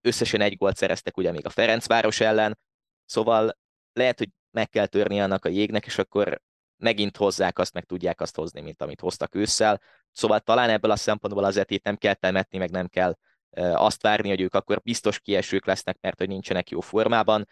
összesen 0.00 0.40
egy 0.40 0.56
gólt 0.56 0.76
szereztek 0.76 1.16
ugye 1.16 1.32
még 1.32 1.46
a 1.46 1.50
Ferencváros 1.50 2.20
ellen, 2.20 2.58
szóval 3.04 3.58
lehet, 3.92 4.18
hogy 4.18 4.28
meg 4.50 4.68
kell 4.68 4.86
törni 4.86 5.20
annak 5.20 5.44
a 5.44 5.48
jégnek, 5.48 5.86
és 5.86 5.98
akkor 5.98 6.40
megint 6.82 7.16
hozzák 7.16 7.58
azt, 7.58 7.72
meg 7.72 7.84
tudják 7.84 8.20
azt 8.20 8.36
hozni, 8.36 8.60
mint 8.60 8.82
amit 8.82 9.00
hoztak 9.00 9.34
ősszel. 9.34 9.80
Szóval 10.10 10.40
talán 10.40 10.70
ebből 10.70 10.90
a 10.90 10.96
szempontból 10.96 11.44
az 11.44 11.56
etét 11.56 11.84
nem 11.84 11.96
kell 11.96 12.14
temetni, 12.14 12.58
meg 12.58 12.70
nem 12.70 12.86
kell 12.86 13.16
azt 13.56 14.02
várni, 14.02 14.28
hogy 14.28 14.40
ők 14.40 14.54
akkor 14.54 14.80
biztos 14.80 15.20
kiesők 15.20 15.66
lesznek, 15.66 15.98
mert 16.00 16.18
hogy 16.18 16.28
nincsenek 16.28 16.70
jó 16.70 16.80
formában. 16.80 17.48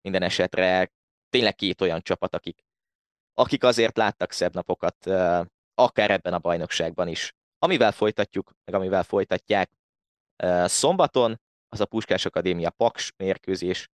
Minden 0.00 0.22
esetre 0.22 0.92
tényleg 1.28 1.54
két 1.54 1.80
olyan 1.80 2.00
csapat, 2.00 2.34
akik, 2.34 2.64
akik 3.34 3.64
azért 3.64 3.96
láttak 3.96 4.32
szebb 4.32 4.54
napokat, 4.54 5.06
akár 5.74 6.10
ebben 6.10 6.32
a 6.32 6.38
bajnokságban 6.38 7.08
is. 7.08 7.34
Amivel 7.58 7.92
folytatjuk, 7.92 8.52
meg 8.64 8.74
amivel 8.74 9.02
folytatják 9.02 9.70
szombaton, 10.64 11.40
az 11.68 11.80
a 11.80 11.86
Puskás 11.86 12.24
Akadémia 12.24 12.70
Paks 12.70 13.12
mérkőzés 13.16 13.90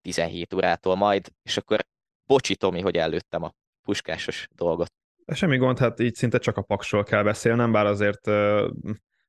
17 0.00 0.54
órától 0.54 0.94
majd, 0.94 1.32
és 1.42 1.56
akkor 1.56 1.86
bocsi 2.26 2.56
Tomi, 2.56 2.80
hogy 2.80 2.96
előttem 2.96 3.42
a 3.42 3.54
puskásos 3.84 4.48
dolgot. 4.54 4.92
Semmi 5.26 5.56
gond, 5.56 5.78
hát 5.78 6.00
így 6.00 6.14
szinte 6.14 6.38
csak 6.38 6.56
a 6.56 6.62
paksról 6.62 7.02
kell 7.02 7.22
beszélnem, 7.22 7.72
bár 7.72 7.86
azért 7.86 8.26
uh, 8.26 8.70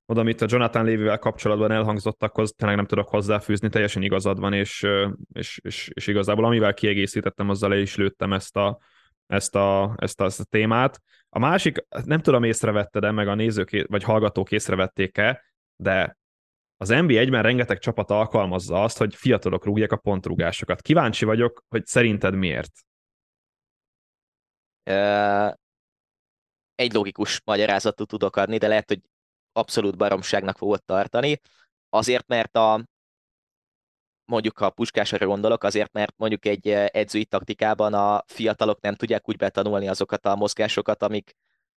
oda, 0.05 0.19
amit 0.19 0.41
a 0.41 0.45
Jonathan 0.49 0.85
lévővel 0.85 1.19
kapcsolatban 1.19 1.71
elhangzottakhoz 1.71 2.53
tényleg 2.57 2.77
nem 2.77 2.85
tudok 2.85 3.09
hozzáfűzni, 3.09 3.69
teljesen 3.69 4.01
igazad 4.01 4.39
van, 4.39 4.53
és, 4.53 4.87
és, 5.33 5.59
és, 5.63 5.89
és 5.93 6.07
igazából 6.07 6.45
amivel 6.45 6.73
kiegészítettem, 6.73 7.49
azzal 7.49 7.69
le 7.69 7.79
is 7.79 7.95
lőttem 7.95 8.33
ezt 8.33 8.57
a, 8.57 8.79
ezt 9.27 9.55
a, 9.55 9.93
ezt 9.97 10.21
a, 10.21 10.25
ezt 10.25 10.39
a 10.39 10.43
témát. 10.43 11.01
A 11.29 11.39
másik, 11.39 11.85
nem 12.03 12.21
tudom 12.21 12.43
észrevetted-e, 12.43 13.11
meg 13.11 13.27
a 13.27 13.35
nézők 13.35 13.85
vagy 13.89 14.03
hallgatók 14.03 14.51
észrevették-e, 14.51 15.43
de 15.75 16.17
az 16.77 16.89
NB1-ben 16.91 17.41
rengeteg 17.41 17.79
csapat 17.79 18.11
alkalmazza 18.11 18.83
azt, 18.83 18.97
hogy 18.97 19.15
fiatalok 19.15 19.65
rúgják 19.65 19.91
a 19.91 19.97
pontrúgásokat. 19.97 20.81
Kíváncsi 20.81 21.25
vagyok, 21.25 21.63
hogy 21.67 21.85
szerinted 21.85 22.35
miért? 22.35 22.71
Egy 26.75 26.93
logikus 26.93 27.41
magyarázatot 27.43 28.07
tudok 28.07 28.36
adni, 28.36 28.57
de 28.57 28.67
lehet, 28.67 28.88
hogy 28.88 29.01
abszolút 29.51 29.97
baromságnak 29.97 30.57
fogod 30.57 30.83
tartani. 30.83 31.39
Azért, 31.89 32.27
mert 32.27 32.55
a 32.55 32.86
mondjuk 34.25 34.59
a 34.59 34.69
puskásra 34.69 35.25
gondolok, 35.25 35.63
azért, 35.63 35.93
mert 35.93 36.13
mondjuk 36.17 36.45
egy 36.45 36.69
edzői 36.69 37.25
taktikában 37.25 37.93
a 37.93 38.23
fiatalok 38.27 38.81
nem 38.81 38.95
tudják 38.95 39.29
úgy 39.29 39.38
betanulni 39.38 39.88
azokat 39.88 40.25
a 40.25 40.36
mozgásokat, 40.36 41.03
amik, 41.03 41.36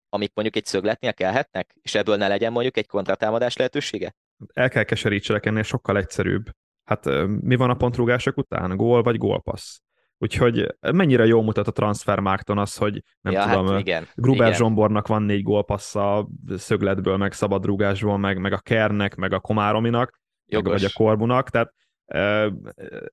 amik 0.09 0.31
mondjuk 0.33 0.55
egy 0.55 0.65
szögletnél 0.65 1.13
kellhetnek, 1.13 1.75
és 1.81 1.95
ebből 1.95 2.15
ne 2.15 2.27
legyen 2.27 2.51
mondjuk 2.51 2.77
egy 2.77 2.87
kontratámadás 2.87 3.55
lehetősége? 3.55 4.15
El 4.53 4.69
kell 4.69 4.83
keserítselek, 4.83 5.45
ennél 5.45 5.63
sokkal 5.63 5.97
egyszerűbb. 5.97 6.49
Hát 6.83 7.05
mi 7.25 7.55
van 7.55 7.69
a 7.69 7.75
pontrúgások 7.75 8.37
után? 8.37 8.77
Gól 8.77 9.03
vagy 9.03 9.17
gólpassz? 9.17 9.77
Úgyhogy 10.21 10.75
mennyire 10.79 11.25
jól 11.25 11.43
mutat 11.43 11.67
a 11.67 11.71
transfermárkton 11.71 12.57
az, 12.57 12.75
hogy 12.75 13.03
nem 13.21 13.33
ja, 13.33 13.43
tudom, 13.43 13.67
hát 13.67 13.79
igen, 13.79 14.07
Gruber 14.15 14.47
igen. 14.47 14.57
Zsombornak 14.57 15.07
van 15.07 15.21
négy 15.21 15.43
gólpassza 15.43 16.29
szögletből, 16.57 17.17
meg 17.17 17.33
szabadrúgásból, 17.33 18.17
meg, 18.17 18.39
meg 18.39 18.53
a 18.53 18.57
Kernek, 18.57 19.15
meg 19.15 19.33
a 19.33 19.39
Komárominak, 19.39 20.19
meg, 20.45 20.65
vagy 20.65 20.83
a 20.83 20.89
Korbunak, 20.93 21.49
tehát 21.49 21.73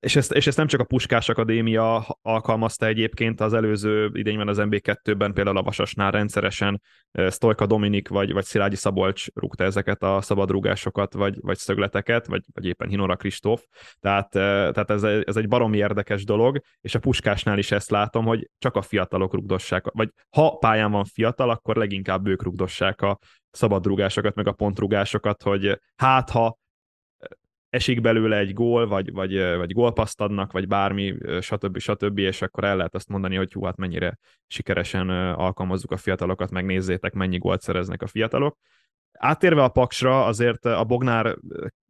és 0.00 0.16
ezt, 0.16 0.32
és 0.32 0.46
ezt 0.46 0.56
nem 0.56 0.66
csak 0.66 0.80
a 0.80 0.84
Puskás 0.84 1.28
Akadémia 1.28 2.06
alkalmazta 2.22 2.86
egyébként 2.86 3.40
az 3.40 3.52
előző 3.52 4.10
idényben 4.12 4.48
az 4.48 4.58
MB2-ben, 4.60 5.32
például 5.32 5.56
a 5.56 5.62
Vasasnál 5.62 6.10
rendszeresen 6.10 6.82
Stojka 7.30 7.66
Dominik 7.66 8.08
vagy, 8.08 8.32
vagy 8.32 8.44
Szilágyi 8.44 8.74
Szabolcs 8.74 9.26
rúgta 9.34 9.64
ezeket 9.64 10.02
a 10.02 10.20
szabadrúgásokat, 10.20 11.14
vagy, 11.14 11.38
vagy 11.40 11.56
szögleteket, 11.56 12.26
vagy, 12.26 12.42
vagy 12.52 12.66
éppen 12.66 12.88
Hinora 12.88 13.16
Kristóf. 13.16 13.64
Tehát, 14.00 14.30
tehát 14.30 14.90
ez, 14.90 15.02
ez 15.02 15.36
egy 15.36 15.48
baromi 15.48 15.76
érdekes 15.76 16.24
dolog, 16.24 16.60
és 16.80 16.94
a 16.94 16.98
Puskásnál 16.98 17.58
is 17.58 17.70
ezt 17.70 17.90
látom, 17.90 18.24
hogy 18.24 18.50
csak 18.58 18.76
a 18.76 18.82
fiatalok 18.82 19.34
rugdossák, 19.34 19.84
vagy 19.86 20.08
ha 20.30 20.56
pályán 20.56 20.90
van 20.90 21.04
fiatal, 21.04 21.50
akkor 21.50 21.76
leginkább 21.76 22.26
ők 22.26 22.42
rugdossák 22.42 23.02
a 23.02 23.18
szabadrúgásokat, 23.50 24.34
meg 24.34 24.46
a 24.46 24.52
pontrúgásokat, 24.52 25.42
hogy 25.42 25.80
hát 25.96 26.30
ha 26.30 26.58
esik 27.70 28.00
belőle 28.00 28.38
egy 28.38 28.52
gól, 28.52 28.86
vagy, 28.86 29.12
vagy, 29.12 29.56
vagy 29.56 29.72
gólpaszt 29.72 30.20
adnak, 30.20 30.52
vagy 30.52 30.66
bármi, 30.66 31.14
stb. 31.40 31.78
stb. 31.78 32.18
és 32.18 32.42
akkor 32.42 32.64
el 32.64 32.76
lehet 32.76 32.94
azt 32.94 33.08
mondani, 33.08 33.36
hogy 33.36 33.52
hú, 33.52 33.64
hát 33.64 33.76
mennyire 33.76 34.18
sikeresen 34.46 35.10
alkalmazzuk 35.34 35.90
a 35.90 35.96
fiatalokat, 35.96 36.50
megnézzétek, 36.50 37.12
mennyi 37.12 37.38
gólt 37.38 37.60
szereznek 37.60 38.02
a 38.02 38.06
fiatalok. 38.06 38.58
Átérve 39.12 39.62
a 39.62 39.68
Paksra, 39.68 40.24
azért 40.24 40.64
a 40.64 40.84
Bognár 40.84 41.36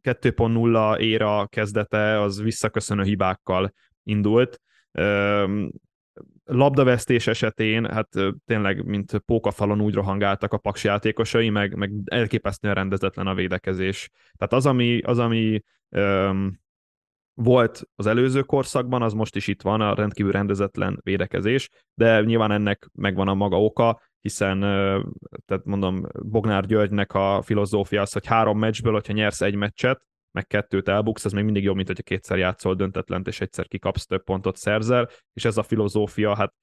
2.0 0.03 0.97
éra 0.99 1.47
kezdete 1.47 2.21
az 2.21 2.41
visszaköszönő 2.41 3.03
hibákkal 3.03 3.73
indult. 4.03 4.61
Labdavesztés 6.43 7.27
esetén, 7.27 7.85
hát 7.85 8.09
tényleg, 8.45 8.85
mint 8.85 9.17
pókafalon 9.17 9.81
úgy 9.81 9.93
rohangáltak 9.93 10.53
a 10.53 10.57
Paks 10.57 10.83
játékosai, 10.83 11.49
meg, 11.49 11.75
meg 11.75 11.91
elképesztően 12.05 12.73
rendezetlen 12.73 13.27
a 13.27 13.33
védekezés. 13.33 14.09
Tehát 14.37 14.53
az, 14.53 14.65
ami, 14.65 15.01
az, 15.01 15.19
ami 15.19 15.61
um, 15.89 16.59
volt 17.33 17.83
az 17.95 18.05
előző 18.05 18.41
korszakban, 18.41 19.01
az 19.01 19.13
most 19.13 19.35
is 19.35 19.47
itt 19.47 19.61
van, 19.61 19.81
a 19.81 19.93
rendkívül 19.93 20.31
rendezetlen 20.31 20.99
védekezés, 21.03 21.69
de 21.93 22.21
nyilván 22.21 22.51
ennek 22.51 22.89
megvan 22.93 23.27
a 23.27 23.33
maga 23.33 23.61
oka, 23.61 24.01
hiszen, 24.21 24.59
tehát 25.45 25.65
mondom, 25.65 26.05
Bognár 26.21 26.65
Györgynek 26.65 27.13
a 27.13 27.41
filozófia 27.41 28.01
az, 28.01 28.13
hogy 28.13 28.25
három 28.25 28.59
meccsből, 28.59 28.93
hogyha 28.93 29.13
nyersz 29.13 29.41
egy 29.41 29.55
meccset, 29.55 30.05
meg 30.37 30.47
kettőt 30.47 30.87
elbuksz, 30.87 31.25
az 31.25 31.31
még 31.31 31.43
mindig 31.43 31.63
jobb, 31.63 31.75
mint 31.75 31.87
hogyha 31.87 32.03
kétszer 32.03 32.37
játszol 32.37 32.75
döntetlent, 32.75 33.27
és 33.27 33.41
egyszer 33.41 33.67
kikapsz, 33.67 34.05
több 34.05 34.23
pontot 34.23 34.57
szerzel, 34.57 35.09
és 35.33 35.45
ez 35.45 35.57
a 35.57 35.63
filozófia, 35.63 36.35
hát 36.35 36.53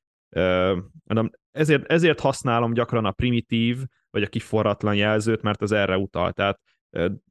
ezért, 1.50 1.84
ezért 1.86 2.20
használom 2.20 2.72
gyakran 2.72 3.04
a 3.04 3.10
primitív, 3.10 3.78
vagy 4.10 4.22
a 4.22 4.26
kiforratlan 4.26 4.94
jelzőt, 4.94 5.42
mert 5.42 5.62
az 5.62 5.72
erre 5.72 5.96
utal. 5.96 6.32
Tehát 6.32 6.60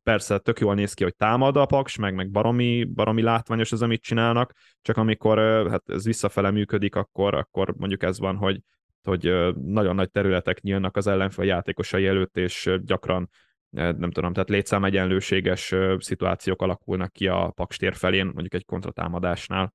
persze 0.04 0.40
tök 0.40 0.60
jól 0.60 0.76
néz 0.76 0.94
ki, 0.94 1.04
hogy 1.04 1.16
támad 1.16 1.58
a 1.58 1.66
paks, 1.66 1.98
meg, 1.98 2.16
meg 2.16 2.32
baromi, 2.32 2.84
baromi 2.84 3.22
látványos 3.22 3.72
az, 3.72 3.82
amit 3.82 4.02
csinálnak, 4.02 4.54
csak 4.82 4.98
amikor 4.98 5.70
hát 5.70 5.90
ez 5.90 6.06
visszafele 6.06 6.52
működik, 6.52 6.96
akkor, 6.96 7.34
akkor 7.34 7.74
mondjuk 7.78 8.04
ez 8.04 8.20
van, 8.20 8.36
hogy, 8.36 8.62
hogy 9.04 9.54
nagyon 9.56 9.96
nagy 9.96 10.12
területek 10.12 10.62
nyílnak 10.62 10.98
az 10.98 11.08
ellenfél 11.08 11.46
játékosai 11.46 12.08
előtt, 12.08 12.38
és 12.38 12.76
gyakran 12.84 13.30
nem 13.74 14.12
tudom, 14.12 14.34
tehát 14.34 14.50
létszámegyenlőséges 14.50 15.74
szituációk 15.98 16.62
alakulnak 16.62 17.12
ki 17.14 17.28
a 17.28 17.52
Paks 17.56 17.78
tér 17.78 17.96
felén, 17.96 18.26
mondjuk 18.26 18.54
egy 18.54 18.66
kontratámadásnál. 18.66 19.74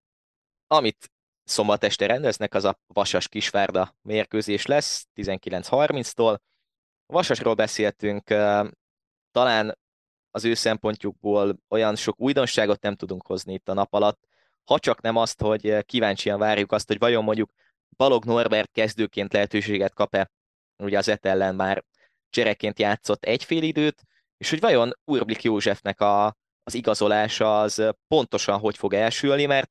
Amit 0.66 1.10
szombat 1.44 1.84
este 1.84 2.06
rendeznek, 2.06 2.54
az 2.54 2.64
a 2.64 2.78
Vasas 2.86 3.28
Kisvárda 3.28 3.96
mérkőzés 4.02 4.66
lesz, 4.66 5.08
19.30-tól. 5.14 6.38
Vasasról 7.06 7.54
beszéltünk, 7.54 8.24
talán 9.30 9.78
az 10.30 10.44
ő 10.44 10.54
szempontjukból 10.54 11.58
olyan 11.68 11.96
sok 11.96 12.20
újdonságot 12.20 12.82
nem 12.82 12.94
tudunk 12.94 13.26
hozni 13.26 13.52
itt 13.52 13.68
a 13.68 13.74
nap 13.74 13.94
alatt, 13.94 14.26
ha 14.64 14.78
csak 14.78 15.00
nem 15.00 15.16
azt, 15.16 15.40
hogy 15.40 15.84
kíváncsian 15.84 16.38
várjuk 16.38 16.72
azt, 16.72 16.88
hogy 16.88 16.98
vajon 16.98 17.24
mondjuk 17.24 17.50
Balog 17.96 18.24
Norbert 18.24 18.70
kezdőként 18.72 19.32
lehetőséget 19.32 19.94
kap-e, 19.94 20.30
ugye 20.76 20.98
az 20.98 21.18
ellen 21.20 21.54
már 21.54 21.84
csereként 22.30 22.78
játszott 22.78 23.24
egy 23.24 23.44
fél 23.44 23.62
időt, 23.62 24.02
és 24.36 24.50
hogy 24.50 24.60
vajon 24.60 24.92
Urblik 25.04 25.42
Józsefnek 25.42 26.00
a, 26.00 26.36
az 26.62 26.74
igazolása 26.74 27.60
az 27.60 27.94
pontosan 28.08 28.58
hogy 28.58 28.76
fog 28.76 28.94
elsülni, 28.94 29.46
mert 29.46 29.70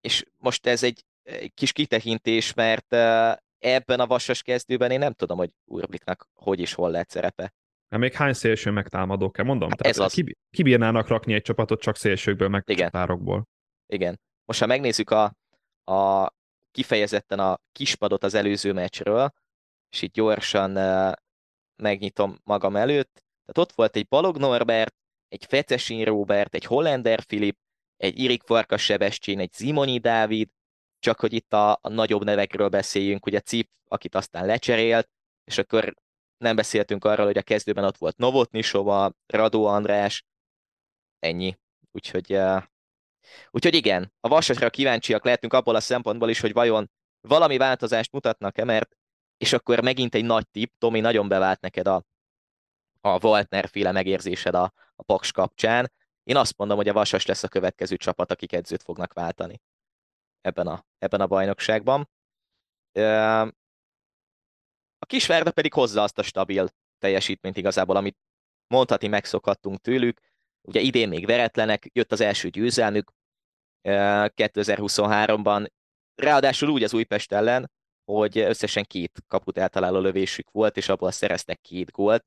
és 0.00 0.24
most 0.36 0.66
ez 0.66 0.82
egy, 0.82 1.04
kis 1.54 1.72
kitekintés, 1.72 2.54
mert 2.54 2.92
ebben 3.58 4.00
a 4.00 4.06
vasas 4.06 4.42
kezdőben 4.42 4.90
én 4.90 4.98
nem 4.98 5.12
tudom, 5.12 5.38
hogy 5.38 5.50
Urbliknak 5.64 6.28
hogy 6.34 6.60
is 6.60 6.74
hol 6.74 6.90
lehet 6.90 7.10
szerepe. 7.10 7.54
Hát 7.88 8.00
még 8.00 8.12
hány 8.12 8.32
szélső 8.32 8.70
megtámadó 8.70 9.30
kell, 9.30 9.44
mondom? 9.44 9.68
Hát 9.68 9.78
Tehát 9.78 9.96
ez 9.96 10.04
az. 10.04 10.24
Kibírnának 10.50 11.08
rakni 11.08 11.34
egy 11.34 11.42
csapatot 11.42 11.80
csak 11.80 11.96
szélsőkből, 11.96 12.48
meg 12.48 12.62
Igen. 12.66 12.84
csatárokból. 12.84 13.48
Igen. 13.86 14.20
Most 14.44 14.60
ha 14.60 14.66
megnézzük 14.66 15.10
a, 15.10 15.36
a 15.84 16.30
kifejezetten 16.70 17.38
a 17.38 17.58
kispadot 17.72 18.24
az 18.24 18.34
előző 18.34 18.72
meccsről, 18.72 19.32
és 19.90 20.02
itt 20.02 20.12
gyorsan 20.12 20.76
megnyitom 21.76 22.38
magam 22.44 22.76
előtt. 22.76 23.12
Tehát 23.12 23.58
ott 23.68 23.72
volt 23.72 23.96
egy 23.96 24.08
Balog 24.08 24.36
Norbert, 24.36 24.94
egy 25.28 25.44
Fecesin 25.44 26.04
Robert, 26.04 26.54
egy 26.54 26.64
Hollander 26.64 27.22
Filip, 27.26 27.56
egy 27.96 28.18
Irik 28.18 28.42
Farkas 28.42 28.84
Sebestyén, 28.84 29.38
egy 29.38 29.52
Zimoni 29.52 29.98
Dávid, 29.98 30.48
csak 30.98 31.20
hogy 31.20 31.32
itt 31.32 31.52
a, 31.52 31.72
a 31.72 31.88
nagyobb 31.88 32.24
nevekről 32.24 32.68
beszéljünk, 32.68 33.26
ugye 33.26 33.40
Cip, 33.40 33.70
akit 33.88 34.14
aztán 34.14 34.46
lecserélt, 34.46 35.08
és 35.44 35.58
akkor 35.58 35.94
nem 36.36 36.56
beszéltünk 36.56 37.04
arról, 37.04 37.26
hogy 37.26 37.38
a 37.38 37.42
kezdőben 37.42 37.84
ott 37.84 37.96
volt 37.96 38.16
Novotnisova, 38.16 39.12
Radó 39.26 39.66
András, 39.66 40.24
ennyi. 41.18 41.58
Úgyhogy, 41.90 42.34
uh, 42.34 42.62
úgyhogy 43.50 43.74
igen, 43.74 44.12
a 44.20 44.28
Vasasra 44.28 44.70
kíváncsiak 44.70 45.24
lehetünk 45.24 45.52
abból 45.52 45.74
a 45.74 45.80
szempontból 45.80 46.30
is, 46.30 46.40
hogy 46.40 46.52
vajon 46.52 46.90
valami 47.20 47.56
változást 47.56 48.12
mutatnak-e, 48.12 48.64
mert 48.64 48.96
és 49.42 49.52
akkor 49.52 49.82
megint 49.82 50.14
egy 50.14 50.24
nagy 50.24 50.48
tipp, 50.48 50.72
Tomi, 50.78 51.00
nagyon 51.00 51.28
bevált 51.28 51.60
neked 51.60 51.86
a, 51.86 52.04
a 53.00 53.26
Waltner 53.26 53.68
féle 53.68 53.92
megérzésed 53.92 54.54
a, 54.54 54.72
a 54.94 55.02
Paks 55.02 55.32
kapcsán. 55.32 55.92
Én 56.22 56.36
azt 56.36 56.56
mondom, 56.56 56.76
hogy 56.76 56.88
a 56.88 56.92
Vasas 56.92 57.26
lesz 57.26 57.42
a 57.42 57.48
következő 57.48 57.96
csapat, 57.96 58.30
akik 58.30 58.52
edzőt 58.52 58.82
fognak 58.82 59.12
váltani 59.12 59.60
ebben 60.40 60.66
a, 60.66 60.84
ebben 60.98 61.20
a 61.20 61.26
bajnokságban. 61.26 62.08
A 64.98 65.06
Kisvárda 65.06 65.50
pedig 65.50 65.72
hozza 65.72 66.02
azt 66.02 66.18
a 66.18 66.22
stabil 66.22 66.68
teljesítményt 66.98 67.56
igazából, 67.56 67.96
amit 67.96 68.18
mondhatni 68.66 69.08
megszokhattunk 69.08 69.80
tőlük. 69.80 70.20
Ugye 70.60 70.80
idén 70.80 71.08
még 71.08 71.26
veretlenek, 71.26 71.90
jött 71.92 72.12
az 72.12 72.20
első 72.20 72.48
győzelmük 72.48 73.12
2023-ban, 73.82 75.68
ráadásul 76.14 76.68
úgy 76.68 76.82
az 76.82 76.94
Újpest 76.94 77.32
ellen, 77.32 77.70
hogy 78.04 78.38
összesen 78.38 78.84
két 78.84 79.22
kaput 79.28 79.58
eltaláló 79.58 79.98
lövésük 79.98 80.50
volt, 80.50 80.76
és 80.76 80.88
abból 80.88 81.10
szereztek 81.10 81.60
két 81.60 81.90
gólt. 81.90 82.24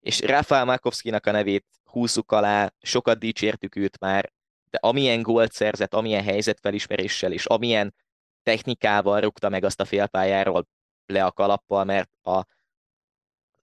És 0.00 0.20
Rafael 0.20 0.64
Markovszkinak 0.64 1.26
a 1.26 1.30
nevét 1.30 1.66
húzzuk 1.84 2.32
alá, 2.32 2.72
sokat 2.80 3.18
dicsértük 3.18 3.76
őt 3.76 3.98
már, 3.98 4.32
de 4.70 4.78
amilyen 4.78 5.22
gólt 5.22 5.52
szerzett, 5.52 5.94
amilyen 5.94 6.22
helyzetfelismeréssel, 6.22 7.32
és 7.32 7.46
amilyen 7.46 7.94
technikával 8.42 9.20
rúgta 9.20 9.48
meg 9.48 9.64
azt 9.64 9.80
a 9.80 9.84
félpályáról 9.84 10.68
le 11.06 11.24
a 11.24 11.32
kalappal, 11.32 11.84
mert 11.84 12.10
a, 12.22 12.44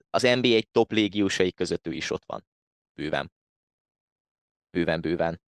az 0.10 0.22
NBA 0.22 0.48
egy 0.48 0.70
top 0.72 0.92
légiósai 0.92 1.52
között 1.52 1.88
ő 1.88 1.94
is 1.94 2.12
ott 2.12 2.24
van. 2.26 2.46
Bőven. 2.94 3.32
Bőven, 4.70 5.02
bőven. 5.02 5.42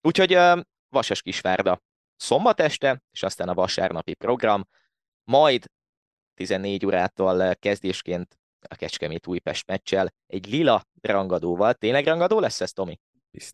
Úgyhogy 0.00 0.34
uh, 0.34 0.60
Vasas 0.88 1.22
Kisvárda 1.22 1.82
szombat 2.16 2.60
este, 2.60 3.02
és 3.10 3.22
aztán 3.22 3.48
a 3.48 3.54
vasárnapi 3.54 4.14
program, 4.14 4.68
majd 5.24 5.64
14 6.34 6.86
órától 6.86 7.54
kezdésként 7.54 8.38
a 8.68 8.74
Kecskemét 8.74 9.26
Újpest 9.26 9.66
meccsel 9.66 10.12
egy 10.26 10.50
lila 10.50 10.82
rangadóval. 11.02 11.74
Tényleg 11.74 12.06
rangadó 12.06 12.40
lesz 12.40 12.60
ez, 12.60 12.72
Tomi? 12.72 12.98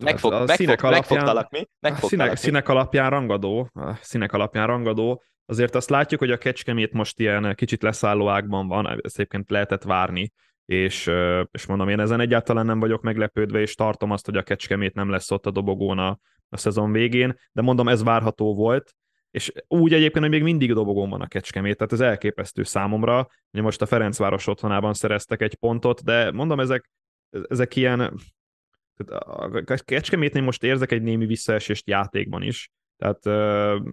Megfog, 0.03 0.33
a 0.33 0.39
megfog, 0.39 0.57
színek 0.57 0.83
alapján, 0.83 1.47
mi? 1.51 1.67
A 1.81 1.95
színek, 1.95 2.37
színek 2.37 2.69
alapján 2.69 3.11
rangadó, 3.11 3.71
a 3.73 3.95
színek 3.95 4.33
alapján 4.33 4.67
rangadó. 4.67 5.23
Azért 5.47 5.75
azt 5.75 5.91
látjuk, 5.91 6.21
hogy 6.21 6.31
a 6.31 6.39
Kecskemét 6.39 6.93
most 6.93 7.21
ilyen 7.21 7.55
kicsit 7.55 7.83
leszálló 7.83 8.29
ágban 8.29 8.69
van, 8.69 8.87
ezt 9.03 9.19
egyébként 9.19 9.51
lehetett 9.51 9.83
várni, 9.83 10.33
és, 10.65 11.11
és 11.51 11.67
mondom, 11.67 11.89
én 11.89 12.01
ezen 12.01 12.21
egyáltalán 12.21 12.67
nem 12.67 12.81
vagyok 12.81 13.03
meglepődve, 13.03 13.61
és 13.61 13.75
tartom 13.75 14.11
azt, 14.11 14.25
hogy 14.25 14.37
a 14.37 14.43
Kecskemét 14.43 14.95
nem 14.95 15.11
lesz 15.11 15.31
ott 15.31 15.47
a 15.47 15.51
dobogón 15.51 15.99
a, 15.99 16.19
a 16.49 16.57
szezon 16.57 16.93
végén, 16.93 17.39
de 17.53 17.63
mondom, 17.63 17.89
ez 17.89 18.03
várható 18.03 18.55
volt, 18.55 18.95
és 19.31 19.53
úgy 19.69 19.93
egyébként, 19.93 20.25
hogy 20.25 20.35
még 20.35 20.43
mindig 20.43 20.73
dobogón 20.73 21.11
van 21.11 21.21
a 21.21 21.27
Kecskemét, 21.27 21.77
tehát 21.77 21.93
ez 21.93 22.01
elképesztő 22.01 22.63
számomra. 22.63 23.29
Ugye 23.53 23.63
most 23.63 23.83
a 23.83 23.87
Ferencváros 23.87 24.47
otthonában 24.47 24.95
szereztek 24.95 25.43
egy 25.43 25.55
pontot, 25.55 26.05
de 26.05 26.31
mondom, 26.31 26.61
ezek, 26.61 26.91
ezek 27.49 27.77
ilyen... 27.77 28.21
A 29.11 29.65
Kecskemétnél 29.85 30.43
most 30.43 30.63
érzek 30.63 30.93
egy 30.93 31.03
némi 31.03 31.27
visszaesést 31.27 31.89
játékban 31.89 32.43
is, 32.43 32.71
tehát 32.97 33.25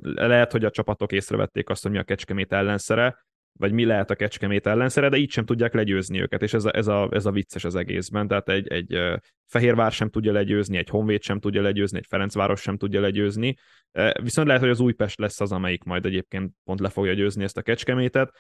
lehet, 0.01 0.51
hogy 0.51 0.65
a 0.65 0.69
csapatok 0.69 1.11
észrevették 1.11 1.69
azt, 1.69 1.81
hogy 1.83 1.91
mi 1.91 1.97
a 1.97 2.03
Kecskemét 2.03 2.53
ellenszere, 2.53 3.26
vagy 3.58 3.72
mi 3.72 3.86
lehet 3.86 4.10
a 4.10 4.16
Kecskemét 4.16 4.68
ellenszere, 4.68 5.10
de 5.10 5.18
így 5.18 5.32
sem 5.32 5.45
tudják 5.45 5.74
legyőzni 5.74 6.22
őket, 6.22 6.41
és 6.41 6.53
ez 6.53 6.66
a, 6.66 6.76
ez 6.76 6.88
a, 6.88 7.10
ez 7.12 7.26
a 7.26 7.32
vicces 7.32 7.64
az 7.64 7.76
egészben. 7.76 8.28
Tehát 8.28 8.49
egy, 8.49 8.68
egy 8.68 9.20
Fehérvár 9.45 9.91
sem 9.91 10.10
tudja 10.10 10.32
legyőzni, 10.32 10.78
egy 10.78 10.89
Honvéd 10.89 11.22
sem 11.22 11.39
tudja 11.39 11.62
legyőzni, 11.62 11.97
egy 11.97 12.05
Ferencváros 12.10 12.62
sem 12.62 12.78
tudja 12.78 13.01
legyőzni, 13.01 13.55
viszont 14.22 14.47
lehet, 14.47 14.62
hogy 14.62 14.72
az 14.72 14.80
Újpest 14.80 15.20
lesz 15.20 15.41
az, 15.41 15.51
amelyik 15.51 15.84
majd 15.84 16.05
egyébként 16.05 16.51
pont 16.64 16.80
le 16.80 16.89
fogja 16.89 17.14
győzni 17.14 17.43
ezt 17.43 17.58
a 17.58 17.62
Kecskemétet. 17.62 18.32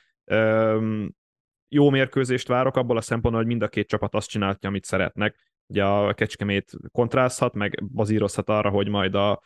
Jó 1.69 1.89
mérkőzést 1.89 2.47
várok 2.47 2.75
abból 2.75 2.97
a 2.97 3.01
szempontból, 3.01 3.41
hogy 3.41 3.51
mind 3.51 3.63
a 3.63 3.67
két 3.67 3.87
csapat 3.87 4.15
azt 4.15 4.29
csinálja, 4.29 4.57
amit 4.61 4.85
szeretnek. 4.85 5.35
Ugye 5.67 5.83
a 5.83 6.13
Kecskemét 6.13 6.71
kontrázhat, 6.91 7.53
meg 7.53 7.83
bazírozhat 7.93 8.49
arra, 8.49 8.69
hogy 8.69 8.87
majd 8.87 9.15
a 9.15 9.41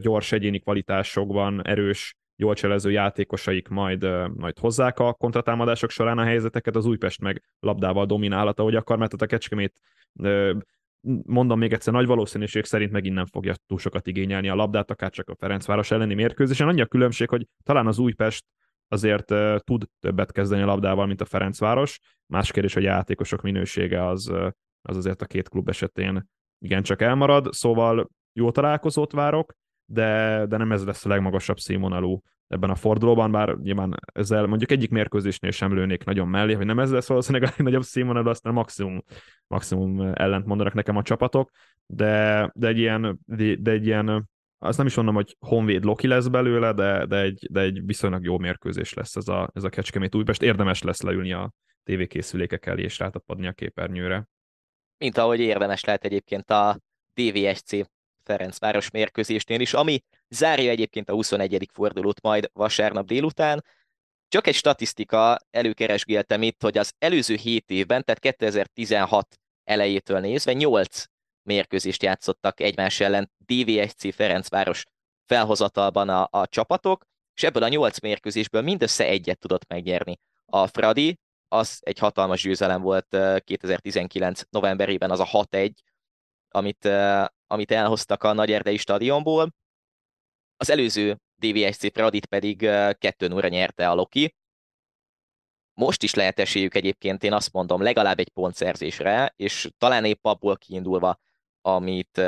gyors 0.00 0.32
egyéni 0.32 0.58
kvalitásokban 0.58 1.66
erős 1.66 2.16
jól 2.36 2.54
cselező 2.54 2.90
játékosaik 2.90 3.68
majd, 3.68 4.02
majd 4.36 4.58
hozzák 4.58 4.98
a 4.98 5.12
kontratámadások 5.12 5.90
során 5.90 6.18
a 6.18 6.24
helyzeteket, 6.24 6.76
az 6.76 6.86
Újpest 6.86 7.20
meg 7.20 7.42
labdával 7.60 8.06
dominálhat, 8.06 8.60
ahogy 8.60 8.74
akar, 8.74 8.98
mert 8.98 9.12
a 9.12 9.26
Kecskemét 9.26 9.80
mondom 11.26 11.58
még 11.58 11.72
egyszer, 11.72 11.92
nagy 11.92 12.06
valószínűség 12.06 12.64
szerint 12.64 12.90
megint 12.90 13.14
nem 13.14 13.26
fogja 13.26 13.54
túl 13.66 13.78
sokat 13.78 14.06
igényelni 14.06 14.48
a 14.48 14.54
labdát, 14.54 14.90
akár 14.90 15.10
csak 15.10 15.28
a 15.28 15.34
Ferencváros 15.34 15.90
elleni 15.90 16.14
mérkőzésen. 16.14 16.68
Annyi 16.68 16.80
a 16.80 16.86
különbség, 16.86 17.28
hogy 17.28 17.46
talán 17.62 17.86
az 17.86 17.98
Újpest 17.98 18.44
azért 18.88 19.34
tud 19.64 19.84
többet 20.00 20.32
kezdeni 20.32 20.62
a 20.62 20.66
labdával, 20.66 21.06
mint 21.06 21.20
a 21.20 21.24
Ferencváros. 21.24 21.98
Más 22.26 22.50
kérdés, 22.50 22.74
hogy 22.74 22.86
a 22.86 22.90
játékosok 22.90 23.42
minősége 23.42 24.06
az, 24.06 24.32
az 24.82 24.96
azért 24.96 25.22
a 25.22 25.26
két 25.26 25.48
klub 25.48 25.68
esetén 25.68 26.28
igencsak 26.58 27.02
elmarad, 27.02 27.52
szóval 27.52 28.08
jó 28.32 28.50
találkozót 28.50 29.12
várok, 29.12 29.52
de, 29.86 30.44
de 30.48 30.56
nem 30.56 30.72
ez 30.72 30.84
lesz 30.84 31.04
a 31.04 31.08
legmagasabb 31.08 31.58
színvonalú 31.58 32.22
ebben 32.48 32.70
a 32.70 32.74
fordulóban, 32.74 33.30
bár 33.30 33.56
nyilván 33.56 33.94
ezzel 34.12 34.46
mondjuk 34.46 34.70
egyik 34.70 34.90
mérkőzésnél 34.90 35.50
sem 35.50 35.74
lőnék 35.74 36.04
nagyon 36.04 36.28
mellé, 36.28 36.52
hogy 36.52 36.66
nem 36.66 36.78
ez 36.78 36.90
lesz 36.90 37.08
valószínűleg 37.08 37.48
a 37.48 37.52
legnagyobb 37.56 37.82
színvonalú, 37.82 38.28
aztán 38.28 38.52
maximum, 38.52 39.02
maximum 39.46 40.00
ellent 40.00 40.46
mondanak 40.46 40.74
nekem 40.74 40.96
a 40.96 41.02
csapatok, 41.02 41.50
de, 41.86 42.50
de 42.54 42.66
egy 42.66 42.78
ilyen, 42.78 43.18
de, 43.58 43.70
egy 43.70 43.86
ilyen 43.86 44.28
azt 44.58 44.78
nem 44.78 44.86
is 44.86 44.94
mondom, 44.94 45.14
hogy 45.14 45.36
Honvéd 45.38 45.84
Loki 45.84 46.06
lesz 46.06 46.26
belőle, 46.26 46.72
de, 46.72 47.06
de, 47.06 47.20
egy, 47.20 47.46
de 47.50 47.60
egy 47.60 47.86
viszonylag 47.86 48.24
jó 48.24 48.38
mérkőzés 48.38 48.94
lesz 48.94 49.16
ez 49.16 49.28
a, 49.28 49.50
ez 49.54 49.64
a 49.64 49.68
Kecskemét 49.68 50.14
Újpest. 50.14 50.42
Érdemes 50.42 50.82
lesz 50.82 51.02
leülni 51.02 51.32
a 51.32 51.52
tévékészülékek 51.84 52.66
elé 52.66 52.82
és 52.82 52.98
rátapadni 52.98 53.46
a 53.46 53.52
képernyőre. 53.52 54.28
Mint 54.98 55.18
ahogy 55.18 55.40
érdemes 55.40 55.84
lehet 55.84 56.04
egyébként 56.04 56.50
a 56.50 56.80
DVSC 57.14 57.72
Ferencváros 58.26 58.90
mérkőzésnél 58.90 59.60
is, 59.60 59.74
ami 59.74 60.02
zárja 60.28 60.70
egyébként 60.70 61.10
a 61.10 61.12
21. 61.12 61.68
fordulót 61.72 62.20
majd 62.20 62.50
vasárnap 62.52 63.06
délután. 63.06 63.64
Csak 64.28 64.46
egy 64.46 64.54
statisztika 64.54 65.38
előkeresgéltem 65.50 66.42
itt, 66.42 66.62
hogy 66.62 66.78
az 66.78 66.92
előző 66.98 67.34
7 67.34 67.70
évben, 67.70 68.04
tehát 68.04 68.20
2016 68.20 69.36
elejétől 69.64 70.20
nézve 70.20 70.52
8 70.52 71.04
mérkőzést 71.42 72.02
játszottak 72.02 72.60
egymás 72.60 73.00
ellen 73.00 73.32
DVSC 73.38 74.14
Ferencváros 74.14 74.84
felhozatalban 75.24 76.08
a, 76.08 76.28
a 76.30 76.46
csapatok, 76.46 77.04
és 77.34 77.42
ebből 77.42 77.62
a 77.62 77.68
8 77.68 78.00
mérkőzésből 78.00 78.62
mindössze 78.62 79.04
egyet 79.04 79.38
tudott 79.38 79.68
megnyerni. 79.68 80.18
A 80.46 80.66
Fradi, 80.66 81.18
az 81.48 81.78
egy 81.80 81.98
hatalmas 81.98 82.42
győzelem 82.42 82.82
volt 82.82 83.16
2019 83.44 84.42
novemberében, 84.50 85.10
az 85.10 85.20
a 85.20 85.26
6-1, 85.26 85.72
amit, 86.48 86.88
amit 87.46 87.70
elhoztak 87.70 88.22
a 88.22 88.32
Nagyerdei 88.32 88.76
stadionból. 88.76 89.54
Az 90.56 90.70
előző 90.70 91.20
DVSC 91.34 91.92
Pradit 91.92 92.26
pedig 92.26 92.58
2 92.58 93.28
0 93.28 93.48
nyerte 93.48 93.90
a 93.90 93.94
Loki. 93.94 94.34
Most 95.74 96.02
is 96.02 96.14
lehet 96.14 96.38
esélyük 96.38 96.74
egyébként, 96.74 97.22
én 97.22 97.32
azt 97.32 97.52
mondom, 97.52 97.82
legalább 97.82 98.18
egy 98.18 98.28
pontszerzésre, 98.28 99.32
és 99.36 99.68
talán 99.78 100.04
épp 100.04 100.24
abból 100.24 100.56
kiindulva, 100.56 101.20
amit 101.60 102.18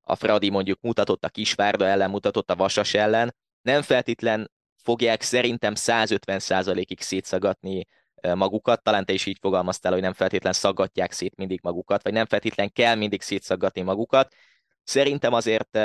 a 0.00 0.14
Fradi 0.14 0.50
mondjuk 0.50 0.80
mutatott 0.80 1.24
a 1.24 1.28
Kisvárda 1.28 1.86
ellen, 1.86 2.10
mutatott 2.10 2.50
a 2.50 2.56
Vasas 2.56 2.94
ellen, 2.94 3.34
nem 3.62 3.82
feltétlen 3.82 4.50
fogják 4.82 5.22
szerintem 5.22 5.72
150%-ig 5.76 7.00
szétszagatni 7.00 7.86
magukat, 8.34 8.82
talán 8.82 9.04
te 9.04 9.12
is 9.12 9.26
így 9.26 9.38
fogalmaztál, 9.40 9.92
hogy 9.92 10.00
nem 10.00 10.12
feltétlen 10.12 10.52
szaggatják 10.52 11.12
szét 11.12 11.36
mindig 11.36 11.60
magukat, 11.62 12.02
vagy 12.02 12.12
nem 12.12 12.26
feltétlen 12.26 12.72
kell 12.72 12.94
mindig 12.94 13.22
szétszaggatni 13.22 13.82
magukat. 13.82 14.34
Szerintem 14.86 15.32
azért, 15.32 15.78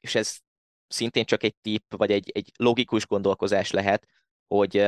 és 0.00 0.14
ez 0.14 0.36
szintén 0.86 1.24
csak 1.24 1.42
egy 1.42 1.54
tipp, 1.60 1.92
vagy 1.96 2.10
egy, 2.10 2.30
egy 2.34 2.52
logikus 2.56 3.06
gondolkozás 3.06 3.70
lehet, 3.70 4.06
hogy 4.46 4.78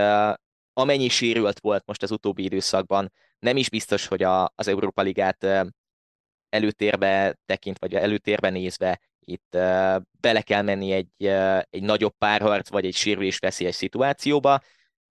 amennyi 0.73 1.09
sérült 1.09 1.61
volt 1.61 1.87
most 1.87 2.03
az 2.03 2.11
utóbbi 2.11 2.45
időszakban, 2.45 3.13
nem 3.39 3.57
is 3.57 3.71
biztos, 3.71 4.07
hogy 4.07 4.23
a, 4.23 4.53
az 4.55 4.69
Európa 4.69 5.03
Ligát 5.03 5.47
előtérbe 6.49 7.39
tekint, 7.45 7.79
vagy 7.79 7.95
előtérbe 7.95 8.51
nézve 8.51 9.01
itt 9.21 9.57
bele 10.21 10.43
kell 10.43 10.63
menni 10.63 10.93
egy, 10.93 11.27
egy 11.71 11.83
nagyobb 11.83 12.15
párharc, 12.19 12.69
vagy 12.69 12.87
egy 12.87 12.95
sérülés 12.95 13.39
veszélyes 13.39 13.75
szituációba. 13.75 14.61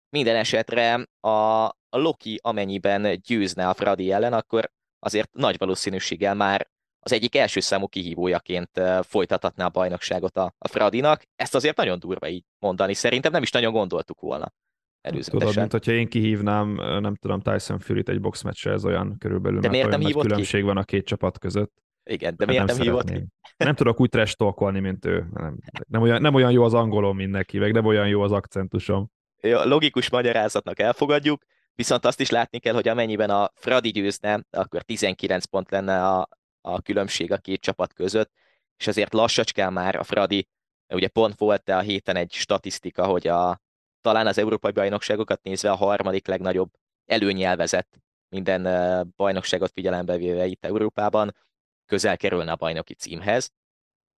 Minden 0.08 0.36
esetre 0.36 1.06
a, 1.20 1.28
a 1.68 1.74
Loki 1.90 2.38
amennyiben 2.42 3.20
győzne 3.20 3.68
a 3.68 3.74
Fradi 3.74 4.12
ellen, 4.12 4.32
akkor 4.32 4.70
azért 4.98 5.32
nagy 5.32 5.58
valószínűséggel 5.58 6.34
már 6.34 6.70
az 7.06 7.12
egyik 7.12 7.36
első 7.36 7.60
számú 7.60 7.86
kihívójaként 7.86 8.80
folytathatná 9.02 9.64
a 9.64 9.68
bajnokságot 9.68 10.36
a, 10.36 10.54
a 10.58 10.68
Fradinak. 10.68 11.22
Ezt 11.36 11.54
azért 11.54 11.76
nagyon 11.76 11.98
durva 11.98 12.28
így 12.28 12.44
mondani, 12.58 12.94
szerintem 12.94 13.32
nem 13.32 13.42
is 13.42 13.50
nagyon 13.50 13.72
gondoltuk 13.72 14.20
volna 14.20 14.52
előzetesen. 15.00 15.38
Tudod, 15.38 15.56
mint 15.56 15.72
hogyha 15.72 15.92
én 15.92 16.08
kihívnám, 16.08 16.74
nem 17.00 17.14
tudom, 17.14 17.40
Tyson 17.40 17.78
Fury-t 17.78 18.08
egy 18.08 18.20
boxmeccsre, 18.20 18.72
ez 18.72 18.84
olyan 18.84 19.16
körülbelül, 19.18 19.60
de 19.60 19.68
miért 19.68 19.88
nem 19.88 20.00
nagy 20.00 20.16
különbség 20.16 20.60
ki? 20.60 20.66
van 20.66 20.76
a 20.76 20.84
két 20.84 21.06
csapat 21.06 21.38
között. 21.38 21.72
Igen, 22.04 22.34
de 22.36 22.46
miért 22.46 22.66
nem, 22.66 22.76
nem 22.76 22.86
hívott 22.86 23.10
ki? 23.10 23.24
Nem 23.56 23.74
tudok 23.74 24.00
úgy 24.00 24.08
trash 24.08 24.36
mint 24.58 25.04
ő. 25.04 25.26
Nem, 25.32 25.58
nem, 25.88 26.02
olyan, 26.02 26.20
nem 26.20 26.34
olyan 26.34 26.50
jó 26.50 26.64
az 26.64 26.74
angolom, 26.74 27.16
mint 27.16 27.30
neki, 27.30 27.58
meg 27.58 27.72
nem 27.72 27.84
olyan 27.84 28.08
jó 28.08 28.22
az 28.22 28.32
akcentusom. 28.32 29.10
Jó, 29.40 29.62
logikus 29.62 30.10
magyarázatnak 30.10 30.78
elfogadjuk, 30.78 31.42
viszont 31.74 32.04
azt 32.04 32.20
is 32.20 32.30
látni 32.30 32.58
kell, 32.58 32.74
hogy 32.74 32.88
amennyiben 32.88 33.30
a 33.30 33.50
Fradi 33.54 33.90
győzne, 33.90 34.40
akkor 34.50 34.82
19 34.82 35.44
pont 35.44 35.70
lenne 35.70 36.08
a, 36.08 36.28
a 36.66 36.80
különbség 36.80 37.32
a 37.32 37.36
két 37.36 37.60
csapat 37.60 37.92
között, 37.92 38.32
és 38.76 38.86
azért 38.86 39.12
lassacskán 39.12 39.72
már 39.72 39.96
a 39.96 40.04
Fradi, 40.04 40.48
ugye 40.88 41.08
pont 41.08 41.38
volt 41.38 41.68
a 41.68 41.80
héten 41.80 42.16
egy 42.16 42.32
statisztika, 42.32 43.06
hogy 43.06 43.26
a, 43.26 43.60
talán 44.00 44.26
az 44.26 44.38
európai 44.38 44.72
bajnokságokat 44.72 45.42
nézve 45.42 45.70
a 45.70 45.76
harmadik 45.76 46.26
legnagyobb 46.26 46.70
előnyelvezett 47.04 47.96
minden 48.28 48.62
bajnokságot 49.16 49.70
figyelembe 49.72 50.16
véve 50.16 50.46
itt 50.46 50.64
Európában, 50.64 51.36
közel 51.86 52.16
kerülne 52.16 52.52
a 52.52 52.56
bajnoki 52.56 52.94
címhez. 52.94 53.52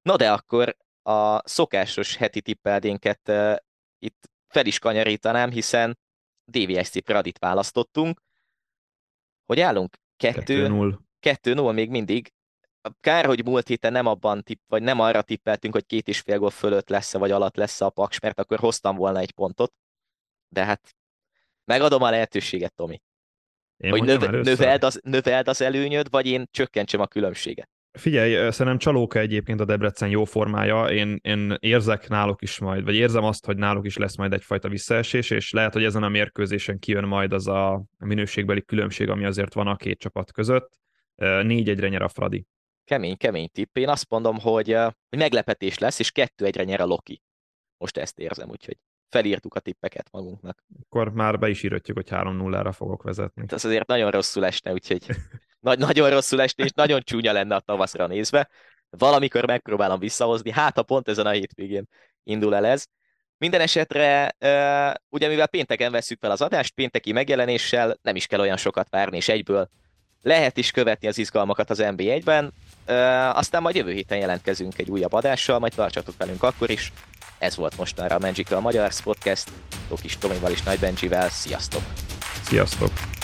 Na 0.03 0.17
de 0.17 0.33
akkor 0.33 0.77
a 1.03 1.49
szokásos 1.49 2.17
heti 2.17 2.41
tippeldénket 2.41 3.21
uh, 3.29 3.57
itt 3.99 4.31
fel 4.47 4.67
is 4.67 4.79
kanyarítanám, 4.79 5.51
hiszen 5.51 5.99
DVSC 6.45 7.05
Pradit 7.05 7.39
választottunk. 7.39 8.21
Hogy 9.47 9.61
állunk? 9.61 9.97
2-0. 10.19 10.99
2-0 11.21 11.75
még 11.75 11.91
mindig. 11.91 12.33
Kár, 13.01 13.25
hogy 13.25 13.45
múlt 13.45 13.69
héten 13.69 13.93
nem 13.93 14.07
abban 14.07 14.43
tipp, 14.43 14.61
vagy 14.67 14.83
nem 14.83 15.01
arra 15.01 15.23
tippeltünk, 15.23 15.75
hogy 15.75 15.87
két 15.87 16.09
és 16.09 16.21
fél 16.21 16.39
gól 16.39 16.51
fölött 16.51 16.89
lesz 16.89 17.13
vagy 17.13 17.31
alatt 17.31 17.57
lesz 17.57 17.81
a 17.81 17.91
Paks, 17.91 18.21
mert 18.21 18.39
akkor 18.41 18.59
hoztam 18.59 18.97
volna 18.97 19.19
egy 19.19 19.33
pontot. 19.33 19.73
De 20.49 20.65
hát 20.65 20.97
megadom 21.65 22.03
a 22.03 22.11
lehetőséget, 22.11 22.75
Tomi. 22.75 23.03
Én 23.77 23.91
hogy 23.91 24.03
növe, 24.03 24.31
növeld, 24.31 24.85
az, 24.85 25.01
növeld 25.03 25.49
az 25.49 25.61
előnyöd, 25.61 26.11
vagy 26.11 26.27
én 26.27 26.47
csökkentsem 26.51 27.01
a 27.01 27.07
különbséget. 27.07 27.69
Figyelj, 27.93 28.51
szerintem 28.51 28.79
Csalóka 28.79 29.19
egyébként 29.19 29.61
a 29.61 29.65
Debrecen 29.65 30.09
jó 30.09 30.25
formája, 30.25 30.85
én, 30.85 31.19
én 31.23 31.57
érzek 31.59 32.09
náluk 32.09 32.43
is 32.43 32.59
majd, 32.59 32.85
vagy 32.85 32.95
érzem 32.95 33.25
azt, 33.25 33.47
hogy 33.47 33.57
náluk 33.57 33.87
is 33.87 33.97
lesz 33.97 34.17
majd 34.17 34.33
egyfajta 34.33 34.69
visszaesés, 34.69 35.31
és 35.31 35.51
lehet, 35.51 35.73
hogy 35.73 35.85
ezen 35.85 36.03
a 36.03 36.09
mérkőzésen 36.09 36.79
kijön 36.79 37.05
majd 37.05 37.33
az 37.33 37.47
a 37.47 37.85
minőségbeli 37.99 38.65
különbség, 38.65 39.09
ami 39.09 39.25
azért 39.25 39.55
van 39.55 39.67
a 39.67 39.77
két 39.77 39.99
csapat 39.99 40.33
között. 40.33 40.79
Négy 41.43 41.69
egyre 41.69 41.89
nyer 41.89 42.03
a 42.03 42.09
Fradi. 42.09 42.47
Kemény, 42.89 43.17
kemény 43.17 43.51
tipp. 43.53 43.77
Én 43.77 43.89
azt 43.89 44.07
mondom, 44.09 44.39
hogy, 44.39 44.73
hogy 45.09 45.19
meglepetés 45.19 45.79
lesz, 45.79 45.99
és 45.99 46.11
kettő 46.11 46.45
egyre 46.45 46.65
nyer 46.65 46.81
a 46.81 46.85
Loki. 46.85 47.23
Most 47.77 47.97
ezt 47.97 48.19
érzem, 48.19 48.49
úgyhogy 48.49 48.77
felírtuk 49.09 49.55
a 49.55 49.61
tippeket 49.61 50.09
magunknak. 50.11 50.65
Akkor 50.83 51.13
már 51.13 51.39
be 51.39 51.49
is 51.49 51.63
írhatjuk, 51.63 51.97
hogy 51.97 52.09
3-0-ra 52.11 52.73
fogok 52.75 53.03
vezetni. 53.03 53.45
Ez 53.47 53.65
azért 53.65 53.87
nagyon 53.87 54.11
rosszul 54.11 54.45
esne, 54.45 54.73
úgyhogy 54.73 55.07
nagy, 55.61 55.79
nagyon 55.79 56.11
rosszul 56.11 56.41
esne, 56.41 56.65
és 56.65 56.71
nagyon 56.71 57.01
csúnya 57.01 57.33
lenne 57.33 57.55
a 57.55 57.61
tavaszra 57.61 58.07
nézve. 58.07 58.49
Valamikor 58.91 59.47
megpróbálom 59.47 59.99
visszahozni, 59.99 60.51
hát 60.51 60.79
a 60.79 60.83
pont 60.83 61.09
ezen 61.09 61.27
a 61.27 61.31
hétvégén 61.31 61.89
indul 62.23 62.55
el 62.55 62.67
ez. 62.67 62.87
Minden 63.39 63.61
esetre, 63.61 64.37
ugye 65.09 65.29
mivel 65.29 65.49
pénteken 65.49 65.93
veszük 65.93 66.19
fel 66.21 66.31
az 66.31 66.41
adást, 66.41 66.75
pénteki 66.75 67.13
megjelenéssel 67.13 67.99
nem 68.03 68.17
is 68.17 68.27
kell 68.27 68.41
olyan 68.41 68.57
sokat 68.57 68.89
várni, 68.91 69.17
és 69.17 69.29
egyből 69.29 69.69
lehet 70.23 70.57
is 70.57 70.71
követni 70.71 71.09
az 71.09 71.19
izgalmakat 71.19 71.71
az 71.71 71.79
NB1-ben, 71.83 72.53
aztán 73.33 73.63
majd 73.63 73.77
jövő 73.77 73.93
héten 73.93 74.19
jelentkezünk 74.19 74.79
egy 74.79 74.91
újabb 74.91 75.13
adással, 75.13 75.59
majd 75.59 75.75
tartsatok 75.75 76.15
velünk 76.19 76.43
akkor 76.43 76.71
is. 76.71 76.93
Ez 77.39 77.57
volt 77.57 77.77
mostanra 77.77 78.15
a 78.15 78.19
Magical 78.19 78.61
Magyar 78.61 78.91
Podcast, 79.03 79.51
Tokis 79.89 80.19
Tomival 80.19 80.51
és 80.51 80.63
Nagy 80.63 80.79
Benjivel. 80.79 81.29
Sziasztok! 81.29 81.83
Sziasztok! 82.43 83.18